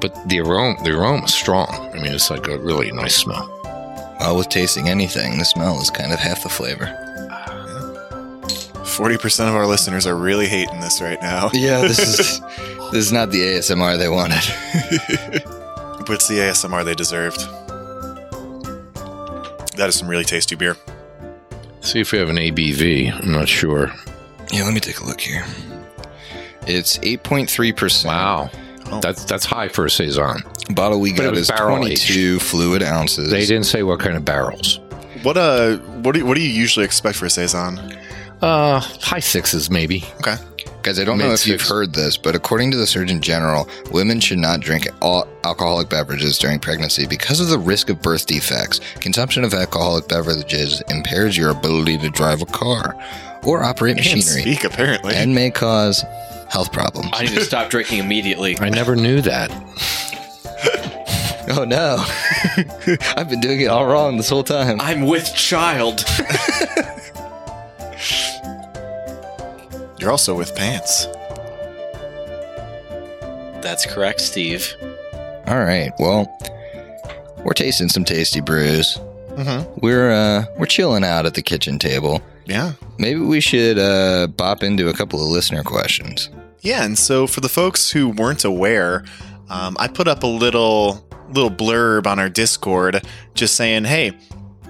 but 0.00 0.12
the 0.28 0.40
aroma, 0.40 0.82
the 0.82 0.90
aroma 0.98 1.24
is 1.26 1.34
strong. 1.34 1.68
I 1.94 2.00
mean, 2.00 2.12
it's 2.12 2.28
like 2.28 2.48
a 2.48 2.58
really 2.58 2.90
nice 2.90 3.14
smell. 3.16 3.48
Well, 4.18 4.36
with 4.36 4.48
tasting 4.48 4.88
anything, 4.88 5.38
the 5.38 5.44
smell 5.44 5.80
is 5.80 5.90
kind 5.90 6.12
of 6.12 6.18
half 6.18 6.42
the 6.42 6.48
flavor. 6.48 6.86
forty 8.84 9.16
percent 9.16 9.48
of 9.48 9.54
our 9.54 9.66
listeners 9.66 10.08
are 10.08 10.16
really 10.16 10.46
hating 10.48 10.80
this 10.80 11.00
right 11.00 11.22
now. 11.22 11.50
Yeah, 11.52 11.82
this 11.82 12.00
is 12.00 12.40
this 12.90 13.04
is 13.06 13.12
not 13.12 13.30
the 13.30 13.40
ASMR 13.42 13.96
they 13.96 14.08
wanted. 14.08 14.42
But 16.06 16.14
it's 16.14 16.28
the 16.28 16.34
ASMR 16.38 16.84
they 16.84 16.94
deserved. 16.94 17.40
That 19.76 19.88
is 19.88 19.96
some 19.96 20.08
really 20.08 20.24
tasty 20.24 20.54
beer. 20.54 20.76
See 21.80 22.00
if 22.00 22.12
we 22.12 22.18
have 22.18 22.28
an 22.30 22.36
ABV. 22.36 23.22
I'm 23.22 23.32
not 23.32 23.48
sure. 23.48 23.92
Yeah, 24.52 24.64
let 24.64 24.74
me 24.74 24.80
take 24.80 25.00
a 25.00 25.04
look 25.04 25.20
here. 25.20 25.44
It's 26.66 26.98
8.3%. 26.98 28.06
Wow, 28.06 28.50
Oh. 28.90 29.00
that's 29.00 29.24
that's 29.24 29.46
high 29.46 29.68
for 29.68 29.86
a 29.86 29.90
saison. 29.90 30.42
Bottle 30.70 31.00
we 31.00 31.10
got 31.12 31.34
is 31.34 31.48
barrel 31.48 31.78
22 31.78 32.38
fluid 32.38 32.82
ounces. 32.82 33.30
They 33.30 33.46
didn't 33.46 33.64
say 33.64 33.82
what 33.82 33.98
kind 33.98 34.14
of 34.14 34.24
barrels. 34.26 34.78
What 35.22 35.36
uh, 35.38 35.76
what 36.02 36.12
do 36.12 36.18
you, 36.20 36.26
what 36.26 36.34
do 36.34 36.42
you 36.42 36.50
usually 36.50 36.84
expect 36.84 37.16
for 37.16 37.24
a 37.26 37.30
saison? 37.30 37.78
Uh, 38.42 38.80
high 38.80 39.20
sixes 39.20 39.70
maybe. 39.70 40.04
Okay, 40.16 40.36
Guys, 40.84 41.00
I 41.00 41.04
don't 41.04 41.16
know 41.16 41.32
if 41.32 41.46
you've 41.46 41.62
heard 41.62 41.94
this, 41.94 42.18
but 42.18 42.34
according 42.34 42.70
to 42.72 42.76
the 42.76 42.86
Surgeon 42.86 43.22
General, 43.22 43.66
women 43.90 44.20
should 44.20 44.36
not 44.36 44.60
drink 44.60 44.86
all 45.00 45.26
alcoholic 45.42 45.88
beverages 45.88 46.36
during 46.36 46.58
pregnancy 46.58 47.06
because 47.06 47.40
of 47.40 47.48
the 47.48 47.58
risk 47.58 47.88
of 47.88 48.02
birth 48.02 48.26
defects. 48.26 48.80
Consumption 48.96 49.44
of 49.44 49.54
alcoholic 49.54 50.08
beverages 50.08 50.82
impairs 50.90 51.38
your 51.38 51.48
ability 51.48 51.96
to 51.96 52.10
drive 52.10 52.42
a 52.42 52.46
car. 52.46 52.94
or 53.44 53.62
operate 53.64 53.96
Can't 53.96 54.14
machinery 54.16 54.42
speak, 54.42 54.64
apparently. 54.64 55.14
and 55.14 55.34
may 55.34 55.50
cause 55.50 56.04
health 56.50 56.70
problems. 56.70 57.08
I 57.14 57.22
need 57.24 57.34
to 57.34 57.44
stop 57.44 57.70
drinking 57.70 58.00
immediately. 58.00 58.58
I 58.60 58.68
never 58.68 58.94
knew 58.94 59.22
that. 59.22 59.50
oh 61.56 61.64
no. 61.64 62.04
I've 63.16 63.30
been 63.30 63.40
doing 63.40 63.62
it 63.62 63.68
all 63.68 63.86
wrong 63.86 64.18
this 64.18 64.28
whole 64.28 64.44
time. 64.44 64.82
I'm 64.82 65.06
with 65.06 65.34
child. 65.34 66.04
You're 70.04 70.10
also 70.10 70.34
with 70.34 70.54
pants. 70.54 71.06
That's 73.62 73.86
correct, 73.86 74.20
Steve. 74.20 74.74
All 75.46 75.64
right. 75.64 75.92
Well, 75.98 76.30
we're 77.42 77.54
tasting 77.54 77.88
some 77.88 78.04
tasty 78.04 78.42
brews. 78.42 78.98
Mm-hmm. 79.30 79.80
We're 79.80 80.12
uh 80.12 80.44
we're 80.58 80.66
chilling 80.66 81.04
out 81.04 81.24
at 81.24 81.32
the 81.32 81.40
kitchen 81.40 81.78
table. 81.78 82.20
Yeah. 82.44 82.72
Maybe 82.98 83.18
we 83.20 83.40
should 83.40 83.78
uh 83.78 84.26
bop 84.26 84.62
into 84.62 84.90
a 84.90 84.92
couple 84.92 85.24
of 85.24 85.30
listener 85.30 85.62
questions. 85.62 86.28
Yeah, 86.60 86.84
and 86.84 86.98
so 86.98 87.26
for 87.26 87.40
the 87.40 87.48
folks 87.48 87.90
who 87.90 88.10
weren't 88.10 88.44
aware, 88.44 89.06
um, 89.48 89.74
I 89.80 89.88
put 89.88 90.06
up 90.06 90.22
a 90.22 90.26
little 90.26 91.02
little 91.30 91.50
blurb 91.50 92.06
on 92.06 92.18
our 92.18 92.28
Discord 92.28 93.02
just 93.32 93.56
saying, 93.56 93.84
"Hey, 93.84 94.12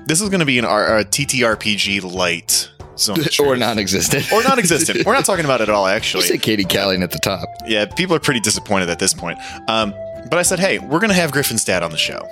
this 0.07 0.21
is 0.21 0.29
going 0.29 0.39
to 0.39 0.47
be 0.47 0.61
an 0.61 0.65
R- 0.65 0.99
a 0.99 1.05
TTRPG 1.05 2.05
light 2.05 2.69
zone 2.69 2.71
of 2.71 2.74
or 3.41 3.57
non-existent. 3.57 4.33
or 4.33 4.43
non-existent. 4.43 5.05
We're 5.05 5.15
not 5.15 5.25
talking 5.25 5.45
about 5.45 5.61
it 5.61 5.69
at 5.69 5.75
all, 5.75 5.87
actually. 5.87 6.25
say 6.25 6.39
Caiden 6.39 6.69
Calien 6.69 7.03
at 7.03 7.11
the 7.11 7.19
top. 7.19 7.49
Yeah, 7.67 7.87
people 7.87 8.15
are 8.17 8.21
pretty 8.21 8.41
disappointed 8.41 8.89
at 8.91 8.99
this 8.99 9.15
point. 9.15 9.39
Um, 9.69 9.95
but 10.31 10.35
I 10.35 10.43
said, 10.43 10.59
hey, 10.59 10.79
we're 10.79 11.01
going 11.01 11.09
to 11.11 11.15
have 11.15 11.33
Griffin's 11.33 11.65
dad 11.65 11.83
on 11.83 11.91
the 11.91 11.97
show. 11.97 12.27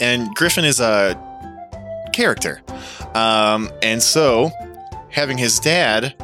And 0.00 0.34
Griffin 0.34 0.64
is 0.64 0.80
a 0.80 1.20
character. 2.12 2.62
Um, 3.14 3.70
and 3.82 4.02
so, 4.02 4.50
having 5.10 5.38
his 5.38 5.58
dad 5.60 6.14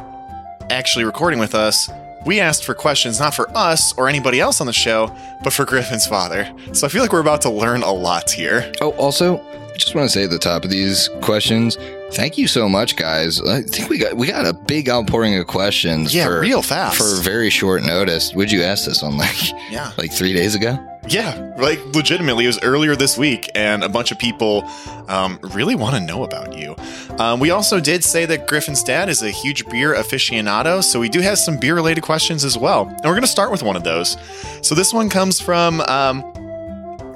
actually 0.69 1.05
recording 1.05 1.39
with 1.39 1.55
us, 1.55 1.89
we 2.25 2.39
asked 2.39 2.65
for 2.65 2.73
questions 2.73 3.19
not 3.19 3.33
for 3.33 3.49
us 3.57 3.93
or 3.97 4.07
anybody 4.07 4.39
else 4.39 4.61
on 4.61 4.67
the 4.67 4.73
show, 4.73 5.15
but 5.43 5.53
for 5.53 5.65
Griffin's 5.65 6.05
father. 6.05 6.51
So 6.73 6.85
I 6.85 6.89
feel 6.89 7.01
like 7.01 7.11
we're 7.13 7.19
about 7.21 7.41
to 7.43 7.49
learn 7.49 7.83
a 7.83 7.91
lot 7.91 8.29
here. 8.29 8.71
Oh, 8.81 8.91
also, 8.91 9.39
I 9.39 9.77
just 9.77 9.95
want 9.95 10.05
to 10.07 10.09
say 10.09 10.25
at 10.25 10.29
the 10.29 10.39
top 10.39 10.63
of 10.63 10.69
these 10.69 11.09
questions, 11.21 11.77
thank 12.11 12.37
you 12.37 12.47
so 12.47 12.69
much, 12.69 12.95
guys. 12.95 13.41
I 13.41 13.61
think 13.61 13.89
we 13.89 13.97
got 13.97 14.15
we 14.15 14.27
got 14.27 14.45
a 14.45 14.53
big 14.53 14.89
outpouring 14.89 15.37
of 15.37 15.47
questions. 15.47 16.13
Yeah, 16.13 16.25
for, 16.25 16.39
real 16.39 16.61
fast. 16.61 16.97
for 16.97 17.21
very 17.21 17.49
short 17.49 17.83
notice. 17.83 18.33
Would 18.33 18.51
you 18.51 18.63
ask 18.63 18.85
this 18.85 19.03
on 19.03 19.17
like 19.17 19.51
yeah. 19.69 19.91
like 19.97 20.11
three 20.11 20.33
days 20.33 20.55
ago? 20.55 20.77
Yeah, 21.07 21.55
like 21.57 21.83
legitimately, 21.95 22.43
it 22.45 22.47
was 22.47 22.59
earlier 22.61 22.95
this 22.95 23.17
week, 23.17 23.49
and 23.55 23.83
a 23.83 23.89
bunch 23.89 24.11
of 24.11 24.19
people 24.19 24.63
um, 25.07 25.39
really 25.41 25.73
want 25.73 25.95
to 25.95 25.99
know 25.99 26.23
about 26.23 26.55
you. 26.55 26.75
Um, 27.17 27.39
we 27.39 27.49
also 27.49 27.79
did 27.79 28.03
say 28.03 28.27
that 28.27 28.47
Griffin's 28.47 28.83
dad 28.83 29.09
is 29.09 29.23
a 29.23 29.31
huge 29.31 29.67
beer 29.67 29.95
aficionado, 29.95 30.83
so 30.83 30.99
we 30.99 31.09
do 31.09 31.19
have 31.19 31.39
some 31.39 31.57
beer 31.57 31.73
related 31.73 32.01
questions 32.01 32.45
as 32.45 32.55
well. 32.55 32.87
And 32.87 33.03
we're 33.03 33.13
going 33.13 33.21
to 33.21 33.27
start 33.27 33.51
with 33.51 33.63
one 33.63 33.75
of 33.75 33.83
those. 33.83 34.15
So 34.61 34.75
this 34.75 34.93
one 34.93 35.09
comes 35.09 35.41
from 35.41 35.81
um, 35.81 36.30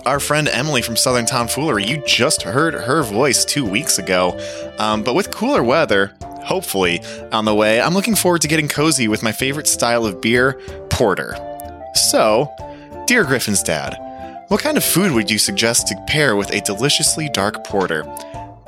our 0.05 0.19
friend 0.19 0.47
Emily 0.47 0.81
from 0.81 0.95
Southern 0.95 1.25
Tomfoolery. 1.25 1.85
You 1.85 2.03
just 2.05 2.43
heard 2.43 2.73
her 2.73 3.03
voice 3.03 3.43
two 3.43 3.65
weeks 3.65 3.97
ago, 3.97 4.39
um, 4.77 5.03
but 5.03 5.15
with 5.15 5.31
cooler 5.31 5.63
weather. 5.63 6.13
Hopefully, 6.43 7.01
on 7.31 7.45
the 7.45 7.55
way, 7.55 7.81
I'm 7.81 7.95
looking 7.95 8.13
forward 8.15 8.41
to 8.41 8.47
getting 8.47 8.67
cozy 8.67 9.07
with 9.07 9.23
my 9.23 9.31
favorite 9.31 9.65
style 9.65 10.05
of 10.05 10.21
beer, 10.21 10.53
porter. 10.89 11.35
So, 11.95 12.51
Dear 13.07 13.23
Griffin's 13.23 13.63
dad, 13.63 13.97
what 14.49 14.61
kind 14.61 14.77
of 14.77 14.83
food 14.83 15.11
would 15.11 15.31
you 15.31 15.39
suggest 15.39 15.87
to 15.87 16.03
pair 16.07 16.35
with 16.35 16.51
a 16.51 16.61
deliciously 16.61 17.29
dark 17.29 17.63
porter? 17.63 18.03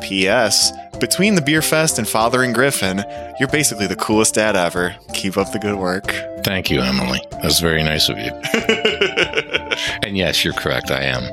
P.S. 0.01 0.71
Between 0.99 1.35
the 1.35 1.41
beer 1.41 1.61
fest 1.61 1.99
and 1.99 2.07
fathering 2.07 2.53
Griffin, 2.53 3.03
you're 3.39 3.49
basically 3.49 3.88
the 3.88 3.95
coolest 3.95 4.35
dad 4.35 4.55
ever. 4.55 4.95
Keep 5.13 5.38
up 5.38 5.51
the 5.51 5.59
good 5.59 5.77
work. 5.77 6.07
Thank 6.47 6.71
you, 6.71 6.79
Emily. 6.79 7.19
That's 7.41 7.59
very 7.59 7.83
nice 7.83 8.07
of 8.07 8.17
you. 8.17 8.31
And 10.03 10.17
yes, 10.17 10.43
you're 10.43 10.53
correct. 10.53 10.89
I 10.89 11.03
am. 11.03 11.23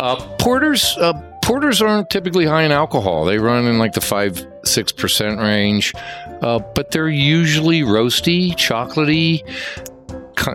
Uh, 0.00 0.16
porters, 0.38 0.96
uh, 0.98 1.12
porters 1.42 1.80
aren't 1.82 2.08
typically 2.08 2.46
high 2.46 2.62
in 2.62 2.72
alcohol. 2.72 3.26
They 3.26 3.38
run 3.38 3.66
in 3.66 3.78
like 3.78 3.92
the 3.92 4.00
five 4.00 4.44
six 4.64 4.90
percent 4.90 5.38
range, 5.38 5.92
uh, 6.40 6.58
but 6.74 6.90
they're 6.90 7.08
usually 7.08 7.82
roasty, 7.82 8.52
chocolatey. 8.54 9.46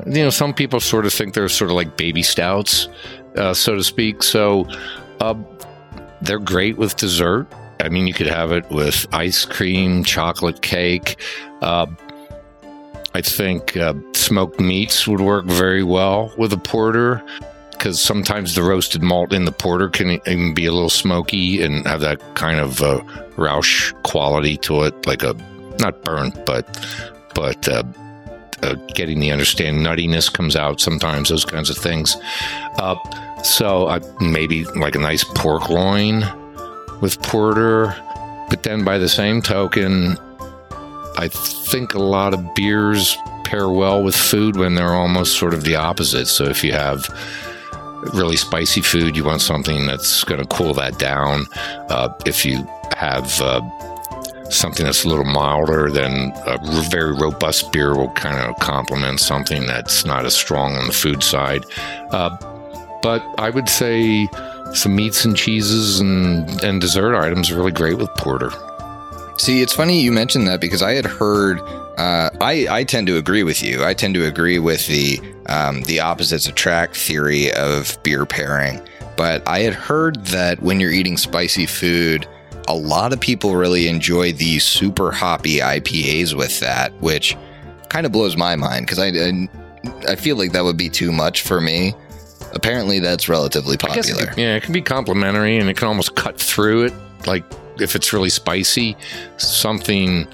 You 0.08 0.24
know, 0.24 0.30
some 0.30 0.54
people 0.54 0.80
sort 0.80 1.06
of 1.06 1.14
think 1.14 1.36
they're 1.36 1.48
sort 1.48 1.70
of 1.70 1.76
like 1.76 1.96
baby 1.96 2.24
stouts, 2.24 2.90
uh, 3.38 3.54
so 3.54 3.76
to 3.76 3.84
speak. 3.84 4.24
So 4.24 4.68
uh, 5.22 5.36
they're 6.22 6.40
great 6.40 6.78
with 6.78 6.98
dessert. 6.98 7.48
I 7.80 7.88
mean, 7.88 8.08
you 8.08 8.14
could 8.14 8.28
have 8.28 8.52
it 8.52 8.70
with 8.72 9.08
ice 9.14 9.46
cream, 9.46 10.04
chocolate 10.04 10.62
cake. 10.64 11.22
I 13.14 13.22
think 13.22 13.76
uh, 13.76 13.94
smoked 14.14 14.60
meats 14.60 15.08
would 15.08 15.22
work 15.22 15.46
very 15.46 15.84
well 15.84 16.34
with 16.38 16.54
a 16.54 16.58
porter 16.58 17.24
because 17.72 18.00
sometimes 18.02 18.56
the 18.56 18.62
roasted 18.62 19.02
malt 19.02 19.32
in 19.32 19.46
the 19.46 19.52
porter 19.52 19.90
can 19.90 20.20
even 20.28 20.54
be 20.54 20.66
a 20.66 20.72
little 20.72 20.90
smoky 20.90 21.64
and 21.64 21.88
have 21.88 22.02
that 22.02 22.22
kind 22.36 22.60
of 22.60 22.82
uh, 22.82 23.02
rauch 23.38 23.94
quality 24.04 24.58
to 24.58 24.84
it, 24.84 25.08
like 25.08 25.24
a 25.24 25.34
not 25.80 26.04
burnt, 26.04 26.46
but 26.46 26.66
but 27.34 27.68
uh, 27.70 27.84
uh, 28.62 28.74
getting 28.94 29.20
the 29.20 29.32
understand 29.32 29.78
nuttiness 29.78 30.32
comes 30.32 30.56
out 30.56 30.82
sometimes. 30.82 31.30
Those 31.30 31.46
kinds 31.46 31.70
of 31.70 31.78
things. 31.78 32.18
Uh, 32.78 32.96
so 33.44 33.88
uh, 33.88 34.00
maybe 34.20 34.66
like 34.66 34.96
a 34.96 35.00
nice 35.00 35.24
pork 35.24 35.70
loin 35.70 36.26
with 37.00 37.22
porter, 37.22 37.96
but 38.50 38.64
then 38.64 38.84
by 38.84 38.98
the 38.98 39.10
same 39.10 39.42
token, 39.42 40.18
I 41.20 41.28
think 41.28 41.96
a 41.96 42.00
lot 42.00 42.34
of 42.34 42.56
beers 42.56 43.18
pair 43.44 43.68
well 43.68 44.02
with 44.02 44.16
food 44.16 44.56
when 44.56 44.76
they're 44.76 44.94
almost 44.94 45.38
sort 45.38 45.54
of 45.54 45.66
the 45.66 45.76
opposite. 45.76 46.28
So 46.28 46.46
if 46.46 46.64
you 46.64 46.72
have 46.72 47.10
really 48.14 48.38
spicy 48.38 48.80
food, 48.80 49.18
you 49.18 49.26
want 49.26 49.42
something 49.42 49.86
that's 49.86 50.24
going 50.24 50.40
to 50.40 50.48
cool 50.48 50.74
that 50.76 50.98
down. 50.98 51.46
Uh, 51.90 52.14
if 52.26 52.46
you 52.46 52.66
have 52.96 53.26
uh, 53.42 53.60
something 54.50 54.86
that's 54.86 55.04
a 55.04 55.10
little 55.10 55.26
milder, 55.26 55.92
then 55.92 56.32
a 56.46 56.58
very 56.90 57.12
robust 57.12 57.74
beer 57.74 57.98
will 57.98 58.12
kind 58.12 58.40
of 58.40 58.56
complement 58.62 59.20
something 59.20 59.66
that's 59.66 60.06
not 60.06 60.26
as 60.26 60.34
strong 60.34 60.78
on 60.78 60.88
the 60.88 60.94
food 60.94 61.22
side. 61.22 61.66
Uh, 62.12 62.30
but 63.02 63.22
I 63.38 63.50
would 63.50 63.68
say 63.68 64.30
some 64.74 64.96
meats 64.96 65.26
and 65.26 65.36
cheeses 65.36 66.00
and, 66.00 66.64
and 66.64 66.80
dessert 66.80 67.14
items 67.14 67.52
are 67.52 67.58
really 67.58 67.74
great 67.74 67.98
with 67.98 68.10
porter. 68.16 68.52
See, 69.40 69.62
it's 69.62 69.74
funny 69.74 70.02
you 70.02 70.12
mentioned 70.12 70.48
that 70.48 70.60
because 70.62 70.82
I 70.82 70.94
had 70.94 71.06
heard. 71.06 71.60
Uh, 71.98 72.30
I 72.42 72.68
I 72.70 72.84
tend 72.84 73.08
to 73.08 73.18
agree 73.18 73.44
with 73.44 73.64
you. 73.64 73.84
I 73.86 73.94
tend 73.94 74.14
to 74.16 74.26
agree 74.26 74.60
with 74.60 74.86
the 74.88 75.20
um, 75.48 75.82
the 75.84 76.00
opposites 76.02 76.48
attract 76.48 76.98
theory 76.98 77.52
of 77.54 77.98
beer 78.04 78.26
pairing. 78.26 78.82
But 79.16 79.46
I 79.48 79.60
had 79.60 79.74
heard 79.74 80.26
that 80.28 80.62
when 80.62 80.80
you're 80.80 80.92
eating 80.92 81.18
spicy 81.18 81.66
food, 81.66 82.28
a 82.68 82.76
lot 82.76 83.12
of 83.14 83.20
people 83.20 83.56
really 83.56 83.88
enjoy 83.88 84.34
the 84.34 84.60
super 84.60 85.12
hoppy 85.12 85.58
IPAs 85.60 86.34
with 86.36 86.60
that, 86.60 86.94
which 87.02 87.36
kind 87.90 88.06
of 88.06 88.12
blows 88.12 88.38
my 88.38 88.56
mind 88.56 88.86
because 88.86 89.00
I, 89.00 89.08
I 89.08 89.48
I 90.10 90.16
feel 90.16 90.36
like 90.38 90.52
that 90.52 90.64
would 90.66 90.78
be 90.78 90.90
too 90.90 91.12
much 91.14 91.42
for 91.42 91.60
me. 91.62 91.94
Apparently, 92.54 93.00
that's 93.00 93.30
relatively 93.30 93.78
guess 93.78 94.10
it 94.10 94.14
popular. 94.14 94.26
could- 94.28 94.38
yeah, 94.42 94.56
it 94.56 94.64
can 94.64 94.74
be 94.74 94.82
complimentary 94.82 95.58
and 95.58 95.70
it 95.70 95.78
can 95.78 95.88
almost 95.88 96.16
cut 96.16 96.38
through 96.40 96.84
it. 96.86 96.94
Like 97.26 97.44
if 97.82 97.96
it's 97.96 98.14
really 98.14 98.30
spicy, 98.30 98.96
something, 99.38 100.28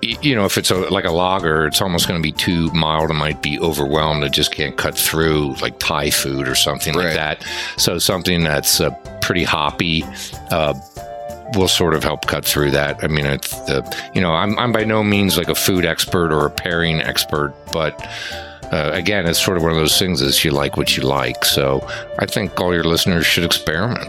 you 0.00 0.34
know, 0.34 0.44
if 0.44 0.58
it's 0.58 0.70
a, 0.70 0.76
like 0.90 1.04
a 1.04 1.10
lager, 1.12 1.66
it's 1.66 1.80
almost 1.80 2.08
going 2.08 2.18
to 2.20 2.22
be 2.22 2.32
too 2.32 2.70
mild 2.72 3.10
and 3.10 3.18
might 3.18 3.40
be 3.42 3.58
overwhelmed. 3.60 4.24
It 4.24 4.32
just 4.32 4.52
can't 4.52 4.76
cut 4.76 4.96
through 4.98 5.54
like 5.62 5.78
Thai 5.78 6.10
food 6.10 6.48
or 6.48 6.54
something 6.56 6.94
Right. 6.96 7.06
like 7.06 7.14
that. 7.14 7.46
So 7.76 7.98
something 7.98 8.42
that's 8.42 8.80
uh, 8.80 8.90
pretty 9.20 9.44
hoppy. 9.44 10.04
Uh, 10.50 10.74
will 11.54 11.68
sort 11.68 11.92
of 11.92 12.02
help 12.02 12.26
cut 12.26 12.46
through 12.46 12.70
that. 12.70 13.04
I 13.04 13.08
mean, 13.08 13.26
it's 13.26 13.50
the 13.66 13.84
you 14.14 14.22
know 14.22 14.32
I'm 14.32 14.58
I'm 14.58 14.72
by 14.72 14.84
no 14.84 15.02
means 15.04 15.36
like 15.36 15.50
a 15.50 15.54
food 15.54 15.84
expert 15.84 16.32
or 16.32 16.46
a 16.46 16.50
pairing 16.50 17.02
expert, 17.02 17.52
but 17.74 17.92
uh, 18.72 18.90
again, 18.94 19.26
it's 19.26 19.38
sort 19.38 19.58
of 19.58 19.62
one 19.62 19.70
of 19.70 19.76
those 19.76 19.98
things 19.98 20.22
is 20.22 20.42
you 20.46 20.50
like 20.50 20.78
what 20.78 20.96
you 20.96 21.02
like. 21.02 21.44
So 21.44 21.86
I 22.18 22.24
think 22.24 22.58
all 22.58 22.72
your 22.72 22.84
listeners 22.84 23.26
should 23.26 23.44
experiment. 23.44 24.08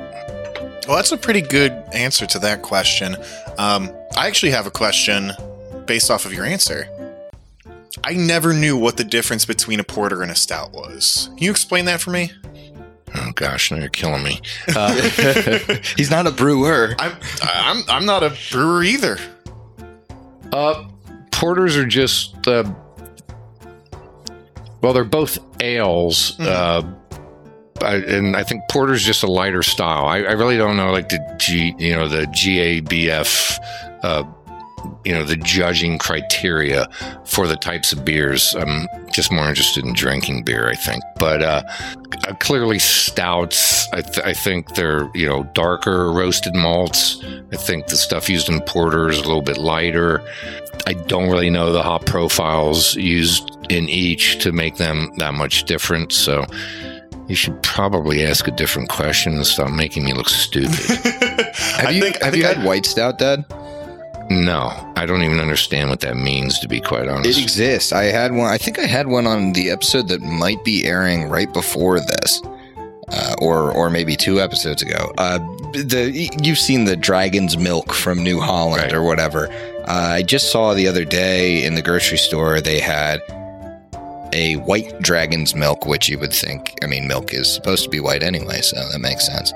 Well, 0.87 0.97
that's 0.97 1.11
a 1.11 1.17
pretty 1.17 1.41
good 1.41 1.71
answer 1.93 2.25
to 2.27 2.39
that 2.39 2.61
question. 2.61 3.15
Um, 3.57 3.89
I 4.17 4.27
actually 4.27 4.51
have 4.51 4.67
a 4.67 4.71
question 4.71 5.31
based 5.85 6.11
off 6.11 6.25
of 6.25 6.33
your 6.33 6.45
answer. 6.45 6.87
I 8.03 8.13
never 8.13 8.53
knew 8.53 8.75
what 8.77 8.97
the 8.97 9.03
difference 9.03 9.45
between 9.45 9.79
a 9.79 9.83
porter 9.83 10.21
and 10.23 10.31
a 10.31 10.35
stout 10.35 10.73
was. 10.73 11.29
Can 11.35 11.43
you 11.45 11.51
explain 11.51 11.85
that 11.85 12.01
for 12.01 12.09
me? 12.11 12.31
Oh 13.15 13.31
gosh, 13.35 13.71
now 13.71 13.77
you're 13.77 13.89
killing 13.89 14.23
me. 14.23 14.41
Uh, 14.75 14.93
He's 15.97 16.09
not 16.09 16.25
a 16.27 16.31
brewer. 16.31 16.95
I'm 16.99 17.15
I'm 17.43 17.83
I'm 17.87 18.05
not 18.05 18.23
a 18.23 18.35
brewer 18.51 18.83
either. 18.83 19.17
uh, 20.51 20.85
porters 21.31 21.77
are 21.77 21.85
just 21.85 22.47
uh, 22.47 22.63
well, 24.81 24.93
they're 24.93 25.03
both 25.05 25.37
ales. 25.61 26.37
Uh, 26.39 26.81
I, 27.83 27.95
and 27.95 28.35
I 28.35 28.43
think 28.43 28.63
porter's 28.69 29.03
just 29.03 29.23
a 29.23 29.27
lighter 29.31 29.63
style. 29.63 30.05
I, 30.05 30.17
I 30.17 30.31
really 30.33 30.57
don't 30.57 30.77
know 30.77 30.91
like 30.91 31.09
the 31.09 31.35
G, 31.37 31.75
you 31.77 31.95
know, 31.95 32.07
the 32.07 32.25
GABF 32.25 33.59
uh, 34.03 34.23
you 35.05 35.13
know 35.13 35.23
the 35.23 35.35
judging 35.35 35.97
criteria 35.97 36.87
for 37.25 37.47
the 37.47 37.55
types 37.55 37.93
of 37.93 38.05
beers. 38.05 38.55
I'm 38.55 38.87
just 39.11 39.31
more 39.31 39.47
interested 39.47 39.85
in 39.85 39.93
drinking 39.93 40.43
beer, 40.43 40.69
I 40.69 40.75
think. 40.75 41.03
But 41.17 41.41
uh, 41.41 41.63
clearly, 42.39 42.79
stouts. 42.79 43.87
I, 43.93 44.01
th- 44.01 44.25
I 44.25 44.33
think 44.33 44.75
they're 44.75 45.09
you 45.13 45.27
know 45.27 45.43
darker 45.53 46.11
roasted 46.11 46.55
malts. 46.55 47.23
I 47.51 47.57
think 47.57 47.87
the 47.87 47.97
stuff 47.97 48.29
used 48.29 48.49
in 48.49 48.61
porter 48.61 49.09
is 49.09 49.19
a 49.19 49.23
little 49.23 49.41
bit 49.41 49.57
lighter. 49.57 50.21
I 50.85 50.93
don't 50.93 51.29
really 51.29 51.49
know 51.49 51.71
the 51.71 51.83
hop 51.83 52.05
profiles 52.05 52.95
used 52.95 53.49
in 53.69 53.87
each 53.89 54.39
to 54.39 54.51
make 54.51 54.77
them 54.77 55.11
that 55.17 55.33
much 55.33 55.63
different. 55.63 56.11
So 56.11 56.45
you 57.27 57.35
should 57.35 57.61
probably 57.63 58.25
ask 58.25 58.47
a 58.47 58.51
different 58.51 58.89
question 58.89 59.35
and 59.35 59.45
stop 59.45 59.71
making 59.71 60.03
me 60.05 60.13
look 60.13 60.29
stupid. 60.29 60.73
Have 61.55 61.87
I 61.87 61.89
you 61.91 62.01
think- 62.01 62.21
have 62.21 62.35
you 62.35 62.43
had 62.43 62.63
white 62.63 62.85
stout, 62.85 63.17
Dad? 63.19 63.45
no, 64.29 64.71
I 64.95 65.05
don't 65.05 65.21
even 65.23 65.39
understand 65.39 65.89
what 65.89 65.99
that 66.01 66.15
means, 66.15 66.57
to 66.59 66.67
be 66.67 66.79
quite 66.79 67.07
honest. 67.07 67.37
It 67.37 67.41
exists. 67.43 67.91
I 67.91 68.05
had 68.05 68.31
one. 68.33 68.47
I 68.47 68.57
think 68.57 68.79
I 68.79 68.85
had 68.85 69.07
one 69.07 69.27
on 69.27 69.53
the 69.53 69.69
episode 69.69 70.07
that 70.07 70.21
might 70.21 70.63
be 70.63 70.85
airing 70.85 71.29
right 71.29 71.51
before 71.53 71.99
this, 71.99 72.41
uh, 73.09 73.35
or 73.39 73.71
or 73.71 73.89
maybe 73.89 74.15
two 74.15 74.39
episodes 74.39 74.81
ago. 74.81 75.13
Uh, 75.17 75.39
the 75.73 76.29
you've 76.41 76.57
seen 76.59 76.85
the 76.85 76.95
dragon's 76.95 77.57
milk 77.57 77.93
from 77.93 78.23
New 78.23 78.39
Holland 78.39 78.83
Right. 78.83 78.93
or 78.93 79.03
whatever. 79.03 79.49
Uh, 79.87 80.15
I 80.17 80.23
just 80.23 80.51
saw 80.51 80.73
the 80.73 80.87
other 80.87 81.03
day 81.05 81.63
in 81.63 81.75
the 81.75 81.81
grocery 81.81 82.17
store 82.17 82.61
they 82.61 82.79
had 82.79 83.19
a 84.33 84.55
white 84.55 84.99
dragon's 84.99 85.55
milk, 85.55 85.85
which 85.85 86.09
you 86.09 86.19
would 86.19 86.33
think. 86.33 86.75
I 86.83 86.87
mean, 86.87 87.07
milk 87.07 87.33
is 87.33 87.53
supposed 87.53 87.83
to 87.83 87.89
be 87.89 87.99
white 87.99 88.23
anyway, 88.23 88.61
so 88.61 88.75
that 88.91 88.99
makes 88.99 89.25
sense. 89.25 89.53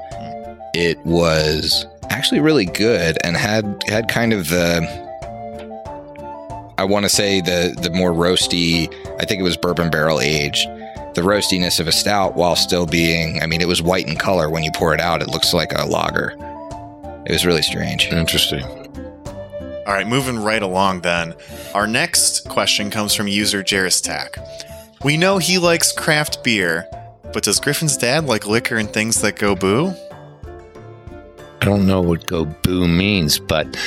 It 0.74 0.98
was 1.06 1.86
actually 2.10 2.40
really 2.40 2.66
good 2.66 3.18
and 3.24 3.36
had 3.36 3.84
had 3.88 4.08
kind 4.08 4.32
of 4.32 4.48
the 4.48 5.06
I 6.78 6.84
want 6.84 7.06
to 7.06 7.10
say 7.10 7.42
the 7.42 7.76
the 7.82 7.90
more 7.90 8.12
roasty. 8.12 8.94
I 9.20 9.26
think 9.26 9.40
it 9.40 9.44
was 9.44 9.58
bourbon 9.58 9.90
barrel 9.90 10.22
aged. 10.22 10.68
The 11.16 11.24
roastiness 11.24 11.80
of 11.80 11.88
a 11.88 11.92
stout, 11.92 12.36
while 12.36 12.56
still 12.56 12.86
being, 12.86 13.42
I 13.42 13.48
mean, 13.48 13.60
it 13.60 13.68
was 13.68 13.82
white 13.82 14.08
in 14.08 14.16
color. 14.18 14.52
When 14.52 14.64
you 14.64 14.72
pour 14.72 14.94
it 14.94 15.00
out, 15.00 15.24
it 15.24 15.30
looks 15.30 15.52
like 15.52 15.72
a 15.74 15.86
lager. 15.88 16.36
It 17.26 17.32
was 17.32 17.44
really 17.44 17.64
strange. 17.64 18.06
Interesting. 18.12 18.64
All 19.88 19.94
right, 19.94 20.06
moving 20.06 20.38
right 20.38 20.62
along 20.62 21.02
then. 21.02 21.34
Our 21.74 21.88
next 21.88 22.50
question 22.50 22.90
comes 22.90 23.14
from 23.14 23.30
user 23.30 23.64
Jeristack. 23.64 24.38
We 25.06 25.16
know 25.16 25.38
he 25.38 25.58
likes 25.58 25.94
craft 25.94 26.44
beer, 26.44 26.86
but 27.32 27.44
does 27.44 27.62
Griffin's 27.62 27.96
dad 27.96 28.26
like 28.26 28.46
liquor 28.46 28.76
and 28.76 28.90
things 28.90 29.22
that 29.22 29.38
go 29.38 29.56
boo? 29.56 29.94
I 31.62 31.66
don't 31.66 31.88
know 31.88 32.02
what 32.02 32.28
go 32.28 32.44
boo 32.44 32.86
means, 32.86 33.40
but 33.40 33.78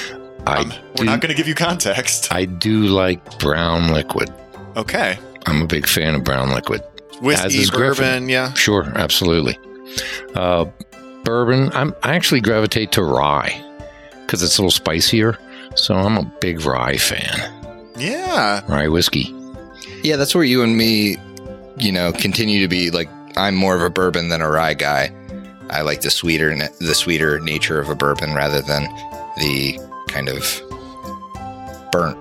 I 0.47 0.61
Um, 0.61 0.73
we're 0.97 1.05
not 1.05 1.21
going 1.21 1.31
to 1.31 1.37
give 1.37 1.47
you 1.47 1.55
context. 1.55 2.33
I 2.33 2.47
do 2.47 2.85
like 2.85 3.39
brown 3.39 3.93
liquid. 3.93 4.33
Okay. 4.77 5.19
I'm 5.45 5.61
a 5.61 5.67
big 5.67 5.87
fan 5.87 6.15
of 6.15 6.25
brown 6.25 6.51
liquid. 6.51 6.83
Whiskey, 7.21 7.59
is 7.59 7.69
Griffin. 7.69 8.31
yeah. 8.31 8.55
Sure, 8.55 8.91
absolutely. 8.97 9.59
Uh, 10.35 10.65
bourbon, 11.25 11.71
I'm, 11.75 11.95
I 12.03 12.15
actually 12.15 12.41
gravitate 12.41 12.93
to 12.93 13.03
rye 13.03 13.63
because 14.23 14.43
it's 14.43 14.57
a 14.57 14.63
little 14.63 14.71
spicier. 14.71 15.39
So 15.75 15.95
I'm 15.95 16.17
a 16.17 16.25
big 16.41 16.65
rye 16.65 16.97
fan. 16.97 17.39
Yeah. 17.97 18.63
Rye 18.69 18.89
whiskey. 18.89 19.35
Yeah, 20.03 20.17
that's 20.17 20.35
where 20.35 20.45
you 20.45 20.63
and 20.63 20.77
me, 20.77 21.17
you 21.77 21.93
know, 21.93 22.13
continue 22.13 22.61
to 22.61 22.69
be 22.69 22.91
like. 22.91 23.09
I'm 23.37 23.55
more 23.55 23.77
of 23.77 23.83
a 23.83 23.91
bourbon 23.91 24.29
than 24.29 24.43
a 24.43 24.51
rye 24.51 24.75
guy. 24.75 25.13
I 25.71 25.83
like 25.83 26.01
the 26.01 26.11
sweeter, 26.11 26.55
the 26.81 26.95
sweeter 26.95 27.39
nature 27.39 27.79
of 27.79 27.89
a 27.89 27.95
bourbon 27.95 28.35
rather 28.35 28.61
than 28.61 28.83
the 29.39 29.79
kind 30.09 30.29
of 30.29 30.61
burnt. 31.93 32.19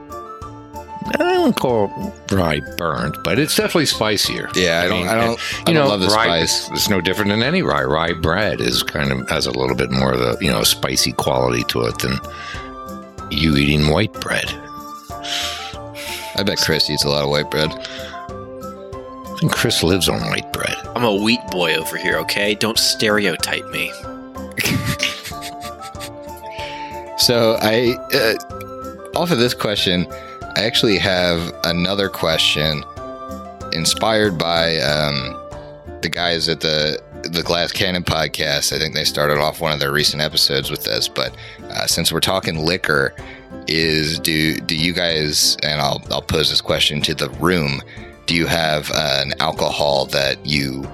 I 1.15 1.33
don't 1.33 1.55
call 1.55 1.87
rye 2.31 2.61
burnt, 2.77 3.17
but 3.23 3.39
it's 3.39 3.55
definitely 3.55 3.87
spicier. 3.87 4.49
Yeah, 4.53 4.81
I 4.81 4.87
don't. 4.87 4.99
mean, 4.99 5.07
I 5.07 5.15
don't. 5.15 5.39
I 5.39 5.59
you 5.59 5.65
don't 5.65 5.75
know, 5.75 5.87
love 5.87 6.01
the 6.01 6.07
rye, 6.07 6.45
spice. 6.45 6.69
It's 6.71 6.89
no 6.89 7.01
different 7.01 7.31
than 7.31 7.41
any 7.41 7.63
rye. 7.63 7.83
Rye 7.83 8.13
bread 8.13 8.61
is 8.61 8.83
kind 8.83 9.11
of 9.11 9.27
has 9.29 9.47
a 9.47 9.51
little 9.51 9.75
bit 9.75 9.89
more 9.89 10.13
of 10.13 10.19
the 10.19 10.37
you 10.45 10.51
know 10.51 10.61
spicy 10.63 11.13
quality 11.13 11.63
to 11.69 11.81
it 11.85 11.97
than 11.99 12.19
you 13.31 13.55
eating 13.55 13.89
white 13.89 14.13
bread. 14.13 14.45
I 16.35 16.43
bet 16.45 16.59
Chris 16.59 16.89
eats 16.89 17.03
a 17.03 17.09
lot 17.09 17.23
of 17.23 17.29
white 17.29 17.49
bread. 17.51 17.69
I 17.71 19.37
think 19.39 19.51
Chris 19.51 19.83
lives 19.83 20.09
on 20.09 20.19
white 20.21 20.51
bread. 20.53 20.75
I'm 20.95 21.03
a 21.03 21.15
wheat 21.15 21.41
boy 21.51 21.75
over 21.75 21.97
here, 21.97 22.17
okay? 22.17 22.55
Don't 22.55 22.77
stereotype 22.77 23.67
me. 23.69 23.91
So 27.19 27.57
I, 27.61 27.95
uh, 28.13 28.35
off 29.15 29.29
of 29.29 29.39
this 29.39 29.53
question, 29.53 30.07
I 30.55 30.63
actually 30.63 30.97
have 30.97 31.53
another 31.65 32.09
question 32.09 32.83
inspired 33.73 34.37
by 34.37 34.77
um, 34.77 35.37
the 36.01 36.09
guys 36.09 36.49
at 36.49 36.61
the 36.61 36.99
the 37.23 37.43
Glass 37.43 37.73
Cannon 37.73 38.03
podcast. 38.03 38.73
I 38.73 38.79
think 38.79 38.95
they 38.95 39.03
started 39.03 39.37
off 39.37 39.59
one 39.59 39.73
of 39.73 39.79
their 39.81 39.91
recent 39.91 40.23
episodes 40.23 40.71
with 40.71 40.85
this, 40.85 41.07
but 41.07 41.35
uh, 41.69 41.85
since 41.87 42.11
we're 42.11 42.19
talking 42.19 42.57
liquor, 42.65 43.13
is 43.67 44.19
do 44.19 44.57
do 44.59 44.75
you 44.75 44.93
guys? 44.93 45.57
And 45.63 45.81
I'll 45.81 46.01
I'll 46.11 46.21
pose 46.21 46.49
this 46.49 46.61
question 46.61 47.01
to 47.01 47.13
the 47.15 47.29
room. 47.31 47.81
Do 48.25 48.35
you 48.35 48.45
have 48.47 48.91
an 48.93 49.33
alcohol 49.39 50.05
that 50.07 50.45
you 50.45 50.87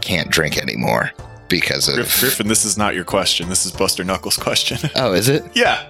can't 0.00 0.30
drink 0.30 0.56
anymore 0.56 1.10
because 1.48 1.88
of? 1.88 1.96
Griffin, 1.96 2.48
this 2.48 2.64
is 2.64 2.78
not 2.78 2.94
your 2.94 3.04
question. 3.04 3.48
This 3.48 3.66
is 3.66 3.72
Buster 3.72 4.04
Knuckles' 4.04 4.36
question. 4.36 4.78
Oh, 4.96 5.12
is 5.12 5.28
it? 5.28 5.44
yeah. 5.54 5.88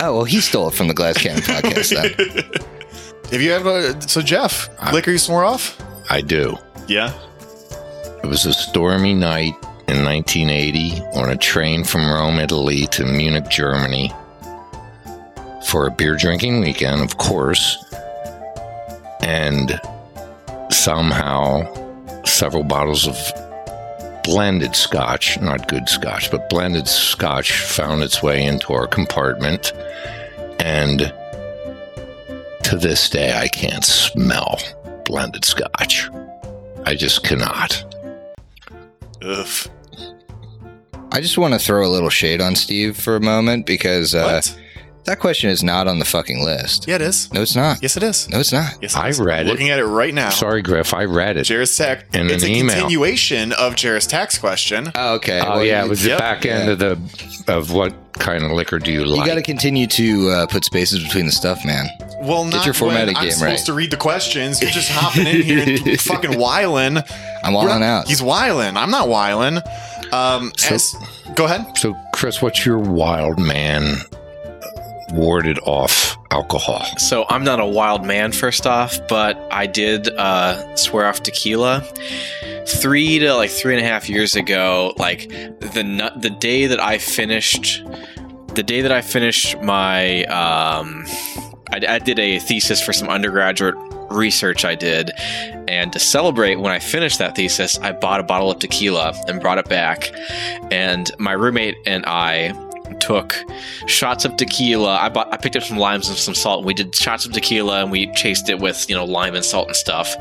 Oh, 0.00 0.16
well, 0.16 0.24
he 0.24 0.40
stole 0.40 0.68
it 0.68 0.74
from 0.74 0.88
the 0.88 0.94
Glass 0.94 1.18
Cannon 1.18 1.42
podcast 1.42 1.94
then. 1.94 2.62
Have 3.30 3.40
you 3.40 3.52
ever. 3.52 3.98
So, 4.02 4.20
Jeff, 4.20 4.68
I- 4.80 4.92
liquor 4.92 5.10
you 5.10 5.18
swore 5.18 5.44
off? 5.44 5.80
I 6.10 6.20
do. 6.20 6.56
Yeah. 6.88 7.12
It 8.22 8.26
was 8.26 8.44
a 8.46 8.52
stormy 8.52 9.14
night 9.14 9.54
in 9.88 10.04
1980 10.04 11.00
on 11.14 11.30
a 11.30 11.36
train 11.36 11.84
from 11.84 12.10
Rome, 12.10 12.38
Italy 12.38 12.86
to 12.88 13.04
Munich, 13.04 13.48
Germany 13.48 14.12
for 15.66 15.86
a 15.86 15.90
beer 15.90 16.16
drinking 16.16 16.60
weekend, 16.60 17.02
of 17.02 17.16
course. 17.16 17.82
And 19.22 19.80
somehow 20.70 21.64
several 22.24 22.64
bottles 22.64 23.06
of 23.06 23.16
blended 24.22 24.74
scotch, 24.74 25.40
not 25.40 25.68
good 25.68 25.88
scotch, 25.88 26.30
but 26.30 26.48
blended 26.48 26.88
scotch 26.88 27.52
found 27.52 28.02
its 28.02 28.22
way 28.22 28.44
into 28.44 28.72
our 28.72 28.86
compartment. 28.86 29.72
And 30.60 31.12
to 32.64 32.76
this 32.76 33.10
day, 33.10 33.34
I 33.34 33.48
can't 33.48 33.84
smell 33.84 34.58
blended 35.04 35.44
scotch. 35.44 36.08
I 36.84 36.94
just 36.94 37.22
cannot. 37.22 37.84
Ugh. 39.22 39.70
I 41.14 41.20
just 41.20 41.38
want 41.38 41.54
to 41.54 41.60
throw 41.60 41.86
a 41.86 41.90
little 41.90 42.10
shade 42.10 42.40
on 42.40 42.56
Steve 42.56 42.96
for 42.96 43.14
a 43.14 43.20
moment 43.20 43.66
because 43.66 44.14
uh, 44.16 44.24
What? 44.24 44.58
that 45.04 45.20
question 45.20 45.48
is 45.48 45.62
not 45.62 45.86
on 45.86 46.00
the 46.00 46.04
fucking 46.04 46.42
list. 46.44 46.88
Yeah, 46.88 46.96
it 46.96 47.02
is. 47.02 47.32
No, 47.32 47.40
it's 47.42 47.54
not. 47.54 47.80
Yes, 47.80 47.96
it 47.96 48.02
is. 48.02 48.28
No, 48.28 48.40
it's 48.40 48.52
not. 48.52 48.72
Yes, 48.82 48.96
I 48.96 49.10
is. 49.10 49.20
read 49.20 49.46
it. 49.46 49.50
Looking 49.50 49.70
at 49.70 49.78
it 49.78 49.84
right 49.86 50.12
now. 50.12 50.30
Sorry, 50.30 50.60
Griff, 50.60 50.92
I 50.92 51.04
read 51.04 51.36
it. 51.36 51.46
Jairus 51.46 51.76
Tech. 51.76 52.12
In 52.16 52.28
it's 52.30 52.42
an 52.42 52.50
a 52.50 52.54
email. 52.56 52.74
continuation 52.80 53.52
of 53.52 53.80
Jairus 53.80 54.08
Tack's 54.08 54.38
question. 54.38 54.90
Oh, 54.96 55.14
okay. 55.14 55.40
Oh 55.40 55.50
Well, 55.50 55.64
yeah, 55.64 55.82
it 55.82 55.84
you, 55.84 55.90
was 55.90 56.04
Yep. 56.04 56.16
the 56.16 56.20
back 56.20 56.46
end 56.46 56.66
Yeah. 56.66 56.72
of 56.72 56.78
the 56.80 57.52
of 57.52 57.70
what 57.72 57.94
kind 58.14 58.42
of 58.44 58.50
liquor 58.52 58.78
do 58.80 58.90
you 58.90 59.04
like? 59.04 59.20
you 59.20 59.26
got 59.26 59.34
to 59.36 59.42
continue 59.42 59.86
to 59.88 60.30
uh, 60.30 60.46
put 60.46 60.64
spaces 60.64 61.02
between 61.02 61.26
the 61.26 61.32
stuff, 61.32 61.64
man. 61.64 61.86
Well, 62.22 62.44
not 62.44 62.64
your 62.64 62.74
formatted 62.74 63.08
when 63.08 63.16
I'm 63.18 63.22
game 63.24 63.32
supposed 63.32 63.42
right. 63.60 63.66
to 63.66 63.72
read 63.74 63.90
the 63.90 63.96
questions. 63.98 64.60
You're 64.62 64.70
just 64.70 64.90
hopping 64.90 65.26
in 65.26 65.42
here 65.42 65.62
and 65.66 66.00
fucking 66.00 66.38
whiling. 66.40 66.98
I'm 67.44 67.52
wilding 67.52 67.82
out. 67.82 68.08
He's 68.08 68.22
whiling. 68.22 68.76
I'm 68.76 68.90
not 68.90 69.08
whiling. 69.08 69.58
Um, 70.14 70.52
So- 70.56 70.74
as- 70.74 70.96
go 71.34 71.44
ahead. 71.44 71.76
so, 71.76 71.96
Chris, 72.12 72.40
what's 72.42 72.64
your 72.64 72.78
wild 72.78 73.38
man 73.38 73.96
warded 75.12 75.58
off 75.64 76.16
alcohol? 76.30 76.84
So 76.98 77.24
I'm 77.28 77.44
not 77.44 77.60
a 77.60 77.66
wild 77.66 78.04
man, 78.04 78.32
first 78.32 78.66
off, 78.66 78.98
but 79.08 79.36
I 79.50 79.66
did 79.66 80.08
uh, 80.08 80.76
swear 80.76 81.06
off 81.06 81.22
tequila 81.22 81.82
three 82.66 83.18
to 83.18 83.34
like 83.34 83.50
three 83.50 83.74
and 83.76 83.84
a 83.84 83.88
half 83.88 84.08
years 84.08 84.36
ago. 84.36 84.94
Like 84.96 85.28
the 85.60 85.82
nu- 85.84 86.20
the 86.20 86.30
day 86.30 86.66
that 86.66 86.80
I 86.80 86.98
finished, 86.98 87.82
the 88.54 88.62
day 88.62 88.80
that 88.82 88.92
I 88.92 89.00
finished 89.02 89.60
my, 89.62 90.24
um, 90.24 91.04
I, 91.72 91.80
I 91.94 91.98
did 91.98 92.18
a 92.18 92.38
thesis 92.38 92.80
for 92.80 92.92
some 92.92 93.08
undergraduate 93.08 93.74
research 94.14 94.64
I 94.64 94.74
did, 94.74 95.10
and 95.68 95.92
to 95.92 95.98
celebrate 95.98 96.56
when 96.56 96.72
I 96.72 96.78
finished 96.78 97.18
that 97.18 97.36
thesis, 97.36 97.78
I 97.78 97.92
bought 97.92 98.20
a 98.20 98.22
bottle 98.22 98.50
of 98.50 98.58
tequila 98.58 99.14
and 99.28 99.40
brought 99.40 99.58
it 99.58 99.68
back, 99.68 100.10
and 100.70 101.10
my 101.18 101.32
roommate 101.32 101.76
and 101.86 102.04
I 102.06 102.52
took 103.04 103.36
shots 103.86 104.24
of 104.24 104.36
tequila. 104.36 104.96
I 104.96 105.08
bought, 105.08 105.32
I 105.32 105.36
picked 105.36 105.56
up 105.56 105.62
some 105.62 105.76
limes 105.76 106.08
and 106.08 106.16
some 106.16 106.34
salt. 106.34 106.58
And 106.58 106.66
we 106.66 106.74
did 106.74 106.94
shots 106.94 107.26
of 107.26 107.32
tequila, 107.32 107.82
and 107.82 107.90
we 107.90 108.10
chased 108.12 108.48
it 108.48 108.58
with 108.58 108.88
you 108.88 108.94
know 108.94 109.04
lime 109.04 109.34
and 109.34 109.44
salt 109.44 109.68
and 109.68 109.76
stuff. 109.76 110.14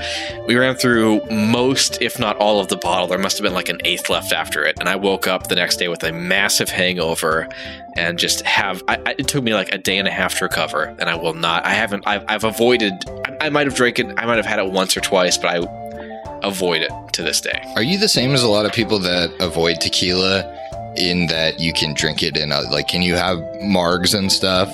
We 0.47 0.55
ran 0.55 0.75
through 0.75 1.21
most, 1.31 2.01
if 2.01 2.19
not 2.19 2.37
all, 2.37 2.59
of 2.59 2.67
the 2.67 2.77
bottle. 2.77 3.07
There 3.07 3.17
must 3.17 3.37
have 3.37 3.43
been 3.43 3.53
like 3.53 3.69
an 3.69 3.79
eighth 3.85 4.09
left 4.09 4.33
after 4.33 4.63
it, 4.63 4.77
and 4.79 4.89
I 4.89 4.95
woke 4.95 5.27
up 5.27 5.47
the 5.47 5.55
next 5.55 5.77
day 5.77 5.87
with 5.87 6.03
a 6.03 6.11
massive 6.11 6.69
hangover, 6.69 7.47
and 7.95 8.19
just 8.19 8.45
have. 8.45 8.83
I, 8.87 9.15
it 9.17 9.27
took 9.27 9.43
me 9.43 9.53
like 9.53 9.73
a 9.73 9.77
day 9.77 9.97
and 9.97 10.07
a 10.07 10.11
half 10.11 10.37
to 10.39 10.45
recover, 10.45 10.95
and 10.99 11.09
I 11.09 11.15
will 11.15 11.33
not. 11.33 11.65
I 11.65 11.73
haven't. 11.73 12.05
I've, 12.05 12.25
I've 12.27 12.43
avoided. 12.43 12.93
I, 13.25 13.47
I 13.47 13.49
might 13.49 13.67
have 13.67 13.75
drank 13.75 13.99
it. 13.99 14.07
I 14.17 14.25
might 14.25 14.37
have 14.37 14.45
had 14.45 14.59
it 14.59 14.71
once 14.71 14.97
or 14.97 15.01
twice, 15.01 15.37
but 15.37 15.47
I 15.55 15.83
avoid 16.43 16.81
it 16.81 16.91
to 17.13 17.23
this 17.23 17.39
day. 17.39 17.61
Are 17.75 17.83
you 17.83 17.97
the 17.97 18.09
same 18.09 18.33
as 18.33 18.43
a 18.43 18.49
lot 18.49 18.65
of 18.65 18.73
people 18.73 18.99
that 18.99 19.31
avoid 19.39 19.79
tequila 19.79 20.43
in 20.95 21.27
that 21.27 21.59
you 21.59 21.73
can 21.73 21.93
drink 21.93 22.21
it 22.23 22.37
in 22.37 22.51
a, 22.51 22.61
like 22.61 22.87
can 22.87 23.01
you 23.01 23.15
have 23.15 23.37
margs 23.61 24.17
and 24.17 24.31
stuff? 24.31 24.69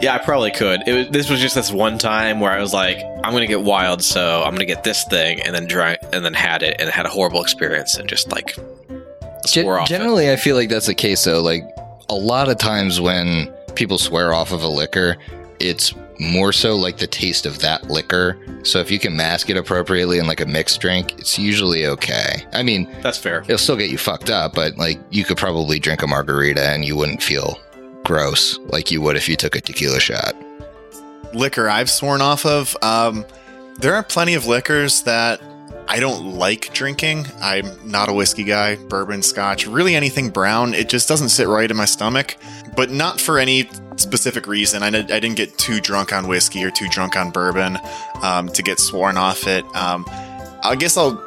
Yeah, 0.00 0.14
I 0.14 0.18
probably 0.18 0.50
could. 0.50 0.82
It 0.86 0.92
was, 0.92 1.08
this 1.08 1.30
was 1.30 1.40
just 1.40 1.54
this 1.54 1.72
one 1.72 1.98
time 1.98 2.40
where 2.40 2.52
I 2.52 2.60
was 2.60 2.72
like, 2.74 2.98
I'm 3.24 3.32
gonna 3.32 3.46
get 3.46 3.62
wild, 3.62 4.02
so 4.02 4.42
I'm 4.44 4.52
gonna 4.52 4.64
get 4.66 4.84
this 4.84 5.04
thing, 5.04 5.40
and 5.42 5.54
then 5.54 5.66
drank, 5.66 6.00
and 6.12 6.24
then 6.24 6.34
had 6.34 6.62
it, 6.62 6.76
and 6.80 6.90
had 6.90 7.06
a 7.06 7.08
horrible 7.10 7.42
experience, 7.42 7.96
and 7.96 8.08
just 8.08 8.30
like 8.30 8.56
Gen- 9.46 9.64
swore 9.64 9.78
off. 9.80 9.86
it. 9.86 9.94
generally, 9.94 10.30
I 10.30 10.36
feel 10.36 10.56
like 10.56 10.68
that's 10.68 10.86
the 10.86 10.94
case 10.94 11.24
though. 11.24 11.40
Like 11.40 11.62
a 12.08 12.14
lot 12.14 12.48
of 12.48 12.58
times 12.58 13.00
when 13.00 13.52
people 13.74 13.98
swear 13.98 14.32
off 14.34 14.52
of 14.52 14.62
a 14.62 14.68
liquor, 14.68 15.16
it's 15.60 15.94
more 16.20 16.52
so 16.52 16.74
like 16.76 16.98
the 16.98 17.06
taste 17.06 17.46
of 17.46 17.60
that 17.60 17.88
liquor. 17.90 18.36
So 18.64 18.80
if 18.80 18.90
you 18.90 18.98
can 18.98 19.16
mask 19.16 19.50
it 19.50 19.56
appropriately 19.56 20.18
in 20.18 20.26
like 20.26 20.40
a 20.40 20.46
mixed 20.46 20.80
drink, 20.80 21.18
it's 21.18 21.38
usually 21.38 21.86
okay. 21.86 22.44
I 22.52 22.62
mean, 22.62 22.90
That's 23.02 23.18
fair. 23.18 23.42
it'll 23.42 23.58
still 23.58 23.76
get 23.76 23.90
you 23.90 23.98
fucked 23.98 24.30
up, 24.30 24.54
but 24.54 24.76
like 24.76 24.98
you 25.10 25.24
could 25.24 25.36
probably 25.36 25.78
drink 25.78 26.02
a 26.02 26.06
margarita 26.06 26.62
and 26.70 26.84
you 26.84 26.96
wouldn't 26.96 27.22
feel 27.22 27.58
gross 28.04 28.58
like 28.66 28.90
you 28.90 29.00
would 29.02 29.16
if 29.16 29.28
you 29.28 29.36
took 29.36 29.54
a 29.54 29.60
tequila 29.60 30.00
shot. 30.00 30.34
liquor 31.34 31.68
I've 31.68 31.90
sworn 31.90 32.20
off 32.20 32.44
of. 32.46 32.76
Um, 32.82 33.24
there 33.78 33.94
are 33.94 34.02
plenty 34.02 34.34
of 34.34 34.46
liquors 34.46 35.02
that 35.02 35.40
I 35.86 36.00
don't 36.00 36.34
like 36.36 36.72
drinking. 36.74 37.26
I'm 37.40 37.66
not 37.88 38.08
a 38.08 38.12
whiskey 38.12 38.44
guy, 38.44 38.76
bourbon, 38.76 39.22
scotch, 39.22 39.66
really 39.66 39.94
anything 39.94 40.30
brown. 40.30 40.74
It 40.74 40.88
just 40.88 41.08
doesn't 41.08 41.28
sit 41.30 41.46
right 41.48 41.70
in 41.70 41.76
my 41.76 41.84
stomach, 41.84 42.36
but 42.76 42.90
not 42.90 43.20
for 43.20 43.38
any 43.38 43.68
specific 43.98 44.46
reason. 44.46 44.82
I, 44.82 44.90
did- 44.90 45.10
I 45.10 45.20
didn't 45.20 45.36
get 45.36 45.56
too 45.58 45.80
drunk 45.80 46.12
on 46.12 46.28
whiskey 46.28 46.64
or 46.64 46.70
too 46.70 46.88
drunk 46.88 47.16
on 47.16 47.30
bourbon 47.30 47.78
um, 48.22 48.48
to 48.50 48.62
get 48.62 48.78
sworn 48.78 49.16
off 49.16 49.46
it. 49.46 49.64
Um, 49.76 50.04
I 50.62 50.74
guess 50.78 50.96
I'll 50.96 51.22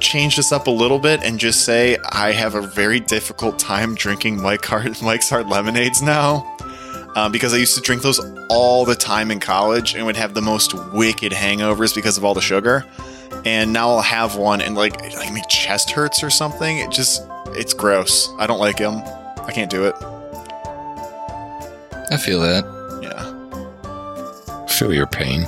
change 0.00 0.36
this 0.36 0.50
up 0.52 0.66
a 0.66 0.70
little 0.70 0.98
bit 0.98 1.22
and 1.22 1.38
just 1.38 1.64
say 1.64 1.96
I 2.10 2.32
have 2.32 2.54
a 2.56 2.60
very 2.60 2.98
difficult 2.98 3.58
time 3.58 3.94
drinking 3.94 4.42
Mike 4.42 4.66
Mike's 5.02 5.30
Hard 5.30 5.46
Lemonades 5.48 6.02
now 6.02 6.56
um, 7.14 7.30
because 7.30 7.54
I 7.54 7.58
used 7.58 7.74
to 7.76 7.80
drink 7.80 8.02
those 8.02 8.18
all 8.48 8.84
the 8.84 8.94
time 8.96 9.30
in 9.30 9.38
college 9.38 9.94
and 9.94 10.04
would 10.06 10.16
have 10.16 10.34
the 10.34 10.42
most 10.42 10.74
wicked 10.92 11.30
hangovers 11.32 11.94
because 11.94 12.18
of 12.18 12.24
all 12.24 12.34
the 12.34 12.40
sugar. 12.40 12.84
And 13.44 13.72
now 13.72 13.90
I'll 13.90 14.02
have 14.02 14.36
one 14.36 14.60
and 14.60 14.74
like 14.74 15.00
like 15.00 15.32
my 15.32 15.40
chest 15.48 15.90
hurts 15.90 16.22
or 16.22 16.30
something. 16.30 16.78
It 16.78 16.90
just 16.90 17.22
it's 17.48 17.72
gross. 17.74 18.28
I 18.38 18.46
don't 18.46 18.58
like 18.60 18.76
them. 18.78 19.02
I 19.44 19.52
can't 19.52 19.70
do 19.70 19.84
it. 19.86 19.94
I 22.10 22.16
feel 22.16 22.40
that. 22.40 22.64
Yeah, 23.02 24.66
Feel 24.66 24.92
your 24.92 25.06
pain. 25.06 25.46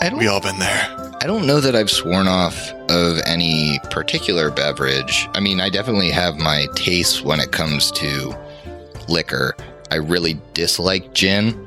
I 0.00 0.08
don't 0.10 0.18
we 0.18 0.26
all 0.28 0.40
been 0.40 0.58
there. 0.58 1.10
I 1.22 1.26
don't 1.26 1.46
know 1.46 1.60
that 1.60 1.74
I've 1.74 1.90
sworn 1.90 2.28
off 2.28 2.70
of 2.90 3.18
any 3.24 3.78
particular 3.90 4.50
beverage. 4.50 5.28
I 5.32 5.40
mean, 5.40 5.60
I 5.60 5.70
definitely 5.70 6.10
have 6.10 6.36
my 6.36 6.66
tastes 6.74 7.22
when 7.22 7.40
it 7.40 7.52
comes 7.52 7.90
to 7.92 8.34
liquor. 9.08 9.56
I 9.90 9.96
really 9.96 10.38
dislike 10.52 11.14
gin. 11.14 11.58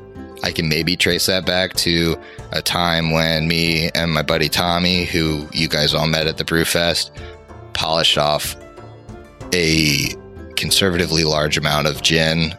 I 0.43 0.51
can 0.51 0.69
maybe 0.69 0.95
trace 0.95 1.25
that 1.25 1.45
back 1.47 1.73
to 1.75 2.15
a 2.51 2.61
time 2.61 3.09
when 3.09 3.47
me 3.47 3.89
and 3.95 4.13
my 4.13 4.21
buddy 4.21 4.49
Tommy, 4.49 5.05
who 5.05 5.47
you 5.51 5.67
guys 5.67 5.95
all 5.95 6.07
met 6.07 6.27
at 6.27 6.37
the 6.37 6.43
Brewfest, 6.43 7.09
polished 7.73 8.19
off 8.19 8.55
a 9.53 10.05
conservatively 10.55 11.23
large 11.23 11.57
amount 11.57 11.87
of 11.87 12.03
gin, 12.03 12.53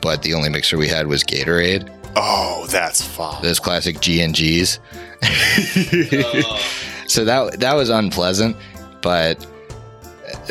but 0.00 0.22
the 0.22 0.34
only 0.34 0.48
mixer 0.48 0.76
we 0.76 0.88
had 0.88 1.06
was 1.06 1.22
Gatorade. 1.24 1.92
Oh, 2.16 2.66
that's 2.70 3.02
fun. 3.02 3.42
Those 3.42 3.60
classic 3.60 4.00
G 4.00 4.22
and 4.22 4.34
Gs. 4.34 4.80
so 7.06 7.24
that 7.24 7.56
that 7.58 7.74
was 7.74 7.90
unpleasant, 7.90 8.56
but 9.02 9.46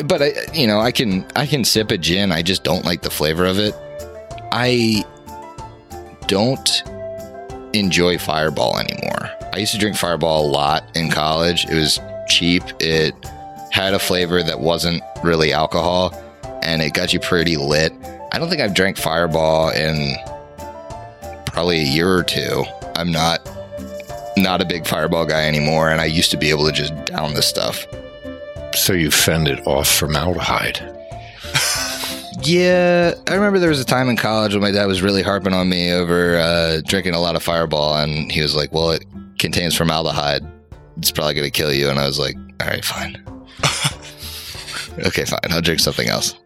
but 0.04 0.22
I 0.22 0.32
you 0.52 0.66
know 0.66 0.78
I 0.80 0.92
can 0.92 1.26
I 1.34 1.46
can 1.46 1.64
sip 1.64 1.90
a 1.90 1.98
gin. 1.98 2.32
I 2.32 2.42
just 2.42 2.64
don't 2.64 2.84
like 2.84 3.02
the 3.02 3.10
flavor 3.10 3.44
of 3.44 3.58
it. 3.58 3.74
I 4.52 5.04
don't 6.28 6.82
enjoy 7.72 8.18
Fireball 8.18 8.78
anymore. 8.78 9.30
I 9.52 9.58
used 9.58 9.72
to 9.72 9.78
drink 9.78 9.96
Fireball 9.96 10.46
a 10.46 10.48
lot 10.48 10.84
in 10.94 11.10
college. 11.10 11.64
It 11.66 11.74
was 11.74 12.00
cheap. 12.28 12.62
It 12.80 13.14
had 13.70 13.94
a 13.94 13.98
flavor 13.98 14.42
that 14.42 14.60
wasn't 14.60 15.02
really 15.22 15.52
alcohol, 15.52 16.14
and 16.62 16.80
it 16.80 16.94
got 16.94 17.12
you 17.12 17.20
pretty 17.20 17.56
lit. 17.56 17.92
I 18.36 18.38
don't 18.38 18.50
think 18.50 18.60
I've 18.60 18.74
drank 18.74 18.98
Fireball 18.98 19.70
in 19.70 20.14
probably 21.46 21.78
a 21.78 21.84
year 21.84 22.14
or 22.14 22.22
two. 22.22 22.66
I'm 22.94 23.10
not 23.10 23.40
not 24.36 24.60
a 24.60 24.66
big 24.66 24.86
Fireball 24.86 25.24
guy 25.24 25.48
anymore, 25.48 25.88
and 25.88 26.02
I 26.02 26.04
used 26.04 26.30
to 26.32 26.36
be 26.36 26.50
able 26.50 26.66
to 26.66 26.72
just 26.72 26.94
down 27.06 27.32
this 27.32 27.46
stuff. 27.46 27.86
So 28.74 28.92
you 28.92 29.10
fended 29.10 29.60
off 29.60 29.88
formaldehyde. 29.88 30.80
Yeah, 32.42 33.14
I 33.26 33.34
remember 33.34 33.58
there 33.58 33.70
was 33.70 33.80
a 33.80 33.86
time 33.86 34.10
in 34.10 34.18
college 34.18 34.52
when 34.52 34.60
my 34.60 34.70
dad 34.70 34.84
was 34.84 35.00
really 35.00 35.22
harping 35.22 35.54
on 35.54 35.70
me 35.70 35.90
over 35.90 36.36
uh, 36.36 36.82
drinking 36.84 37.14
a 37.14 37.20
lot 37.20 37.36
of 37.36 37.42
Fireball, 37.42 37.96
and 37.96 38.30
he 38.30 38.42
was 38.42 38.54
like, 38.54 38.70
"Well, 38.70 38.90
it 38.90 39.06
contains 39.38 39.74
formaldehyde. 39.74 40.46
It's 40.98 41.10
probably 41.10 41.32
going 41.32 41.46
to 41.46 41.50
kill 41.50 41.72
you." 41.72 41.88
And 41.88 41.98
I 41.98 42.04
was 42.04 42.18
like, 42.18 42.36
"All 42.60 42.66
right, 42.66 42.84
fine. 42.84 43.16
okay, 45.06 45.24
fine. 45.24 45.40
I'll 45.48 45.62
drink 45.62 45.80
something 45.80 46.08
else." 46.08 46.36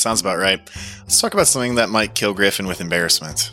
Sounds 0.00 0.22
about 0.22 0.38
right. 0.38 0.58
Let's 1.00 1.20
talk 1.20 1.34
about 1.34 1.46
something 1.46 1.74
that 1.74 1.90
might 1.90 2.14
kill 2.14 2.32
Griffin 2.32 2.66
with 2.66 2.80
embarrassment. 2.80 3.52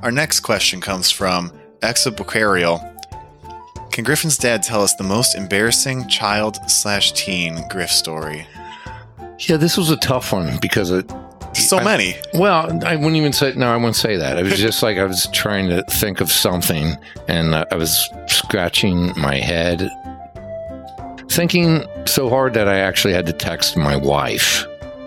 Our 0.00 0.12
next 0.12 0.40
question 0.40 0.80
comes 0.80 1.10
from 1.10 1.50
Exabocarial. 1.80 2.80
Can 3.90 4.04
Griffin's 4.04 4.38
dad 4.38 4.62
tell 4.62 4.82
us 4.82 4.94
the 4.94 5.02
most 5.02 5.34
embarrassing 5.34 6.06
child 6.06 6.58
slash 6.70 7.12
teen 7.12 7.66
Griff 7.68 7.90
story? 7.90 8.46
Yeah, 9.40 9.56
this 9.56 9.76
was 9.76 9.90
a 9.90 9.96
tough 9.96 10.32
one 10.32 10.58
because 10.62 10.92
it. 10.92 11.10
So 11.52 11.78
I- 11.78 11.84
many. 11.84 12.14
Well, 12.34 12.84
I 12.84 12.94
wouldn't 12.94 13.16
even 13.16 13.32
say. 13.32 13.54
No, 13.56 13.72
I 13.72 13.76
wouldn't 13.76 13.96
say 13.96 14.16
that. 14.16 14.38
It 14.38 14.44
was 14.44 14.58
just 14.58 14.84
like 14.84 14.98
I 14.98 15.04
was 15.04 15.26
trying 15.32 15.68
to 15.68 15.82
think 15.90 16.20
of 16.20 16.30
something, 16.30 16.96
and 17.26 17.56
uh, 17.56 17.64
I 17.72 17.74
was 17.74 18.08
scratching 18.28 19.12
my 19.16 19.36
head, 19.36 19.90
thinking 21.28 21.84
so 22.06 22.28
hard 22.28 22.54
that 22.54 22.68
I 22.68 22.78
actually 22.78 23.14
had 23.14 23.26
to 23.26 23.32
text 23.32 23.76
my 23.76 23.96
wife 23.96 24.64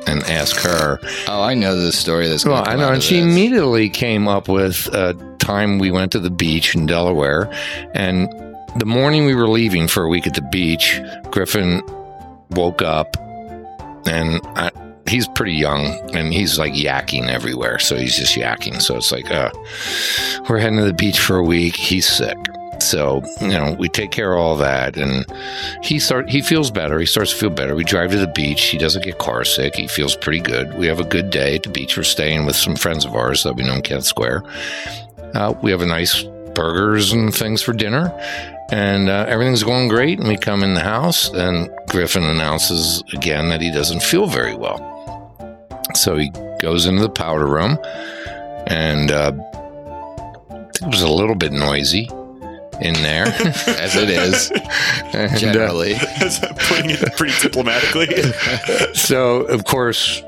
and 0.07 0.23
ask 0.23 0.55
her. 0.57 0.99
Oh, 1.27 1.41
I 1.41 1.53
know 1.53 1.75
the 1.75 1.91
story. 1.91 2.27
That's 2.27 2.45
Well, 2.45 2.63
gonna 2.63 2.75
I 2.75 2.79
know, 2.79 2.93
and 2.93 3.03
she 3.03 3.15
this. 3.19 3.23
immediately 3.25 3.89
came 3.89 4.27
up 4.27 4.47
with 4.47 4.87
a 4.93 5.13
time 5.39 5.79
we 5.79 5.91
went 5.91 6.11
to 6.13 6.19
the 6.19 6.29
beach 6.31 6.75
in 6.75 6.85
Delaware, 6.85 7.51
and 7.93 8.27
the 8.77 8.85
morning 8.85 9.25
we 9.25 9.35
were 9.35 9.47
leaving 9.49 9.87
for 9.87 10.03
a 10.03 10.07
week 10.09 10.27
at 10.27 10.33
the 10.35 10.41
beach, 10.41 10.99
Griffin 11.31 11.81
woke 12.51 12.81
up, 12.81 13.15
and 14.07 14.39
I, 14.55 14.71
he's 15.07 15.27
pretty 15.29 15.53
young, 15.53 15.85
and 16.15 16.33
he's 16.33 16.57
like 16.59 16.73
yakking 16.73 17.27
everywhere, 17.29 17.79
so 17.79 17.95
he's 17.95 18.15
just 18.17 18.35
yakking. 18.35 18.81
So 18.81 18.95
it's 18.97 19.11
like, 19.11 19.29
uh, 19.31 19.51
we're 20.49 20.59
heading 20.59 20.79
to 20.79 20.85
the 20.85 20.93
beach 20.93 21.19
for 21.19 21.37
a 21.37 21.43
week. 21.43 21.75
He's 21.75 22.07
sick. 22.07 22.37
So 22.79 23.23
you 23.41 23.47
know 23.49 23.75
we 23.77 23.89
take 23.89 24.11
care 24.11 24.33
of 24.33 24.39
all 24.39 24.55
that, 24.57 24.97
and 24.97 25.25
he 25.83 25.99
start 25.99 26.29
he 26.29 26.41
feels 26.41 26.71
better. 26.71 26.99
He 26.99 27.05
starts 27.05 27.31
to 27.31 27.37
feel 27.37 27.49
better. 27.49 27.75
We 27.75 27.83
drive 27.83 28.11
to 28.11 28.17
the 28.17 28.27
beach. 28.27 28.63
He 28.65 28.77
doesn't 28.77 29.03
get 29.03 29.17
car 29.17 29.43
sick. 29.43 29.75
He 29.75 29.87
feels 29.87 30.15
pretty 30.15 30.39
good. 30.39 30.77
We 30.77 30.87
have 30.87 30.99
a 30.99 31.05
good 31.05 31.29
day 31.29 31.55
at 31.55 31.63
the 31.63 31.69
beach. 31.69 31.97
We're 31.97 32.03
staying 32.03 32.45
with 32.45 32.55
some 32.55 32.75
friends 32.75 33.05
of 33.05 33.15
ours 33.15 33.43
that 33.43 33.53
we 33.53 33.63
know 33.63 33.73
in 33.73 33.81
Kennett 33.81 34.05
Square. 34.05 34.43
Uh, 35.33 35.53
we 35.61 35.71
have 35.71 35.81
a 35.81 35.85
nice 35.85 36.23
burgers 36.55 37.11
and 37.11 37.33
things 37.33 37.61
for 37.61 37.73
dinner, 37.73 38.11
and 38.71 39.09
uh, 39.09 39.25
everything's 39.27 39.63
going 39.63 39.87
great. 39.87 40.19
And 40.19 40.27
we 40.27 40.37
come 40.37 40.63
in 40.63 40.73
the 40.73 40.81
house, 40.81 41.29
and 41.29 41.69
Griffin 41.89 42.23
announces 42.23 43.03
again 43.13 43.49
that 43.49 43.61
he 43.61 43.71
doesn't 43.71 44.03
feel 44.03 44.27
very 44.27 44.55
well. 44.55 44.83
So 45.95 46.15
he 46.17 46.31
goes 46.61 46.85
into 46.85 47.01
the 47.01 47.09
powder 47.09 47.47
room, 47.47 47.77
and 48.67 49.11
uh, 49.11 49.31
it 50.81 50.87
was 50.87 51.01
a 51.01 51.09
little 51.09 51.35
bit 51.35 51.51
noisy 51.51 52.09
in 52.81 52.93
there. 52.95 53.25
as 53.27 53.95
it 53.95 54.09
is 54.09 54.49
generally. 55.11 55.13
And, 55.13 55.33
uh, 55.33 55.37
generally. 55.37 55.95
Putting 56.67 56.91
it 56.91 57.15
pretty 57.17 57.33
diplomatically. 57.41 58.07
so 58.93 59.41
of 59.43 59.65
course 59.65 60.21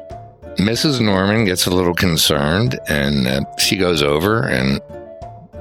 mrs 0.58 1.00
norman 1.00 1.46
gets 1.46 1.66
a 1.68 1.70
little 1.70 1.94
concerned 1.94 2.78
and 2.90 3.28
uh, 3.28 3.42
she 3.58 3.78
goes 3.78 4.04
over 4.04 4.46
and 4.46 4.82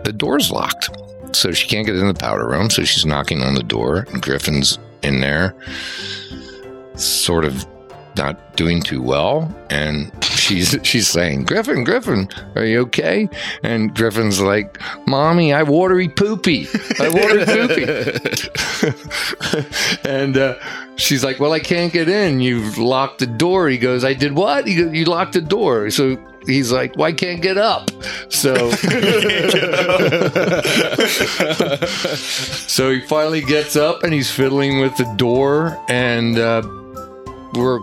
the 0.05 0.13
door's 0.13 0.51
locked 0.51 0.91
so 1.33 1.53
she 1.53 1.69
can't 1.69 1.87
get 1.87 1.95
in 1.95 2.07
the 2.09 2.15
powder 2.15 2.49
room 2.49 2.69
so 2.69 2.83
she's 2.83 3.07
knocking 3.07 3.43
on 3.43 3.55
the 3.55 3.63
door 3.63 4.07
and 4.13 4.23
griffin's 4.23 4.79
in 5.03 5.21
there 5.21 5.55
sort 6.97 7.45
of 7.45 7.65
not 8.19 8.57
doing 8.57 8.83
too 8.83 9.01
well, 9.01 9.51
and 9.71 10.13
she's 10.25 10.77
she's 10.83 11.09
saying, 11.09 11.45
"Griffin, 11.45 11.85
Griffin, 11.85 12.29
are 12.57 12.65
you 12.65 12.81
okay?" 12.81 13.29
And 13.63 13.95
Griffin's 13.95 14.41
like, 14.41 14.79
"Mommy, 15.07 15.53
I 15.53 15.63
watery 15.63 16.09
poopy, 16.09 16.67
I 16.99 17.09
watery 17.09 17.45
poopy," 17.47 17.85
and 20.09 20.37
uh, 20.37 20.57
she's 20.97 21.25
like, 21.25 21.39
"Well, 21.41 21.53
I 21.53 21.61
can't 21.61 21.93
get 21.93 22.09
in. 22.09 22.41
You've 22.41 22.79
locked 22.79 23.21
the 23.21 23.27
door." 23.27 23.69
He 23.69 23.79
goes, 23.79 24.05
"I 24.05 24.15
did 24.15 24.35
what?" 24.35 24.67
Goes, 24.67 24.93
"You 24.93 25.05
locked 25.05 25.35
the 25.35 25.41
door." 25.41 25.91
So 25.91 26.17
he's 26.47 26.73
like, 26.73 26.97
"Well, 26.97 27.13
can't 27.13 27.41
get 27.41 27.59
up." 27.59 27.91
So, 28.29 28.55
so 32.67 32.91
he 32.93 33.01
finally 33.03 33.41
gets 33.41 33.77
up 33.77 34.03
and 34.03 34.13
he's 34.13 34.31
fiddling 34.31 34.81
with 34.81 34.97
the 34.97 35.11
door, 35.17 35.79
and 35.89 36.39
uh, 36.39 36.63
we're 37.55 37.81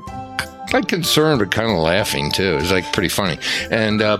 like 0.75 0.87
concerned 0.87 1.39
but 1.39 1.51
kind 1.51 1.69
of 1.71 1.77
laughing 1.77 2.31
too. 2.31 2.53
It 2.53 2.61
was 2.61 2.71
like 2.71 2.91
pretty 2.93 3.09
funny, 3.09 3.39
and. 3.71 4.01
Uh, 4.01 4.17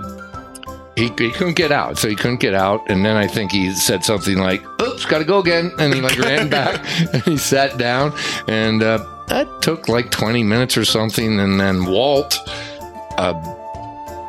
he, 0.96 1.10
he 1.18 1.30
couldn't 1.30 1.58
get 1.58 1.74
out, 1.74 1.98
so 1.98 2.08
he 2.08 2.16
couldn't 2.16 2.40
get 2.40 2.54
out. 2.54 2.90
And 2.90 3.06
then 3.06 3.18
I 3.18 3.28
think 3.28 3.52
he 3.52 3.74
said 3.74 4.06
something 4.06 4.38
like, 4.38 4.64
"Oops, 4.82 5.04
got 5.06 5.18
to 5.18 5.26
go 5.26 5.40
again," 5.40 5.74
and 5.78 5.94
he 5.94 6.00
like 6.00 6.18
ran 6.18 6.50
back 6.50 6.80
and 7.14 7.22
he 7.24 7.36
sat 7.36 7.78
down. 7.78 8.14
And 8.48 8.82
uh, 8.82 9.06
that 9.28 9.62
took 9.62 9.90
like 9.90 10.10
twenty 10.10 10.42
minutes 10.42 10.78
or 10.78 10.86
something. 10.86 11.38
And 11.38 11.60
then 11.60 11.84
Walt 11.86 12.38
uh, 13.18 13.34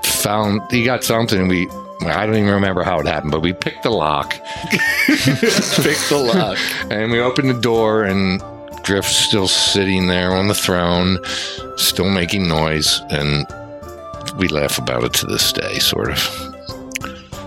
found 0.02 0.60
he 0.72 0.82
got 0.84 1.04
something. 1.04 1.38
And 1.38 1.48
we 1.48 1.68
I 2.00 2.26
don't 2.26 2.34
even 2.34 2.50
remember 2.50 2.82
how 2.82 2.98
it 2.98 3.06
happened, 3.06 3.32
but 3.32 3.42
we 3.42 3.52
picked 3.52 3.84
the 3.84 3.90
lock, 3.90 4.30
Pick 5.06 5.98
the 6.08 6.32
lock. 6.34 6.58
and 6.90 7.10
we 7.10 7.20
opened 7.20 7.48
the 7.48 7.60
door, 7.60 8.04
and 8.04 8.42
Griff's 8.86 9.16
still 9.16 9.48
sitting 9.48 10.06
there 10.06 10.32
on 10.32 10.46
the 10.46 10.54
throne, 10.54 11.18
still 11.76 12.08
making 12.08 12.46
noise, 12.46 13.00
and 13.10 13.44
we 14.38 14.46
laugh 14.46 14.78
about 14.78 15.02
it 15.02 15.12
to 15.14 15.26
this 15.26 15.52
day, 15.52 15.80
sort 15.80 16.10
of. 16.10 16.18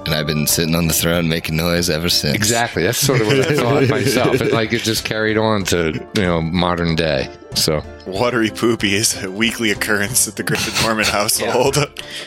And 0.06 0.14
I've 0.14 0.28
been 0.28 0.48
sitting 0.48 0.76
on 0.76 0.88
the 0.88 0.94
throne 0.94 1.30
making 1.30 1.56
noise 1.56 1.90
ever 1.90 2.10
since. 2.10 2.36
Exactly. 2.36 2.84
That's 2.84 2.98
sort 2.98 3.22
of 3.22 3.28
what 3.28 3.40
I 3.40 3.56
thought 3.56 3.88
myself. 3.90 4.42
And 4.42 4.52
like 4.52 4.74
it 4.74 4.82
just 4.82 5.06
carried 5.06 5.38
on 5.38 5.64
to, 5.66 5.94
you 6.16 6.22
know, 6.22 6.42
modern 6.42 6.96
day. 6.96 7.34
So 7.56 7.84
Watery 8.06 8.50
poopy 8.50 8.94
is 8.96 9.22
a 9.24 9.30
weekly 9.30 9.72
occurrence 9.72 10.28
at 10.28 10.36
the 10.36 10.44
Griffin 10.44 10.74
Norman 10.84 11.06
household. 11.12 11.78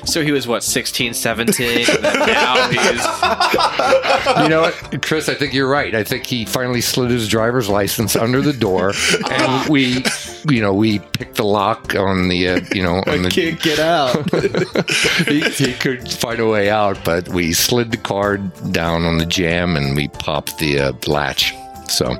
So 0.04 0.22
he 0.22 0.32
was 0.32 0.46
what 0.46 0.62
16, 0.62 1.14
17, 1.14 1.66
and 1.88 2.04
then 2.04 2.18
now 2.18 2.68
he's 2.68 4.42
you 4.42 4.48
know 4.48 4.62
what, 4.62 5.02
Chris, 5.02 5.28
I 5.28 5.34
think 5.34 5.54
you're 5.54 5.68
right. 5.68 5.94
I 5.94 6.04
think 6.04 6.26
he 6.26 6.44
finally 6.44 6.80
slid 6.80 7.10
his 7.10 7.28
driver's 7.28 7.68
license 7.68 8.16
under 8.16 8.40
the 8.40 8.52
door 8.52 8.92
and 9.30 9.68
we 9.68 10.04
you 10.48 10.60
know, 10.60 10.74
we 10.74 10.98
picked 10.98 11.36
the 11.36 11.44
lock 11.44 11.94
on 11.94 12.28
the 12.28 12.48
uh, 12.48 12.60
you 12.74 12.82
know, 12.82 13.02
on 13.06 13.22
the 13.22 13.30
Can't 13.30 13.60
get 13.60 13.78
out. 13.78 14.30
he, 15.28 15.40
he 15.50 15.72
could 15.74 16.10
find 16.10 16.40
a 16.40 16.46
way 16.46 16.70
out, 16.70 16.98
but 17.04 17.28
we 17.28 17.52
slid 17.52 17.90
the 17.90 17.96
card 17.96 18.52
down 18.72 19.04
on 19.04 19.18
the 19.18 19.26
jam 19.26 19.76
and 19.76 19.96
we 19.96 20.08
popped 20.08 20.58
the 20.58 20.78
uh, 20.78 20.92
latch. 21.06 21.54
So 21.88 22.16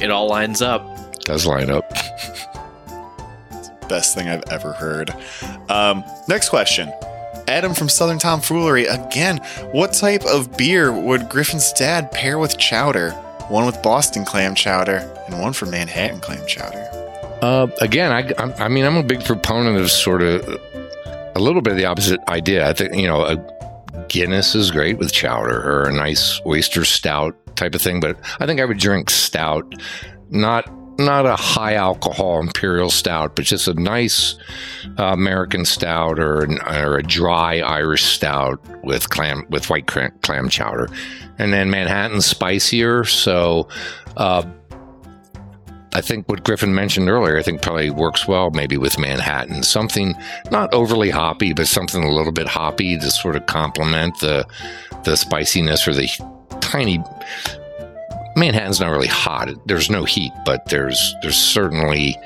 it 0.00 0.10
all 0.10 0.28
lines 0.28 0.62
up. 0.62 0.86
does 1.24 1.46
line 1.46 1.70
up. 1.70 1.90
Best 3.92 4.14
thing 4.14 4.26
I've 4.26 4.44
ever 4.50 4.72
heard. 4.72 5.14
Um, 5.68 6.02
next 6.26 6.48
question. 6.48 6.90
Adam 7.46 7.74
from 7.74 7.90
Southern 7.90 8.18
Tomfoolery 8.18 8.86
again. 8.86 9.36
What 9.72 9.92
type 9.92 10.24
of 10.24 10.56
beer 10.56 10.90
would 10.90 11.28
Griffin's 11.28 11.74
dad 11.74 12.10
pair 12.10 12.38
with 12.38 12.56
chowder? 12.56 13.10
One 13.50 13.66
with 13.66 13.82
Boston 13.82 14.24
clam 14.24 14.54
chowder 14.54 15.06
and 15.26 15.42
one 15.42 15.52
for 15.52 15.66
Manhattan 15.66 16.20
clam 16.20 16.46
chowder. 16.46 16.88
Uh, 17.42 17.66
again, 17.82 18.12
I, 18.12 18.32
I, 18.42 18.64
I 18.64 18.68
mean, 18.68 18.86
I'm 18.86 18.96
a 18.96 19.02
big 19.02 19.22
proponent 19.26 19.76
of 19.76 19.90
sort 19.90 20.22
of 20.22 20.42
a 21.36 21.38
little 21.38 21.60
bit 21.60 21.72
of 21.72 21.76
the 21.76 21.84
opposite 21.84 22.20
idea. 22.28 22.66
I 22.66 22.72
think, 22.72 22.94
you 22.96 23.06
know, 23.06 23.26
a 23.26 23.36
Guinness 24.08 24.54
is 24.54 24.70
great 24.70 24.96
with 24.96 25.12
chowder 25.12 25.62
or 25.62 25.82
a 25.82 25.92
nice 25.92 26.40
oyster 26.46 26.86
stout 26.86 27.36
type 27.56 27.74
of 27.74 27.82
thing, 27.82 28.00
but 28.00 28.16
I 28.40 28.46
think 28.46 28.58
I 28.58 28.64
would 28.64 28.78
drink 28.78 29.10
stout, 29.10 29.74
not 30.30 30.66
not 30.98 31.26
a 31.26 31.36
high 31.36 31.74
alcohol 31.74 32.40
imperial 32.40 32.90
stout, 32.90 33.34
but 33.34 33.44
just 33.44 33.68
a 33.68 33.74
nice 33.74 34.36
uh, 34.98 35.04
American 35.04 35.64
stout 35.64 36.18
or, 36.18 36.42
an, 36.42 36.58
or 36.62 36.98
a 36.98 37.02
dry 37.02 37.58
Irish 37.60 38.04
stout 38.04 38.60
with 38.84 39.08
clam 39.10 39.46
with 39.48 39.70
white 39.70 39.86
clam, 39.86 40.12
clam 40.22 40.48
chowder, 40.48 40.88
and 41.38 41.52
then 41.52 41.70
Manhattan's 41.70 42.26
spicier, 42.26 43.04
so. 43.04 43.68
Uh, 44.16 44.44
I 45.94 46.00
think 46.00 46.26
what 46.26 46.42
Griffin 46.42 46.74
mentioned 46.74 47.10
earlier, 47.10 47.36
I 47.36 47.42
think 47.42 47.60
probably 47.60 47.90
works 47.90 48.26
well 48.26 48.50
maybe 48.50 48.78
with 48.78 48.98
Manhattan. 48.98 49.62
Something 49.62 50.14
not 50.50 50.72
overly 50.72 51.10
hoppy, 51.10 51.52
but 51.52 51.66
something 51.66 52.02
a 52.02 52.10
little 52.10 52.32
bit 52.32 52.46
hoppy 52.46 52.96
to 52.98 53.10
sort 53.10 53.36
of 53.36 53.44
complement 53.44 54.18
the 54.20 54.46
the 55.04 55.16
spiciness 55.16 55.86
or 55.86 55.92
the 55.92 56.08
tiny 56.60 57.02
Manhattan's 58.36 58.80
not 58.80 58.90
really 58.90 59.08
hot. 59.08 59.48
There's 59.66 59.90
no 59.90 60.04
heat, 60.04 60.32
but 60.44 60.68
there's 60.68 61.14
there's 61.22 61.36
certainly 61.36 62.16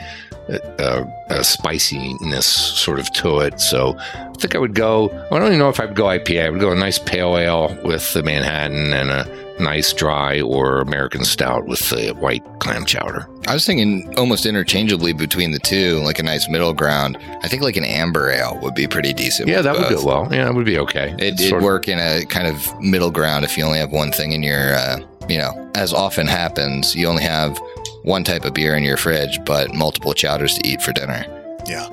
a, 0.49 1.07
a 1.29 1.45
spiciness 1.45 2.47
sort 2.47 2.99
of 2.99 3.13
to 3.15 3.41
it. 3.41 3.61
So 3.61 3.97
I 3.99 4.33
think 4.39 4.55
I 4.55 4.59
would 4.59 4.75
go. 4.75 5.11
I 5.31 5.39
don't 5.39 5.49
even 5.49 5.59
know 5.59 5.69
if 5.69 5.81
I 5.81 5.87
would 5.87 5.97
go 5.97 6.05
IPA. 6.05 6.47
I 6.47 6.51
would 6.51 6.61
go 6.61 6.71
a 6.71 6.77
nice 6.77 6.99
pale 6.99 7.37
ale 7.37 7.77
with 7.85 8.13
the 8.13 8.23
Manhattan 8.23 8.93
and 8.93 9.11
a 9.11 9.47
nice 9.59 9.93
dry 9.93 10.41
or 10.41 10.81
American 10.81 11.25
stout 11.25 11.67
with 11.67 11.89
the 11.91 12.11
white 12.13 12.45
clam 12.61 12.85
chowder. 12.85 13.27
I 13.47 13.55
was 13.55 13.65
thinking 13.65 14.13
almost 14.19 14.45
interchangeably 14.45 15.13
between 15.15 15.53
the 15.53 15.59
two, 15.59 15.99
like 16.01 16.19
a 16.19 16.23
nice 16.23 16.49
middle 16.49 16.75
ground. 16.75 17.17
I 17.43 17.49
think 17.49 17.63
like 17.63 17.77
an 17.77 17.85
amber 17.85 18.31
ale 18.31 18.59
would 18.63 18.75
be 18.75 18.87
pretty 18.87 19.13
decent. 19.15 19.49
Yeah, 19.49 19.63
that 19.63 19.75
would 19.75 19.89
both. 19.89 20.03
go 20.03 20.07
well. 20.07 20.29
Yeah, 20.31 20.49
it 20.49 20.55
would 20.55 20.67
be 20.67 20.79
okay. 20.79 21.15
It, 21.19 21.41
it'd 21.41 21.63
work 21.63 21.89
in 21.89 21.99
a 21.99 22.25
kind 22.27 22.47
of 22.47 22.81
middle 22.81 23.11
ground 23.11 23.45
if 23.45 23.57
you 23.57 23.65
only 23.65 23.79
have 23.79 23.93
one 23.93 24.13
thing 24.13 24.33
in 24.33 24.43
your, 24.43 24.75
uh, 24.75 24.99
you 25.29 25.39
know, 25.39 25.71
as 25.75 25.93
often 25.93 26.27
happens, 26.27 26.95
you 26.95 27.07
only 27.07 27.23
have 27.23 27.59
one 28.03 28.25
type 28.25 28.45
of 28.45 28.55
beer 28.55 28.75
in 28.77 28.83
your 28.83 28.97
fridge, 28.97 29.39
but 29.45 29.75
multiple 29.75 30.15
chowders 30.15 30.55
to 30.59 30.67
eat 30.69 30.81
for 30.83 30.93
dinner. 30.93 31.25
Yeah. 31.67 31.89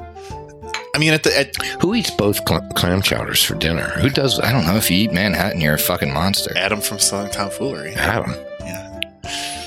I 0.96 1.00
mean, 1.00 1.14
at 1.14 1.24
the 1.24 1.38
at, 1.38 1.56
Who 1.82 1.96
eats 1.96 2.12
both 2.12 2.48
cl- 2.48 2.62
clam 2.76 3.02
chowders 3.02 3.42
for 3.44 3.56
dinner? 3.56 3.90
Who 4.00 4.10
does 4.10 4.40
I 4.40 4.52
don't 4.52 4.66
know 4.68 4.76
if 4.76 4.92
you 4.92 4.98
eat 4.98 5.12
Manhattan, 5.12 5.60
you're 5.60 5.74
a 5.74 5.80
fucking 5.80 6.14
monster. 6.14 6.56
Adam 6.56 6.82
from 6.82 7.00
Southern 7.00 7.32
Tomfoolery. 7.32 7.96
Adam. 7.96 8.36
Yeah. 8.60 9.00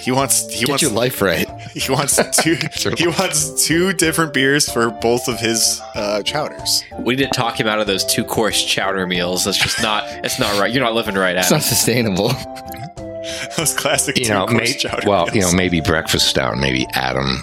He 0.03 0.12
wants 0.12 0.49
he 0.55 0.61
Get 0.61 0.69
wants 0.69 0.83
your 0.83 0.93
life 0.93 1.21
right. 1.21 1.49
he 1.73 1.91
wants 1.91 2.21
two 2.41 2.57
he 2.97 3.09
wants 3.09 3.67
two 3.67 3.93
different 3.93 4.33
beers 4.33 4.71
for 4.71 4.91
both 4.91 5.27
of 5.27 5.41
his 5.41 5.81
uh, 5.97 6.23
chowders. 6.23 6.85
We 7.01 7.17
need 7.17 7.25
to 7.25 7.31
talk 7.31 7.59
him 7.59 7.67
out 7.67 7.81
of 7.81 7.89
those 7.89 8.05
two 8.05 8.23
course 8.23 8.64
chowder 8.64 9.05
meals. 9.09 9.45
That's 9.47 9.59
just 9.59 9.83
not. 9.83 10.05
It's 10.25 10.39
not 10.39 10.57
right. 10.61 10.73
You're 10.73 10.85
not 10.85 10.95
living 10.95 11.17
right, 11.17 11.35
Adam. 11.35 11.39
It's 11.41 11.47
Adam. 11.49 11.59
not 11.59 11.64
sustainable. 11.64 12.31
Those 13.57 13.74
classic 13.74 14.18
You 14.18 14.29
know, 14.29 14.47
may, 14.47 14.66
chowder 14.66 15.07
well, 15.07 15.29
you 15.35 15.41
know, 15.41 15.53
maybe 15.53 15.81
breakfast 15.81 16.29
stout. 16.29 16.59
Maybe 16.59 16.87
Adam 16.95 17.43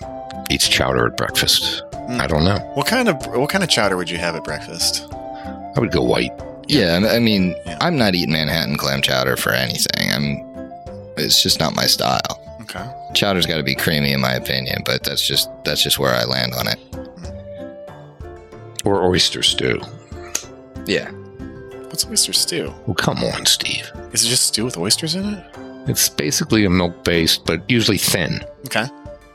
eats 0.49 0.67
chowder 0.67 1.07
at 1.07 1.17
breakfast. 1.17 1.83
Hmm. 1.93 2.21
I 2.21 2.27
don't 2.27 2.43
know. 2.43 2.59
What 2.75 2.87
kind 2.87 3.09
of 3.09 3.25
what 3.27 3.49
kind 3.49 3.63
of 3.63 3.69
chowder 3.69 3.97
would 3.97 4.09
you 4.09 4.17
have 4.17 4.35
at 4.35 4.43
breakfast? 4.43 5.07
I 5.75 5.79
would 5.79 5.91
go 5.91 6.01
white. 6.03 6.31
Yeah, 6.67 6.99
I 7.11 7.19
mean, 7.19 7.55
Yeah. 7.65 7.77
I'm 7.81 7.97
not 7.97 8.15
eating 8.15 8.31
Manhattan 8.31 8.77
clam 8.77 9.01
chowder 9.01 9.35
for 9.35 9.51
anything. 9.51 10.11
I'm. 10.11 10.53
It's 11.17 11.43
just 11.43 11.59
not 11.59 11.75
my 11.75 11.85
style. 11.85 12.39
Okay. 12.61 12.85
Chowder's 13.13 13.45
got 13.45 13.57
to 13.57 13.63
be 13.63 13.75
creamy, 13.75 14.13
in 14.13 14.21
my 14.21 14.33
opinion, 14.33 14.81
but 14.85 15.03
that's 15.03 15.25
just 15.25 15.49
that's 15.65 15.83
just 15.83 15.99
where 15.99 16.13
I 16.13 16.23
land 16.23 16.53
on 16.53 16.67
it. 16.67 16.79
Or 18.85 19.03
oyster 19.05 19.43
stew. 19.43 19.81
Yeah, 20.85 21.09
What's 21.93 22.07
oyster 22.07 22.33
stew? 22.33 22.73
Well, 22.87 22.95
come 22.95 23.19
on, 23.23 23.45
Steve. 23.45 23.89
Is 24.13 24.25
it 24.25 24.29
just 24.29 24.47
stew 24.47 24.65
with 24.65 24.77
oysters 24.77 25.13
in 25.13 25.25
it? 25.25 25.45
It's 25.87 26.09
basically 26.09 26.65
a 26.65 26.69
milk 26.69 27.03
based, 27.03 27.45
but 27.45 27.69
usually 27.69 27.97
thin. 27.97 28.43
Okay. 28.65 28.85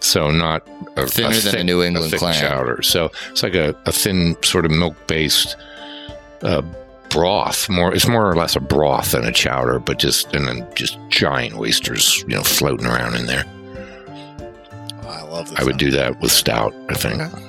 So 0.00 0.30
not 0.30 0.66
a, 0.96 1.06
Thinner 1.06 1.34
than 1.34 1.56
a 1.56 1.64
New 1.64 1.82
England 1.82 2.10
thick 2.10 2.20
clam. 2.20 2.34
chowder. 2.34 2.82
So 2.82 3.10
it's 3.30 3.42
like 3.42 3.54
a, 3.54 3.74
a 3.84 3.92
thin 3.92 4.36
sort 4.42 4.64
of 4.64 4.70
milk 4.70 4.94
based 5.06 5.56
uh, 6.42 6.62
broth. 7.10 7.68
More, 7.68 7.92
it's 7.92 8.06
more 8.06 8.30
or 8.30 8.36
less 8.36 8.54
a 8.56 8.60
broth 8.60 9.12
than 9.12 9.24
a 9.24 9.32
chowder, 9.32 9.78
but 9.78 9.98
just 9.98 10.34
and 10.34 10.46
then 10.46 10.66
just 10.74 10.98
giant 11.08 11.56
oysters, 11.56 12.22
you 12.28 12.36
know, 12.36 12.42
floating 12.42 12.86
around 12.86 13.16
in 13.16 13.26
there. 13.26 13.44
Oh, 15.02 15.08
I 15.08 15.22
love 15.22 15.50
this. 15.50 15.58
I 15.58 15.64
would 15.64 15.78
do 15.78 15.90
that 15.90 16.20
with 16.20 16.30
stout. 16.32 16.74
I 16.88 16.94
think. 16.94 17.20
Okay. 17.20 17.44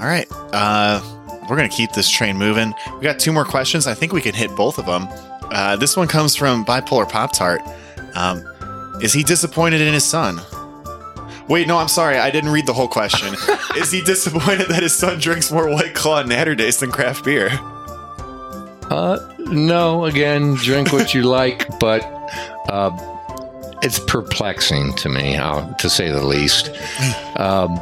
All 0.00 0.06
right. 0.08 0.26
Uh, 0.52 1.00
we're 1.42 1.56
going 1.56 1.68
to 1.68 1.76
keep 1.76 1.92
this 1.92 2.08
train 2.08 2.36
moving. 2.36 2.72
We 2.94 3.02
got 3.02 3.18
two 3.18 3.32
more 3.32 3.44
questions. 3.44 3.86
I 3.86 3.94
think 3.94 4.12
we 4.12 4.20
can 4.20 4.34
hit 4.34 4.50
both 4.56 4.78
of 4.78 4.86
them. 4.86 5.06
Uh, 5.52 5.76
this 5.76 5.96
one 5.96 6.08
comes 6.08 6.34
from 6.34 6.64
Bipolar 6.64 7.08
Pop 7.08 7.32
Tart. 7.32 7.60
Um, 8.14 8.42
is 9.02 9.12
he 9.12 9.22
disappointed 9.22 9.82
in 9.82 9.92
his 9.92 10.04
son? 10.04 10.40
Wait, 11.46 11.68
no, 11.68 11.76
I'm 11.76 11.88
sorry. 11.88 12.16
I 12.16 12.30
didn't 12.30 12.50
read 12.50 12.66
the 12.66 12.72
whole 12.72 12.88
question. 12.88 13.34
is 13.76 13.90
he 13.90 14.00
disappointed 14.00 14.68
that 14.68 14.82
his 14.82 14.96
son 14.96 15.18
drinks 15.18 15.52
more 15.52 15.68
White 15.68 15.94
Claw 15.94 16.20
and 16.20 16.30
Naturdays 16.30 16.80
than 16.80 16.90
craft 16.90 17.24
beer? 17.24 17.50
Uh, 18.90 19.18
no, 19.38 20.06
again, 20.06 20.54
drink 20.54 20.90
what 20.92 21.12
you 21.12 21.22
like, 21.24 21.78
but 21.78 22.02
uh, 22.70 22.90
it's 23.82 23.98
perplexing 23.98 24.94
to 24.94 25.10
me, 25.10 25.36
uh, 25.36 25.70
to 25.74 25.90
say 25.90 26.10
the 26.10 26.24
least. 26.24 26.70
Um, 27.36 27.80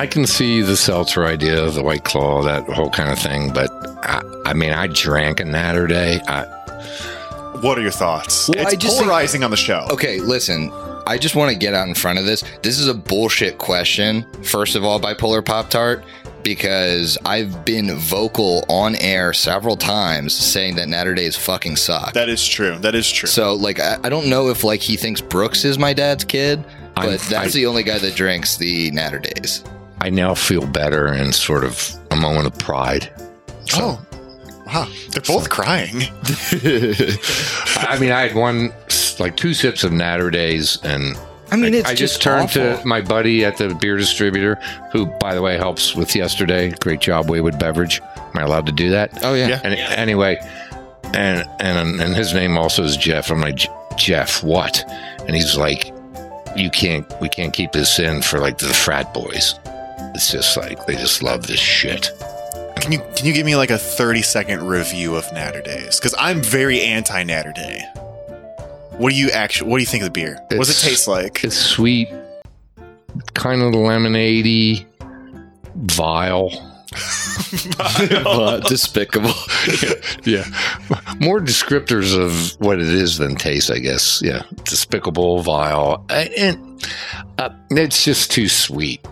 I 0.00 0.06
can 0.06 0.26
see 0.26 0.62
the 0.62 0.76
seltzer 0.78 1.26
idea, 1.26 1.68
the 1.70 1.82
White 1.82 2.04
Claw, 2.04 2.42
that 2.42 2.64
whole 2.64 2.88
kind 2.90 3.10
of 3.10 3.18
thing. 3.18 3.52
But 3.52 3.70
I, 4.02 4.22
I 4.46 4.54
mean, 4.54 4.72
I 4.72 4.86
drank 4.86 5.40
a 5.40 5.42
Naturday. 5.44 6.22
I, 6.26 6.44
What 7.60 7.76
are 7.76 7.82
your 7.82 7.90
thoughts? 7.90 8.48
Well, 8.48 8.58
it's 8.62 8.72
I 8.72 8.76
just 8.76 8.96
think- 8.96 9.08
polarizing 9.08 9.44
on 9.44 9.50
the 9.50 9.58
show. 9.58 9.86
Okay, 9.90 10.18
listen. 10.20 10.72
I 11.06 11.18
just 11.18 11.34
want 11.36 11.52
to 11.52 11.58
get 11.58 11.74
out 11.74 11.86
in 11.86 11.94
front 11.94 12.18
of 12.18 12.24
this. 12.24 12.42
This 12.62 12.78
is 12.78 12.88
a 12.88 12.94
bullshit 12.94 13.58
question, 13.58 14.24
first 14.42 14.74
of 14.74 14.84
all, 14.84 14.98
Bipolar 15.00 15.44
Pop 15.44 15.68
Tart, 15.68 16.02
because 16.44 17.18
I've 17.26 17.64
been 17.66 17.94
vocal 17.98 18.64
on 18.70 18.96
air 18.96 19.34
several 19.34 19.76
times 19.76 20.34
saying 20.34 20.76
that 20.76 20.88
Naturdays 20.88 21.36
fucking 21.36 21.76
suck. 21.76 22.14
That 22.14 22.30
is 22.30 22.46
true. 22.46 22.78
That 22.78 22.94
is 22.94 23.10
true. 23.10 23.28
so, 23.28 23.52
like, 23.54 23.80
I, 23.80 23.98
I 24.02 24.08
don't 24.08 24.28
know 24.30 24.48
if, 24.48 24.64
like, 24.64 24.80
he 24.80 24.96
thinks 24.96 25.20
Brooks 25.20 25.64
is 25.66 25.78
my 25.78 25.92
dad's 25.92 26.24
kid, 26.24 26.64
but 26.94 27.02
I'm- 27.04 27.10
that's 27.28 27.32
I- 27.32 27.48
the 27.48 27.66
only 27.66 27.82
guy 27.82 27.98
that 27.98 28.14
drinks 28.14 28.56
the 28.56 28.90
Naturdays. 28.92 29.62
I 30.00 30.10
now 30.10 30.34
feel 30.34 30.66
better 30.66 31.06
and 31.06 31.34
sort 31.34 31.64
of 31.64 31.94
a 32.10 32.16
moment 32.16 32.46
of 32.46 32.58
pride. 32.58 33.12
oh, 33.74 34.00
wow. 34.66 34.88
They're 35.10 35.22
both 35.22 35.50
crying. 35.50 35.96
I 37.76 37.98
mean, 38.00 38.10
I 38.10 38.26
had 38.26 38.34
one, 38.34 38.72
like 39.18 39.36
two 39.36 39.54
sips 39.54 39.84
of 39.84 39.92
Naturdays, 39.92 40.82
and 40.84 41.18
I 41.52 41.56
mean, 41.56 41.74
it's 41.74 41.88
I 41.88 41.94
just, 41.94 42.14
just 42.14 42.22
turned 42.22 42.44
awful. 42.44 42.78
to 42.78 42.86
my 42.86 43.00
buddy 43.00 43.44
at 43.44 43.56
the 43.56 43.74
beer 43.74 43.96
distributor, 43.96 44.54
who, 44.92 45.06
by 45.20 45.34
the 45.34 45.42
way, 45.42 45.56
helps 45.56 45.94
with 45.94 46.14
yesterday. 46.14 46.70
Great 46.80 47.00
job, 47.00 47.26
Waywood 47.26 47.58
Beverage. 47.58 48.00
Am 48.16 48.38
I 48.38 48.42
allowed 48.42 48.66
to 48.66 48.72
do 48.72 48.90
that? 48.90 49.18
Oh, 49.24 49.34
yeah. 49.34 49.48
Yeah. 49.48 49.60
And 49.64 49.74
anyway, 49.74 50.38
and 51.12 51.48
and 51.58 52.00
and 52.00 52.14
his 52.14 52.32
name 52.32 52.56
also 52.56 52.84
is 52.84 52.96
Jeff. 52.96 53.30
I'm 53.30 53.40
like 53.40 53.58
Jeff, 53.96 54.42
what? 54.42 54.84
And 55.26 55.34
he's 55.34 55.56
like, 55.56 55.92
you 56.56 56.70
can't, 56.70 57.06
we 57.20 57.28
can't 57.28 57.52
keep 57.52 57.72
this 57.72 57.98
in 57.98 58.22
for 58.22 58.38
like 58.38 58.58
the 58.58 58.68
frat 58.68 59.12
boys. 59.12 59.54
It's 60.14 60.30
just 60.30 60.56
like 60.56 60.86
they 60.86 60.94
just 60.96 61.22
love 61.22 61.46
this 61.46 61.60
shit. 61.60 62.10
Can 62.80 62.92
you 62.92 62.98
can 63.16 63.26
you 63.26 63.32
give 63.32 63.44
me 63.46 63.56
like 63.56 63.70
a 63.70 63.78
30 63.78 64.22
second 64.22 64.66
review 64.66 65.14
of 65.14 65.24
Naturdays? 65.26 65.98
Because 65.98 66.14
I'm 66.18 66.42
very 66.42 66.80
anti 66.80 67.22
Naturday. 67.24 67.82
What 68.98 69.10
do 69.10 69.16
you 69.16 69.30
actually 69.30 69.70
what 69.70 69.78
do 69.78 69.82
you 69.82 69.86
think 69.86 70.02
of 70.02 70.06
the 70.08 70.12
beer? 70.20 70.38
what 70.50 70.66
does 70.66 70.82
it 70.82 70.88
taste 70.88 71.06
like? 71.08 71.44
It's 71.44 71.56
sweet, 71.56 72.08
kind 73.34 73.62
of 73.62 73.74
lemonade 73.74 74.86
vile. 75.74 76.66
Uh, 77.80 78.60
despicable. 78.60 79.32
yeah. 80.24 80.44
More 81.18 81.40
descriptors 81.40 82.16
of 82.16 82.60
what 82.60 82.78
it 82.78 82.86
is 82.86 83.18
than 83.18 83.34
taste, 83.34 83.70
I 83.72 83.78
guess. 83.78 84.22
Yeah. 84.22 84.42
Despicable, 84.64 85.42
vile. 85.42 86.04
I- 86.10 86.30
And 86.36 86.84
uh, 87.38 87.50
it's 87.70 88.04
just 88.04 88.30
too 88.30 88.48
sweet. 88.48 89.04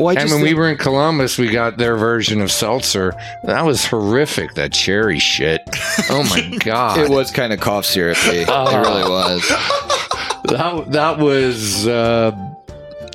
Well, 0.00 0.08
I 0.08 0.12
and 0.12 0.20
just 0.22 0.32
when 0.34 0.42
we 0.42 0.54
were 0.54 0.70
in 0.70 0.78
Columbus, 0.78 1.36
we 1.36 1.50
got 1.50 1.76
their 1.76 1.96
version 1.96 2.40
of 2.40 2.50
seltzer. 2.50 3.14
That 3.44 3.66
was 3.66 3.84
horrific, 3.84 4.54
that 4.54 4.72
cherry 4.72 5.18
shit. 5.18 5.60
Oh 6.08 6.22
my 6.30 6.56
God. 6.60 6.98
it 6.98 7.10
was 7.10 7.30
kind 7.30 7.52
of 7.52 7.60
cough 7.60 7.84
syrupy. 7.84 8.44
Oh. 8.48 8.74
It 8.74 8.80
really 8.80 9.10
was. 9.10 9.48
that, 10.44 10.84
that 10.92 11.18
was, 11.18 11.86
uh, 11.86 12.32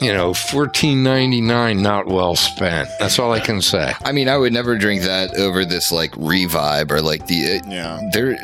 you 0.01 0.13
know, 0.13 0.33
fourteen 0.33 1.01
ninety 1.03 1.41
nine. 1.41 1.81
not 1.81 2.05
well 2.05 2.35
spent. 2.35 2.87
That's 2.99 3.17
all 3.17 3.31
I 3.31 3.39
can 3.39 3.61
say. 3.61 3.93
I 4.03 4.11
mean, 4.11 4.29
I 4.29 4.37
would 4.37 4.53
never 4.53 4.77
drink 4.77 5.01
that 5.03 5.35
over 5.37 5.65
this 5.65 5.91
like 5.91 6.13
revive 6.17 6.91
or 6.91 7.01
like 7.01 7.25
the 7.27 7.61
Yeah. 7.67 7.99
there 8.13 8.37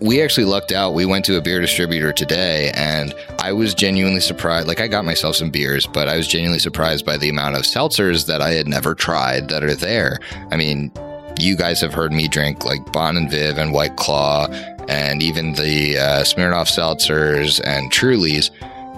we 0.00 0.22
actually 0.22 0.44
lucked 0.44 0.72
out. 0.72 0.94
We 0.94 1.06
went 1.06 1.24
to 1.26 1.36
a 1.36 1.40
beer 1.40 1.60
distributor 1.60 2.12
today 2.12 2.70
and 2.74 3.14
i 3.40 3.52
was 3.52 3.74
genuinely 3.74 4.20
surprised 4.20 4.68
like 4.68 4.80
i 4.80 4.86
got 4.86 5.04
myself 5.04 5.36
some 5.36 5.50
beers 5.50 5.86
but 5.86 6.08
i 6.08 6.16
was 6.16 6.28
genuinely 6.28 6.58
surprised 6.58 7.04
by 7.04 7.16
the 7.16 7.28
amount 7.28 7.56
of 7.56 7.62
seltzers 7.62 8.26
that 8.26 8.40
i 8.40 8.50
had 8.50 8.68
never 8.68 8.94
tried 8.94 9.48
that 9.48 9.64
are 9.64 9.74
there. 9.74 10.18
I 10.50 10.56
mean 10.56 10.92
you 11.38 11.56
guys 11.56 11.80
have 11.80 11.92
heard 11.92 12.12
me 12.12 12.28
drink 12.28 12.64
like 12.64 12.92
bon 12.92 13.16
and 13.16 13.30
viv 13.30 13.58
and 13.58 13.72
white 13.72 13.96
claw 13.96 14.46
and 14.88 15.22
even 15.22 15.54
the 15.54 15.98
uh, 15.98 16.22
smirnoff 16.22 16.68
seltzers 16.68 17.60
and 17.64 17.90
trulies 17.90 18.50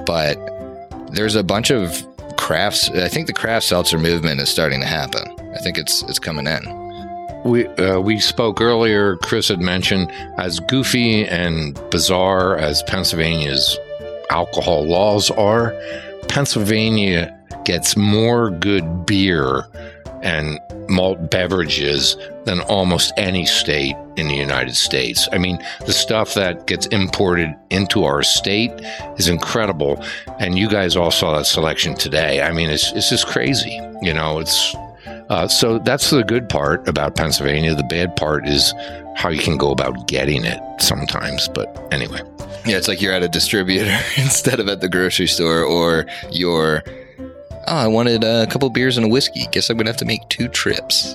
but 0.05 0.37
there's 1.13 1.35
a 1.35 1.45
bunch 1.45 1.71
of 1.71 2.07
crafts 2.37 2.91
i 2.91 3.09
think 3.09 3.27
the 3.27 3.33
craft 3.33 3.67
seltzer 3.67 3.99
movement 3.99 4.41
is 4.41 4.49
starting 4.49 4.81
to 4.81 4.87
happen. 4.87 5.25
I 5.55 5.59
think 5.59 5.79
it's 5.79 6.03
it's 6.03 6.19
coming 6.19 6.47
in 6.47 6.86
We 7.47 7.69
uh, 7.69 8.01
we 8.01 8.19
spoke 8.19 8.61
earlier. 8.61 9.17
Chris 9.19 9.49
had 9.49 9.61
mentioned 9.61 10.11
as 10.37 10.59
goofy 10.59 11.25
and 11.25 11.81
bizarre 11.91 12.57
as 12.57 12.83
Pennsylvania's 12.85 13.79
alcohol 14.31 14.85
laws 14.85 15.31
are, 15.31 15.73
Pennsylvania 16.29 17.33
gets 17.65 17.97
more 17.97 18.51
good 18.51 19.07
beer 19.07 19.65
and 20.23 20.59
malt 20.89 21.31
beverages 21.31 22.17
than 22.45 22.61
almost 22.63 23.13
any 23.17 23.47
state 23.47 23.95
in 24.17 24.27
the 24.27 24.35
United 24.35 24.75
States. 24.75 25.29
I 25.31 25.39
mean, 25.39 25.63
the 25.85 25.93
stuff 25.93 26.35
that 26.35 26.67
gets 26.67 26.87
imported 26.87 27.55
into 27.71 28.05
our 28.05 28.25
state 28.25 28.73
is 29.19 29.29
incredible, 29.29 30.03
and 30.41 30.59
you 30.59 30.69
guys 30.69 30.97
all 30.97 31.13
saw 31.13 31.37
that 31.37 31.47
selection 31.47 31.95
today. 31.95 32.43
I 32.43 32.53
mean, 32.53 32.71
it's 32.71 32.91
it's 32.93 33.11
just 33.11 33.27
crazy. 33.29 33.81
You 34.03 34.15
know, 34.15 34.41
it's 34.41 34.75
uh, 35.29 35.49
so 35.49 35.79
that's 35.79 36.11
the 36.11 36.23
good 36.23 36.49
part 36.49 36.87
about 36.89 37.17
Pennsylvania. 37.17 37.75
The 37.75 37.85
bad 37.85 38.17
part 38.17 38.47
is 38.47 38.73
how 39.17 39.31
you 39.31 39.41
can 39.41 39.57
go 39.57 39.71
about 39.71 40.07
getting 40.07 40.45
it 40.45 40.61
sometimes. 40.81 41.49
But 41.49 41.89
anyway, 41.93 42.21
Yeah, 42.65 42.77
it's 42.77 42.89
like 42.89 43.01
you're 43.01 43.13
at 43.13 43.23
a 43.23 43.29
distributor 43.29 43.99
instead 44.17 44.61
of 44.61 44.69
at 44.69 44.81
the 44.81 44.89
grocery 44.89 45.27
store, 45.27 45.63
or 45.63 46.07
you're, 46.31 46.83
oh, 47.19 47.57
I 47.67 47.87
wanted 47.87 48.25
a 48.25 48.47
couple 48.47 48.69
beers 48.71 48.97
and 48.97 49.07
a 49.07 49.09
whiskey. 49.09 49.47
Guess 49.53 49.71
I'm 49.71 49.77
going 49.77 49.87
to 49.87 49.93
have 49.93 49.99
to 49.99 50.05
make 50.05 50.29
two 50.29 50.49
trips. 50.49 51.15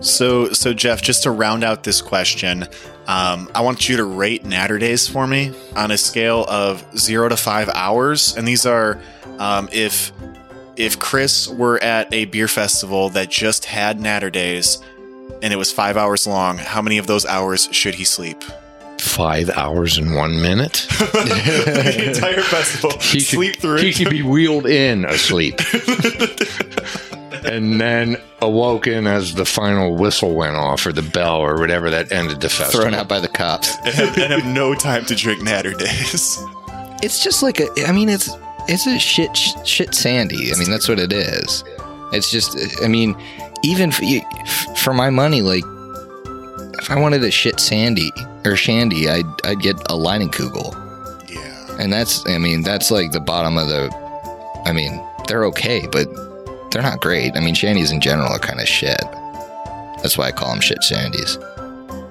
So 0.00 0.52
so 0.52 0.72
Jeff, 0.72 1.02
just 1.02 1.24
to 1.24 1.30
round 1.32 1.64
out 1.64 1.82
this 1.82 2.00
question, 2.00 2.68
um, 3.08 3.50
I 3.54 3.62
want 3.62 3.88
you 3.88 3.96
to 3.96 4.04
rate 4.04 4.44
Naturdays 4.44 5.10
for 5.10 5.26
me 5.26 5.52
on 5.74 5.90
a 5.90 5.98
scale 5.98 6.44
of 6.48 6.84
zero 6.96 7.28
to 7.28 7.36
five 7.36 7.68
hours. 7.70 8.36
And 8.36 8.46
these 8.46 8.64
are 8.64 9.00
um, 9.38 9.68
if 9.72 10.12
if 10.78 10.98
Chris 10.98 11.48
were 11.48 11.82
at 11.82 12.12
a 12.14 12.26
beer 12.26 12.48
festival 12.48 13.08
that 13.10 13.28
just 13.28 13.64
had 13.64 13.98
Naturdays 13.98 14.82
and 15.42 15.52
it 15.52 15.56
was 15.56 15.72
five 15.72 15.96
hours 15.96 16.26
long, 16.26 16.56
how 16.56 16.80
many 16.80 16.98
of 16.98 17.06
those 17.06 17.26
hours 17.26 17.68
should 17.72 17.94
he 17.94 18.04
sleep? 18.04 18.42
five 19.00 19.48
hours 19.50 19.96
and 19.96 20.14
one 20.14 20.40
minute. 20.42 20.86
the 20.98 22.04
entire 22.08 22.42
festival. 22.42 22.90
He 23.00 23.20
should, 23.20 23.36
sleep 23.36 23.56
through 23.56 23.78
he 23.78 23.92
should 23.92 24.10
be 24.10 24.22
wheeled 24.22 24.66
in 24.66 25.04
asleep. 25.04 25.60
and 27.44 27.80
then 27.80 28.16
awoken 28.40 29.06
as 29.06 29.34
the 29.34 29.44
final 29.44 29.94
whistle 29.96 30.34
went 30.34 30.56
off 30.56 30.84
or 30.86 30.92
the 30.92 31.02
bell 31.02 31.38
or 31.38 31.58
whatever 31.58 31.90
that 31.90 32.12
ended 32.12 32.40
the 32.40 32.48
festival. 32.48 32.82
Thrown 32.82 32.94
out 32.94 33.08
by 33.08 33.20
the 33.20 33.28
cops. 33.28 33.76
and, 33.84 33.94
have, 33.94 34.18
and 34.18 34.32
have 34.32 34.46
no 34.46 34.74
time 34.74 35.04
to 35.06 35.14
drink 35.14 35.42
Naturdays. 35.42 36.38
It's 37.02 37.22
just 37.22 37.42
like 37.42 37.60
a, 37.60 37.68
I 37.86 37.92
mean, 37.92 38.08
it's 38.08 38.28
it's 38.68 38.86
a 38.86 38.98
shit 38.98 39.36
shit 39.36 39.94
sandy. 39.94 40.52
I 40.52 40.58
mean, 40.58 40.70
that's 40.70 40.88
what 40.88 40.98
it 40.98 41.12
is. 41.12 41.64
It's 42.12 42.30
just, 42.30 42.56
I 42.82 42.88
mean, 42.88 43.16
even 43.62 43.90
for, 43.90 44.04
you- 44.04 44.22
for 44.76 44.92
my 44.94 45.10
money, 45.10 45.42
like 45.42 45.64
if 46.80 46.90
I 46.90 46.98
wanted 46.98 47.22
a 47.24 47.30
shit 47.30 47.60
sandy 47.60 48.10
or 48.44 48.56
shandy, 48.56 49.08
I'd 49.08 49.24
I'd 49.44 49.60
get 49.60 49.76
a 49.86 49.94
Leinenkugel. 49.94 50.72
Yeah. 51.28 51.76
And 51.82 51.92
that's, 51.92 52.26
I 52.28 52.38
mean, 52.38 52.62
that's 52.62 52.90
like 52.90 53.12
the 53.12 53.20
bottom 53.20 53.58
of 53.58 53.68
the. 53.68 53.90
I 54.64 54.72
mean, 54.72 55.02
they're 55.26 55.44
okay, 55.46 55.86
but 55.90 56.08
they're 56.70 56.82
not 56.82 57.00
great. 57.00 57.36
I 57.36 57.40
mean, 57.40 57.54
shandies 57.54 57.92
in 57.92 58.00
general 58.00 58.28
are 58.28 58.38
kind 58.38 58.60
of 58.60 58.68
shit. 58.68 59.00
That's 60.02 60.16
why 60.16 60.26
I 60.26 60.32
call 60.32 60.50
them 60.52 60.60
shit 60.60 60.78
shandies. 60.80 61.38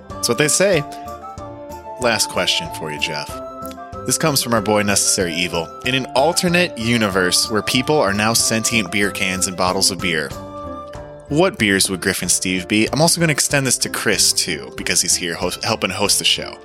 That's 0.09 0.27
what 0.29 0.37
they 0.37 0.47
say. 0.47 0.81
Last 2.01 2.29
question 2.29 2.67
for 2.77 2.91
you, 2.91 2.99
Jeff. 2.99 3.29
This 4.07 4.17
comes 4.17 4.41
from 4.41 4.53
our 4.53 4.61
boy 4.61 4.83
Necessary 4.83 5.33
Evil. 5.33 5.67
In 5.85 5.93
an 5.93 6.05
alternate 6.15 6.77
universe 6.77 7.51
where 7.51 7.61
people 7.61 7.99
are 7.99 8.13
now 8.13 8.31
sentient 8.31 8.89
beer 8.89 9.11
cans 9.11 9.47
and 9.47 9.57
bottles 9.57 9.91
of 9.91 9.99
beer, 9.99 10.29
what 11.27 11.59
beers 11.59 11.89
would 11.89 11.99
Griffin 11.99 12.29
Steve 12.29 12.69
be? 12.69 12.87
I'm 12.93 13.01
also 13.01 13.19
going 13.19 13.27
to 13.27 13.33
extend 13.33 13.67
this 13.67 13.77
to 13.79 13.89
Chris, 13.89 14.31
too, 14.31 14.71
because 14.77 15.01
he's 15.01 15.13
here 15.15 15.35
host- 15.35 15.61
helping 15.65 15.89
host 15.89 16.19
the 16.19 16.25
show. 16.25 16.57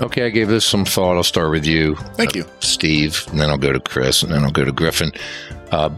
Okay, 0.00 0.26
I 0.26 0.30
gave 0.30 0.48
this 0.48 0.66
some 0.66 0.84
thought. 0.84 1.16
I'll 1.16 1.22
start 1.22 1.52
with 1.52 1.64
you. 1.64 1.94
Thank 2.16 2.34
you. 2.34 2.44
Steve, 2.58 3.24
and 3.30 3.38
then 3.38 3.48
I'll 3.48 3.58
go 3.58 3.72
to 3.72 3.78
Chris, 3.78 4.24
and 4.24 4.32
then 4.32 4.42
I'll 4.42 4.50
go 4.50 4.64
to 4.64 4.72
Griffin. 4.72 5.12
Uh, 5.70 5.90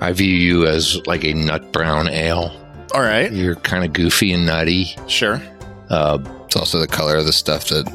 I 0.00 0.12
view 0.12 0.32
you 0.32 0.66
as 0.68 1.04
like 1.04 1.24
a 1.24 1.32
nut 1.32 1.72
brown 1.72 2.08
ale. 2.08 2.56
All 2.94 3.02
right. 3.02 3.32
You're 3.32 3.56
kind 3.56 3.84
of 3.84 3.92
goofy 3.92 4.32
and 4.32 4.46
nutty. 4.46 4.94
Sure. 5.08 5.42
Uh, 5.90 6.18
It's 6.46 6.54
also 6.54 6.78
the 6.78 6.86
color 6.86 7.16
of 7.16 7.26
the 7.26 7.32
stuff 7.32 7.68
that 7.70 7.90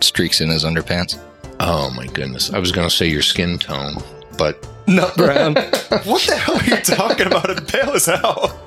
streaks 0.00 0.40
in 0.40 0.50
his 0.50 0.64
underpants. 0.64 1.18
Oh 1.60 1.90
my 1.96 2.06
goodness, 2.06 2.52
I 2.52 2.58
was 2.58 2.72
going 2.72 2.88
to 2.88 2.94
say 2.94 3.06
your 3.06 3.22
skin 3.22 3.58
tone, 3.58 3.96
but 4.36 4.66
Nut 4.86 5.14
brown. 5.16 5.54
What 6.04 6.22
the 6.26 6.36
hell 6.36 6.56
are 6.56 6.64
you 6.64 6.76
talking 6.76 7.26
about? 7.26 7.50
It 7.50 7.66
pale 7.68 7.90
as 7.90 8.06
hell. 8.06 8.58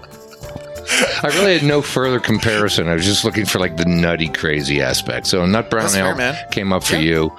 I 1.23 1.27
really 1.35 1.53
had 1.57 1.63
no 1.63 1.81
further 1.81 2.19
comparison. 2.19 2.87
I 2.89 2.93
was 2.93 3.05
just 3.05 3.23
looking 3.23 3.45
for 3.45 3.59
like 3.59 3.77
the 3.77 3.85
nutty, 3.85 4.27
crazy 4.27 4.81
aspect. 4.81 5.27
So 5.27 5.45
nut 5.45 5.69
brown 5.69 5.83
That's 5.83 5.95
ale 5.95 6.15
fair, 6.15 6.47
came 6.51 6.73
up 6.73 6.83
for 6.83 6.97
you. 6.97 7.31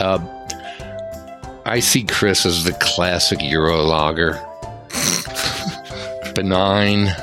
Uh, 0.00 0.18
I 1.64 1.80
see 1.80 2.02
Chris 2.04 2.44
as 2.46 2.64
the 2.64 2.72
classic 2.72 3.40
Euro 3.42 3.82
lager. 3.82 4.40
benign, 6.34 7.08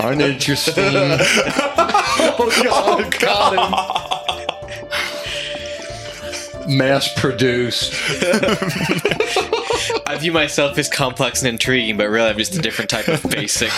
uninteresting. 0.00 0.84
oh, 2.66 3.10
God. 3.20 4.10
Mass 6.68 7.12
produced. 7.20 7.92
I 10.06 10.16
view 10.18 10.32
myself 10.32 10.78
as 10.78 10.88
complex 10.88 11.42
and 11.42 11.48
intriguing, 11.48 11.96
but 11.96 12.08
really 12.08 12.30
I'm 12.30 12.38
just 12.38 12.54
a 12.54 12.62
different 12.62 12.90
type 12.90 13.08
of 13.08 13.22
basic. 13.30 13.70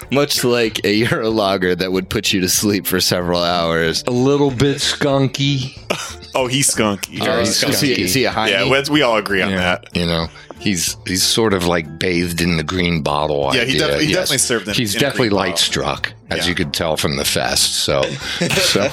Much 0.10 0.44
like 0.44 0.84
a 0.84 0.94
Euro 0.94 1.30
lager 1.30 1.74
that 1.74 1.92
would 1.92 2.08
put 2.08 2.32
you 2.32 2.40
to 2.40 2.48
sleep 2.48 2.86
for 2.86 3.00
several 3.00 3.42
hours. 3.42 4.02
A 4.06 4.10
little 4.10 4.50
bit 4.50 4.78
skunky. 4.78 5.78
Oh, 6.36 6.48
he's 6.48 6.68
skunky. 6.68 7.26
Oh, 7.26 7.38
he's 7.38 7.62
is, 7.62 7.80
he, 7.80 8.02
is 8.02 8.12
he 8.12 8.24
a 8.24 8.30
high? 8.30 8.50
yeah, 8.50 8.70
we, 8.70 8.82
we 8.90 9.00
all 9.00 9.16
agree 9.16 9.40
on 9.40 9.52
that. 9.52 9.88
You 9.96 10.04
know, 10.04 10.26
he's 10.58 10.96
he's 11.06 11.22
sort 11.22 11.52
of 11.54 11.66
like 11.66 11.98
bathed 11.98 12.40
in 12.40 12.56
the 12.56 12.64
green 12.64 13.02
bottle. 13.02 13.50
Yeah, 13.54 13.60
he 13.64 13.70
idea. 13.70 13.78
definitely- 13.80 14.04
he 14.06 14.10
yes. 14.12 14.16
definitely 14.20 14.38
served 14.38 14.68
in- 14.68 14.74
He's 14.74 14.94
in 14.94 14.98
a 14.98 15.00
definitely 15.00 15.28
green 15.28 15.38
bottle. 15.38 15.50
light 15.52 15.58
struck, 15.58 16.12
as 16.30 16.38
Yeah. 16.44 16.48
you 16.50 16.54
could 16.54 16.72
tell 16.74 16.96
from 16.96 17.16
the 17.16 17.24
fest. 17.24 17.74
So, 17.84 18.02
so, 18.50 18.88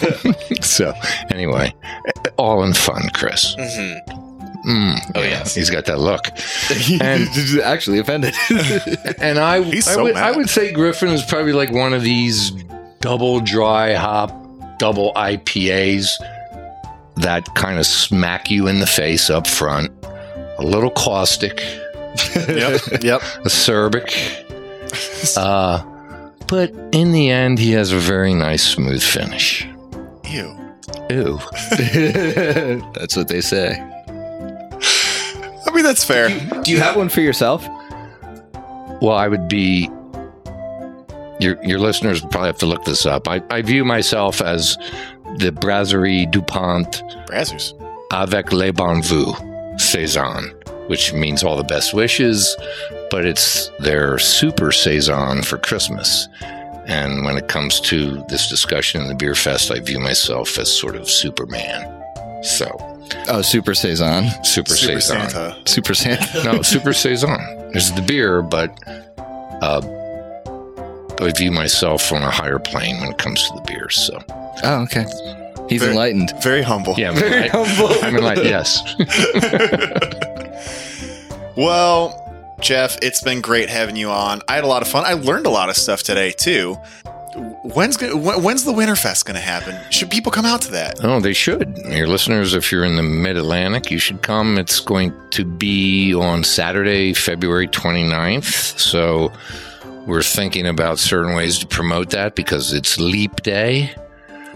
so. 0.62 0.94
Anyway, 1.32 1.74
all 2.38 2.64
in 2.64 2.74
fun, 2.74 3.10
Chris. 3.14 3.56
hmm 3.58 3.94
Mm, 4.66 4.98
Oh, 5.16 5.22
yeah, 5.22 5.28
yes. 5.30 5.56
he's 5.56 5.70
got 5.70 5.84
that 5.88 6.00
look. 6.00 6.22
And- 7.02 7.28
actually 7.64 8.00
offended. 8.00 8.34
And 9.20 9.38
I, 9.38 9.62
He's 9.62 9.86
I 9.90 9.94
so 9.96 10.04
would, 10.04 10.16
I 10.16 10.32
would 10.32 10.50
say 10.50 10.72
Griffin 10.72 11.10
is 11.10 11.22
probably 11.24 11.52
like 11.52 11.72
one 11.74 11.94
of 11.94 12.02
these 12.02 12.52
double 13.02 13.42
dry 13.42 13.94
hop, 13.94 14.32
double 14.80 15.12
IPAs 15.16 16.12
that 17.18 17.54
kind 17.56 17.78
of 17.78 17.86
smack 17.86 18.50
you 18.50 18.68
in 18.68 18.80
the 18.80 18.88
face 18.88 19.30
up 19.30 19.48
front. 19.48 19.92
A 20.64 20.66
little 20.66 20.90
caustic, 20.92 21.60
Yep. 22.36 23.04
yep. 23.04 23.22
acerbic. 23.46 24.16
Uh, 25.38 25.84
but 26.48 26.72
in 26.94 27.12
the 27.12 27.30
end, 27.30 27.60
he 27.60 27.72
has 27.74 27.92
a 27.92 27.98
very 27.98 28.34
nice, 28.34 28.64
smooth 28.64 29.04
finish. 29.04 29.68
Ew. 30.26 30.58
Ew. 31.10 31.40
That's 32.94 33.16
what 33.18 33.28
they 33.28 33.42
say. 33.42 33.78
I 35.66 35.72
mean, 35.76 35.84
that's 35.84 36.04
fair. 36.04 36.30
Do 36.62 36.72
you 36.72 36.80
have 36.80 36.96
one 36.96 37.10
for 37.10 37.22
yourself? 37.22 37.68
Well, 39.02 39.16
I 39.18 39.28
would 39.28 39.48
be. 39.48 39.90
Your 41.40 41.58
your 41.64 41.80
listeners 41.80 42.22
would 42.22 42.32
probably 42.32 42.48
have 42.50 42.60
to 42.60 42.68
look 42.68 42.84
this 42.86 43.06
up. 43.08 43.28
I, 43.28 43.42
I 43.50 43.64
view 43.64 43.84
myself 43.84 44.40
as 44.40 44.78
the 45.40 45.52
Brasserie 45.52 46.28
Dupont 46.28 47.02
Brazzers. 47.28 47.74
avec 48.12 48.52
les 48.54 48.72
bons 48.72 49.02
voeux 49.10 49.34
saison, 49.94 50.50
which 50.88 51.14
means 51.14 51.44
all 51.44 51.56
the 51.56 51.64
best 51.76 51.94
wishes, 51.94 52.56
but 53.12 53.26
it's 53.26 53.70
their 53.80 54.18
super 54.18 54.72
saison 54.72 55.44
for 55.44 55.58
Christmas. 55.60 56.28
And 56.88 57.24
when 57.26 57.38
it 57.38 57.48
comes 57.48 57.80
to 57.82 58.24
this 58.28 58.50
discussion 58.50 59.02
in 59.02 59.08
the 59.08 59.16
beer 59.16 59.36
fest, 59.36 59.72
I 59.72 59.80
view 59.80 60.00
myself 60.00 60.58
as 60.58 60.70
sort 60.76 60.96
of 60.96 61.10
Superman. 61.10 61.80
So 62.44 62.68
Oh, 63.28 63.42
Super 63.44 63.76
Saison. 63.76 64.24
super, 64.44 64.72
Super 64.76 65.00
saison. 65.02 65.30
Santa. 65.30 65.58
Super 65.66 65.94
Santa. 65.94 66.44
No, 66.44 66.62
super 66.74 66.94
saison. 66.94 67.38
There's 67.72 67.92
the 67.92 68.02
beer, 68.02 68.42
but 68.42 68.70
uh, 69.62 69.82
I 71.22 71.32
view 71.38 71.52
myself 71.52 72.12
on 72.12 72.24
a 72.24 72.32
higher 72.32 72.60
plane 72.60 73.00
when 73.02 73.10
it 73.12 73.18
comes 73.20 73.48
to 73.48 73.56
the 73.56 73.62
beer. 73.68 73.90
So 73.90 74.18
Oh, 74.64 74.82
okay. 74.84 75.06
He's 75.74 75.82
Very- 75.82 75.92
enlightened. 75.94 76.34
Very 76.42 76.62
humble. 76.62 76.96
yeah, 76.98 77.12
I'm 77.12 77.16
like, 77.16 78.04
I'm 78.04 78.16
like 78.18 78.38
yes. 78.44 78.82
Well, 81.56 82.20
Jeff, 82.62 82.98
it's 83.04 83.22
been 83.22 83.42
great 83.42 83.70
having 83.70 83.96
you 83.96 84.10
on. 84.10 84.42
I 84.48 84.56
had 84.56 84.64
a 84.64 84.68
lot 84.68 84.82
of 84.82 84.88
fun. 84.88 85.04
I 85.06 85.14
learned 85.14 85.46
a 85.46 85.50
lot 85.52 85.70
of 85.70 85.76
stuff 85.78 86.02
today 86.02 86.32
too. 86.32 86.76
When's 87.64 87.98
when's 88.02 88.64
the 88.64 88.74
Winterfest 88.74 89.26
going 89.26 89.36
to 89.36 89.42
happen? 89.42 89.76
Should 89.92 90.10
people 90.12 90.32
come 90.32 90.46
out 90.46 90.62
to 90.64 90.72
that? 90.72 91.04
Oh, 91.04 91.20
they 91.20 91.34
should. 91.34 91.78
Your 91.90 92.08
listeners, 92.08 92.54
if 92.54 92.72
you're 92.72 92.86
in 92.86 92.96
the 92.96 93.04
Mid 93.04 93.38
Atlantic, 93.38 93.92
you 93.92 93.98
should 94.00 94.22
come. 94.22 94.58
It's 94.58 94.80
going 94.80 95.14
to 95.32 95.44
be 95.46 96.14
on 96.14 96.44
Saturday, 96.44 97.14
February 97.14 97.68
29th. 97.68 98.80
So 98.80 99.32
we're 100.08 100.22
thinking 100.24 100.68
about 100.68 101.00
certain 101.00 101.36
ways 101.36 101.60
to 101.60 101.68
promote 101.68 102.10
that 102.12 102.36
because 102.36 102.74
it's 102.74 103.00
Leap 103.00 103.42
Day. 103.44 103.94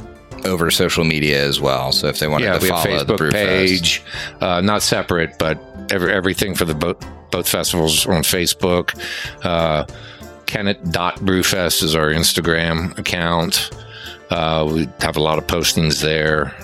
over 0.46 0.72
social 0.72 1.04
media 1.04 1.46
as 1.46 1.60
well. 1.62 1.92
So 1.92 2.08
if 2.08 2.20
they 2.20 2.28
wanted 2.28 2.46
yeah, 2.46 2.58
to 2.60 2.64
we 2.64 2.70
have 2.70 2.84
follow 2.84 3.04
the 3.04 3.14
Facebook 3.14 3.18
Brewfest, 3.32 3.34
page, 3.34 4.02
uh, 4.42 4.62
not 4.62 4.82
separate, 4.84 5.38
but 5.38 5.60
every, 5.90 6.14
everything 6.14 6.56
for 6.56 6.64
the 6.66 6.74
both 6.74 6.98
both 7.32 7.48
festivals 7.50 8.06
on 8.06 8.22
Facebook. 8.24 8.94
Uh, 9.44 9.86
Kennett.brewfest 10.54 11.82
is 11.82 11.96
our 11.96 12.10
Instagram 12.10 12.96
account. 13.00 13.72
Uh, 14.30 14.70
we 14.72 14.88
have 15.02 15.18
a 15.18 15.20
lot 15.20 15.40
of 15.40 15.48
postings 15.48 16.00
there. 16.00 16.56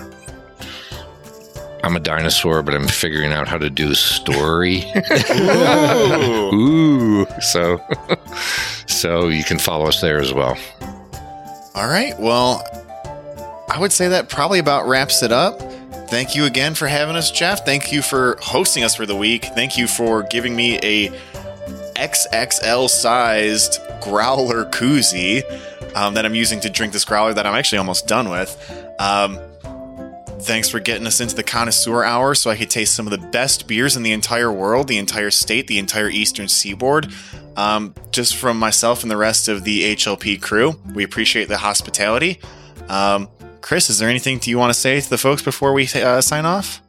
I'm 1.82 1.96
a 1.96 1.98
dinosaur, 1.98 2.62
but 2.62 2.72
I'm 2.72 2.86
figuring 2.86 3.32
out 3.32 3.48
how 3.48 3.58
to 3.58 3.68
do 3.68 3.90
a 3.90 3.96
story. 3.96 4.84
Ooh. 5.32 6.54
Ooh, 6.54 7.26
so 7.40 7.82
so 8.86 9.26
you 9.26 9.42
can 9.42 9.58
follow 9.58 9.86
us 9.86 10.00
there 10.00 10.20
as 10.20 10.32
well. 10.32 10.56
All 11.74 11.88
right. 11.88 12.14
Well, 12.16 12.62
I 13.68 13.80
would 13.80 13.90
say 13.90 14.06
that 14.06 14.28
probably 14.28 14.60
about 14.60 14.86
wraps 14.86 15.24
it 15.24 15.32
up. 15.32 15.60
Thank 16.08 16.36
you 16.36 16.44
again 16.44 16.76
for 16.76 16.86
having 16.86 17.16
us, 17.16 17.32
Jeff. 17.32 17.64
Thank 17.64 17.90
you 17.90 18.02
for 18.02 18.38
hosting 18.40 18.84
us 18.84 18.94
for 18.94 19.04
the 19.04 19.16
week. 19.16 19.46
Thank 19.56 19.76
you 19.76 19.88
for 19.88 20.22
giving 20.22 20.54
me 20.54 20.78
a 20.84 21.10
XXL 22.00 22.88
sized 22.88 23.78
growler 24.00 24.64
koozie 24.64 25.44
um, 25.94 26.14
that 26.14 26.24
I'm 26.24 26.34
using 26.34 26.60
to 26.60 26.70
drink 26.70 26.92
this 26.92 27.04
growler 27.04 27.34
that 27.34 27.46
I'm 27.46 27.54
actually 27.54 27.78
almost 27.78 28.06
done 28.06 28.30
with. 28.30 28.56
Um, 28.98 29.38
thanks 30.40 30.70
for 30.70 30.80
getting 30.80 31.06
us 31.06 31.20
into 31.20 31.36
the 31.36 31.42
connoisseur 31.42 32.02
hour 32.02 32.34
so 32.34 32.50
I 32.50 32.56
could 32.56 32.70
taste 32.70 32.94
some 32.94 33.06
of 33.06 33.10
the 33.10 33.28
best 33.28 33.66
beers 33.66 33.96
in 33.96 34.02
the 34.02 34.12
entire 34.12 34.50
world, 34.50 34.88
the 34.88 34.96
entire 34.96 35.30
state, 35.30 35.66
the 35.66 35.78
entire 35.78 36.08
eastern 36.08 36.48
seaboard. 36.48 37.12
Um, 37.56 37.94
just 38.10 38.36
from 38.36 38.58
myself 38.58 39.02
and 39.02 39.10
the 39.10 39.16
rest 39.18 39.48
of 39.48 39.64
the 39.64 39.94
HLP 39.94 40.40
crew, 40.40 40.76
we 40.94 41.04
appreciate 41.04 41.48
the 41.48 41.58
hospitality. 41.58 42.40
Um, 42.88 43.28
Chris, 43.60 43.90
is 43.90 43.98
there 43.98 44.08
anything 44.08 44.38
do 44.38 44.48
you 44.48 44.56
want 44.56 44.72
to 44.72 44.78
say 44.78 45.00
to 45.00 45.10
the 45.10 45.18
folks 45.18 45.42
before 45.42 45.74
we 45.74 45.86
uh, 45.94 46.22
sign 46.22 46.46
off? 46.46 46.80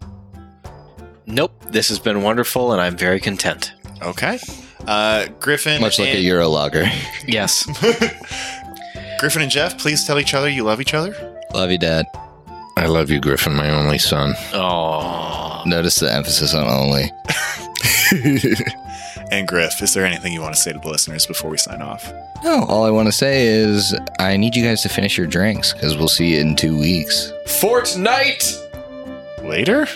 Nope. 1.25 1.51
This 1.69 1.89
has 1.89 1.99
been 1.99 2.21
wonderful, 2.23 2.71
and 2.71 2.81
I'm 2.81 2.95
very 2.95 3.19
content. 3.19 3.73
Okay. 4.01 4.39
Uh, 4.87 5.27
Griffin, 5.39 5.81
much 5.81 5.99
like 5.99 6.09
a 6.09 6.11
and, 6.15 6.23
Euro 6.23 6.49
lager. 6.49 6.85
Yes. 7.27 7.65
Griffin 9.19 9.43
and 9.43 9.51
Jeff, 9.51 9.77
please 9.77 10.05
tell 10.05 10.17
each 10.19 10.33
other 10.33 10.49
you 10.49 10.63
love 10.63 10.81
each 10.81 10.93
other. 10.93 11.15
Love 11.53 11.69
you, 11.69 11.77
Dad. 11.77 12.05
I 12.77 12.87
love 12.87 13.11
you, 13.11 13.19
Griffin, 13.19 13.53
my 13.53 13.69
only 13.69 13.99
son. 13.99 14.33
Oh. 14.53 15.61
Notice 15.65 15.99
the 15.99 16.11
emphasis 16.11 16.55
on 16.55 16.67
only. 16.67 17.11
And 19.31 19.47
Griff, 19.47 19.81
is 19.81 19.93
there 19.93 20.05
anything 20.05 20.33
you 20.33 20.41
want 20.41 20.55
to 20.55 20.61
say 20.61 20.73
to 20.73 20.79
the 20.79 20.89
listeners 20.89 21.25
before 21.25 21.49
we 21.49 21.57
sign 21.57 21.81
off? 21.81 22.11
No, 22.43 22.65
all 22.65 22.83
I 22.83 22.89
want 22.89 23.07
to 23.07 23.13
say 23.13 23.47
is 23.47 23.97
I 24.19 24.35
need 24.35 24.57
you 24.57 24.63
guys 24.63 24.81
to 24.81 24.89
finish 24.89 25.17
your 25.17 25.25
drinks 25.25 25.71
because 25.71 25.95
we'll 25.95 26.09
see 26.09 26.33
you 26.33 26.41
in 26.41 26.57
two 26.57 26.77
weeks. 26.77 27.31
Fortnite! 27.45 28.57
Later? 29.47 29.87